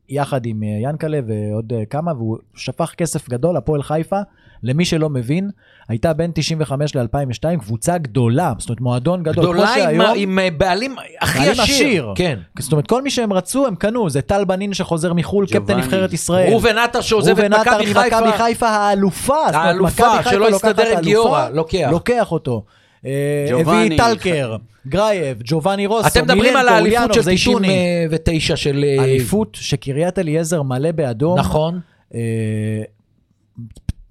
[0.08, 4.20] יחד עם אה, ינקלה ועוד אה, כמה, והוא שפך כסף גדול, הפועל חיפה.
[4.62, 5.50] למי שלא מבין,
[5.88, 10.48] הייתה בין 95 ל-2002 קבוצה גדולה, זאת אומרת מועדון גדול, גדולה עם, שהיום, עם אה,
[10.50, 11.62] בעלים הכי בעלים עשיר.
[11.62, 12.12] עשיר.
[12.14, 12.38] כן.
[12.58, 15.78] זאת אומרת כל מי שהם רצו הם קנו, זה טל בנין שחוזר מחו"ל, קפטן.
[15.78, 16.50] נבחרת ישראל.
[16.50, 18.20] ראובן עטר שעוזב את ראובן עטר מכבי חיפה.
[18.20, 21.88] ממכבי חיפה האלופה, האלופה, שלא הסתדר עם גיורא, לוקח.
[21.90, 22.64] לוקח אותו.
[23.06, 23.60] אה.
[23.60, 27.68] הביא טלקר, גרייב, ג'ובאני רוסו, אתם מדברים על האליפות של זייתוני.
[28.08, 28.84] 99 של...
[28.84, 31.38] אה, אליפות שקריית אליעזר מלא באדום.
[31.38, 31.80] נכון.
[32.14, 32.82] אה,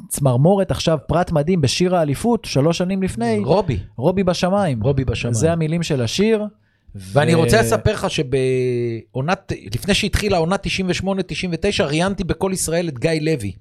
[0.10, 3.78] צמרמורת עכשיו, פרט מדהים בשיר האליפות, שלוש שנים לפני, רובי.
[3.98, 4.82] רובי בשמיים.
[4.84, 5.34] רובי בשמיים.
[5.34, 6.44] זה המילים של השיר.
[6.96, 13.12] ואני ו- רוצה לספר לך שבעונת, לפני שהתחילה עונת 98-99, ראיינתי בכל ישראל את גיא
[13.22, 13.52] לוי.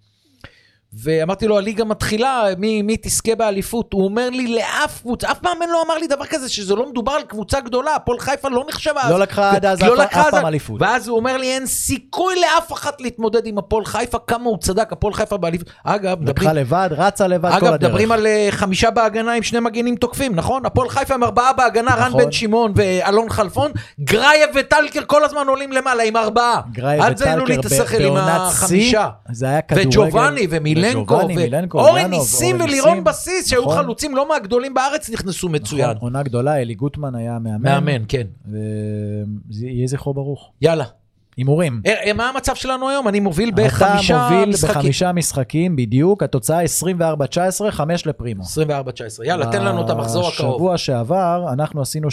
[1.02, 3.92] ואמרתי לו, הליגה מתחילה, מי, מי תזכה באליפות?
[3.92, 7.12] הוא אומר לי, לאף קבוצה, אף מאמן לא אמר לי דבר כזה, שזה לא מדובר
[7.12, 9.10] על קבוצה גדולה, הפועל חיפה לא נחשבה אז.
[9.10, 10.82] לא לקחה עד אז לא אף- אף פעם אליפות.
[10.82, 14.92] ואז הוא אומר לי, אין סיכוי לאף אחת להתמודד עם הפועל חיפה, כמה הוא צדק,
[14.92, 15.68] הפועל חיפה באליפות.
[15.84, 17.90] אגב, מדברים, לקחה לבד, רצה לבד כל אגב, הדרך.
[17.90, 20.66] מדברים על אה, חמישה בהגנה עם שני מגינים תוקפים, נכון?
[20.66, 22.24] הפועל חיפה עם ארבעה בהגנה, רן נכון.
[22.24, 23.70] בן שמעון ואלון חלפון.
[24.00, 26.60] גרייב וטלקר כל הזמן עולים למעלה עם ארבעה.
[26.72, 29.08] גרייב וטלקר השכל עם בעונת החמישה.
[29.28, 29.88] שיא, זה היה כדורגל.
[29.88, 30.83] וג'ובאני ומילנקו,
[31.26, 33.04] מילנקו, ואורן אוליאנוב, ניסים אורן ולירון.
[33.04, 33.76] בסיס, שהיו נכון.
[33.76, 35.90] חלוצים לא מהגדולים בארץ, נכנסו מצוין.
[35.90, 37.62] נכון, עונה גדולה, אלי גוטמן היה מאמן.
[37.62, 38.26] מאמן, כן.
[39.48, 40.50] ויהי זכרו ברוך.
[40.60, 40.84] יאללה.
[41.36, 41.80] הימורים.
[41.86, 43.08] אה, אה, מה המצב שלנו היום?
[43.08, 44.74] אני מוביל אתה בחמישה מוביל משחקים.
[44.74, 48.42] בחמישה משחקים בדיוק, התוצאה 24-19, 5 לפרימו.
[48.42, 48.46] 24-19.
[49.24, 50.54] יאללה, תן לנו את המחזור הקרוב.
[50.54, 52.10] בשבוע שעבר אנחנו עשינו 3-3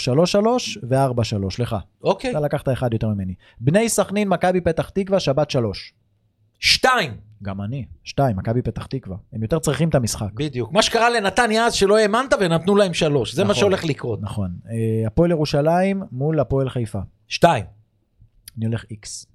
[0.88, 1.76] ו-4-3, לך.
[2.04, 2.30] אוקיי.
[2.30, 3.34] אתה לקחת אחד יותר ממני.
[3.60, 5.92] בני סכנין, מכבי פתח תקווה, שבת 3.
[6.60, 7.31] שתיים.
[7.42, 7.84] גם אני.
[8.04, 9.16] 2, מכבי פתח תקווה.
[9.32, 10.32] הם יותר צריכים את המשחק.
[10.34, 10.72] בדיוק.
[10.72, 13.34] מה שקרה לנתניה אז שלא האמנת ונתנו להם שלוש.
[13.34, 13.60] זה מה נכון.
[13.60, 14.18] שהולך לקרות.
[14.22, 14.50] נכון.
[14.70, 16.98] אה, הפועל ירושלים מול הפועל חיפה.
[17.28, 17.64] שתיים.
[18.58, 19.26] אני הולך איקס.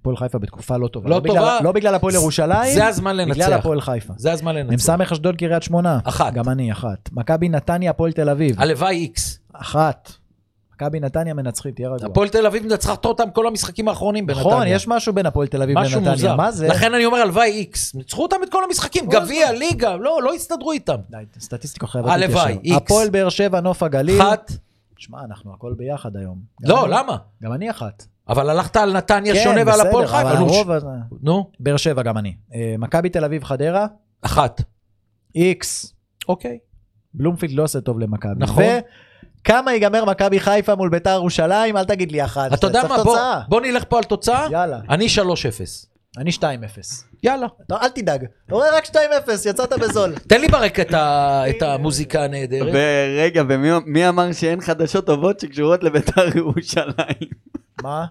[0.00, 1.10] הפועל חיפה בתקופה לא טובה.
[1.10, 1.58] לא בגלל- טובה.
[1.62, 3.34] לא בגלל הפועל ירושלים, זה הזמן לנצח.
[3.34, 4.12] בגלל הפועל חיפה.
[4.16, 5.12] זה הזמן מ"ס לנצח.
[5.12, 5.98] אשדוד קריית שמונה.
[6.04, 6.32] אחת.
[6.32, 7.08] גם אני, אחת.
[7.12, 8.60] מכבי נתניה, הפועל תל אביב.
[8.60, 9.38] הלוואי איקס.
[9.52, 10.12] אחת.
[10.84, 12.06] מכבי נתניה מנצחים, תהיה רגוע.
[12.06, 14.46] הפועל תל אביב מנצחת אותם כל המשחקים האחרונים בנתניה.
[14.46, 16.10] נכון, יש משהו בין הפועל תל אביב לנתניה.
[16.10, 16.36] מוזר.
[16.36, 16.68] מה זה?
[16.68, 17.94] לכן אני אומר הלוואי איקס.
[17.94, 20.96] ניצחו אותם את כל המשחקים, גביע, ליגה, לא, לא הסתדרו איתם.
[21.10, 22.60] די, סטטיסטיקה חייבת הלוואי, להתיישר.
[22.64, 22.76] איקס.
[22.76, 24.20] הפועל באר שבע, נוף הגליל.
[24.22, 24.52] אחת,
[24.98, 26.38] שמע, אנחנו הכל ביחד היום.
[26.62, 27.16] לא, למה?
[27.42, 28.04] גם אני אחת.
[28.28, 30.38] אבל הלכת על נתניה כן, שונה ועל בסדר, הפועל אבל חיפה.
[30.40, 30.78] נו, הרוב...
[30.78, 30.82] ש-
[31.22, 32.34] נו, באר שבע גם אני.
[32.54, 33.86] אה, מכבי תל אביב חדרה,
[34.22, 34.62] אחת.
[35.34, 35.94] איקס.
[36.28, 36.58] אוקיי.
[37.14, 38.32] בלומפילד לא עושה טוב למכבי.
[38.36, 38.64] נכון.
[39.40, 41.76] וכמה ייגמר מכבי חיפה מול ביתר ירושלים?
[41.76, 42.54] אל תגיד לי אחת.
[42.54, 43.18] אתה יודע מה, בוא-.
[43.48, 44.46] בוא נלך פה על תוצאה.
[44.50, 44.78] יאללה.
[44.90, 45.18] אני 3-0.
[46.18, 46.42] אני 2-0.
[47.22, 47.46] יאללה.
[47.66, 48.24] אתה- אל תדאג.
[48.46, 48.96] אתה רואה רק 2-0,
[49.46, 50.14] יצאת בזול.
[50.28, 52.74] תן לי ברק את ה- את המוזיקה הנהדרת.
[52.74, 57.28] ורגע, ומי מי אמר שאין חדשות טובות שקשורות לביתר ירושלים?
[57.82, 58.04] מה?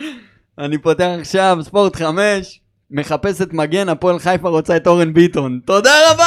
[0.58, 2.60] אני פותח עכשיו ספורט 5,
[2.90, 5.60] מחפש את מגן, הפועל חיפה רוצה את אורן ביטון.
[5.66, 6.24] תודה רבה!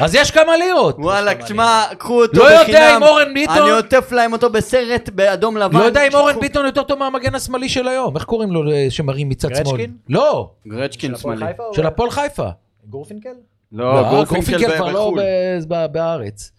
[0.00, 0.96] אז יש כמה לירות.
[0.98, 2.68] וואלה, תשמע, קחו אותו לא בחינם.
[2.68, 5.78] יודע אם אורן ביטון- אני עוטף להם אותו בסרט באדום לבן.
[5.78, 6.40] לא יודע אם אורן.
[6.40, 8.16] ביטון יותר טוב מהמגן השמאלי של היום.
[8.16, 9.64] איך קוראים לו אה, שמרים מצד שמאל?
[9.64, 9.96] גרצ'קין?
[10.08, 11.46] לא, גרצ'קין שמאלי.
[11.72, 12.48] של הפועל חיפה.
[12.88, 13.30] גורפינקל?
[13.72, 15.20] לא, גורפינקל ב- כבר לא בחו"ל.
[15.68, 16.50] ב- ב- בארץ.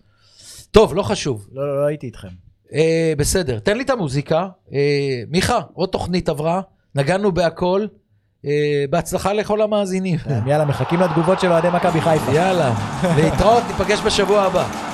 [0.71, 1.47] טוב, לא חשוב.
[1.53, 2.27] לא, לא, לא הייתי איתכם.
[2.73, 4.47] אה, בסדר, תן לי את המוזיקה.
[4.73, 4.79] אה,
[5.29, 6.61] מיכה, עוד תוכנית עברה,
[6.95, 7.85] נגענו בהכל.
[8.47, 8.53] אה,
[8.89, 10.17] בהצלחה לכל המאזינים.
[10.45, 12.31] יאללה, מחכים לתגובות של אוהדי מכבי חיפה.
[12.31, 12.73] יאללה,
[13.17, 14.86] להתראות, ניפגש בשבוע הבא.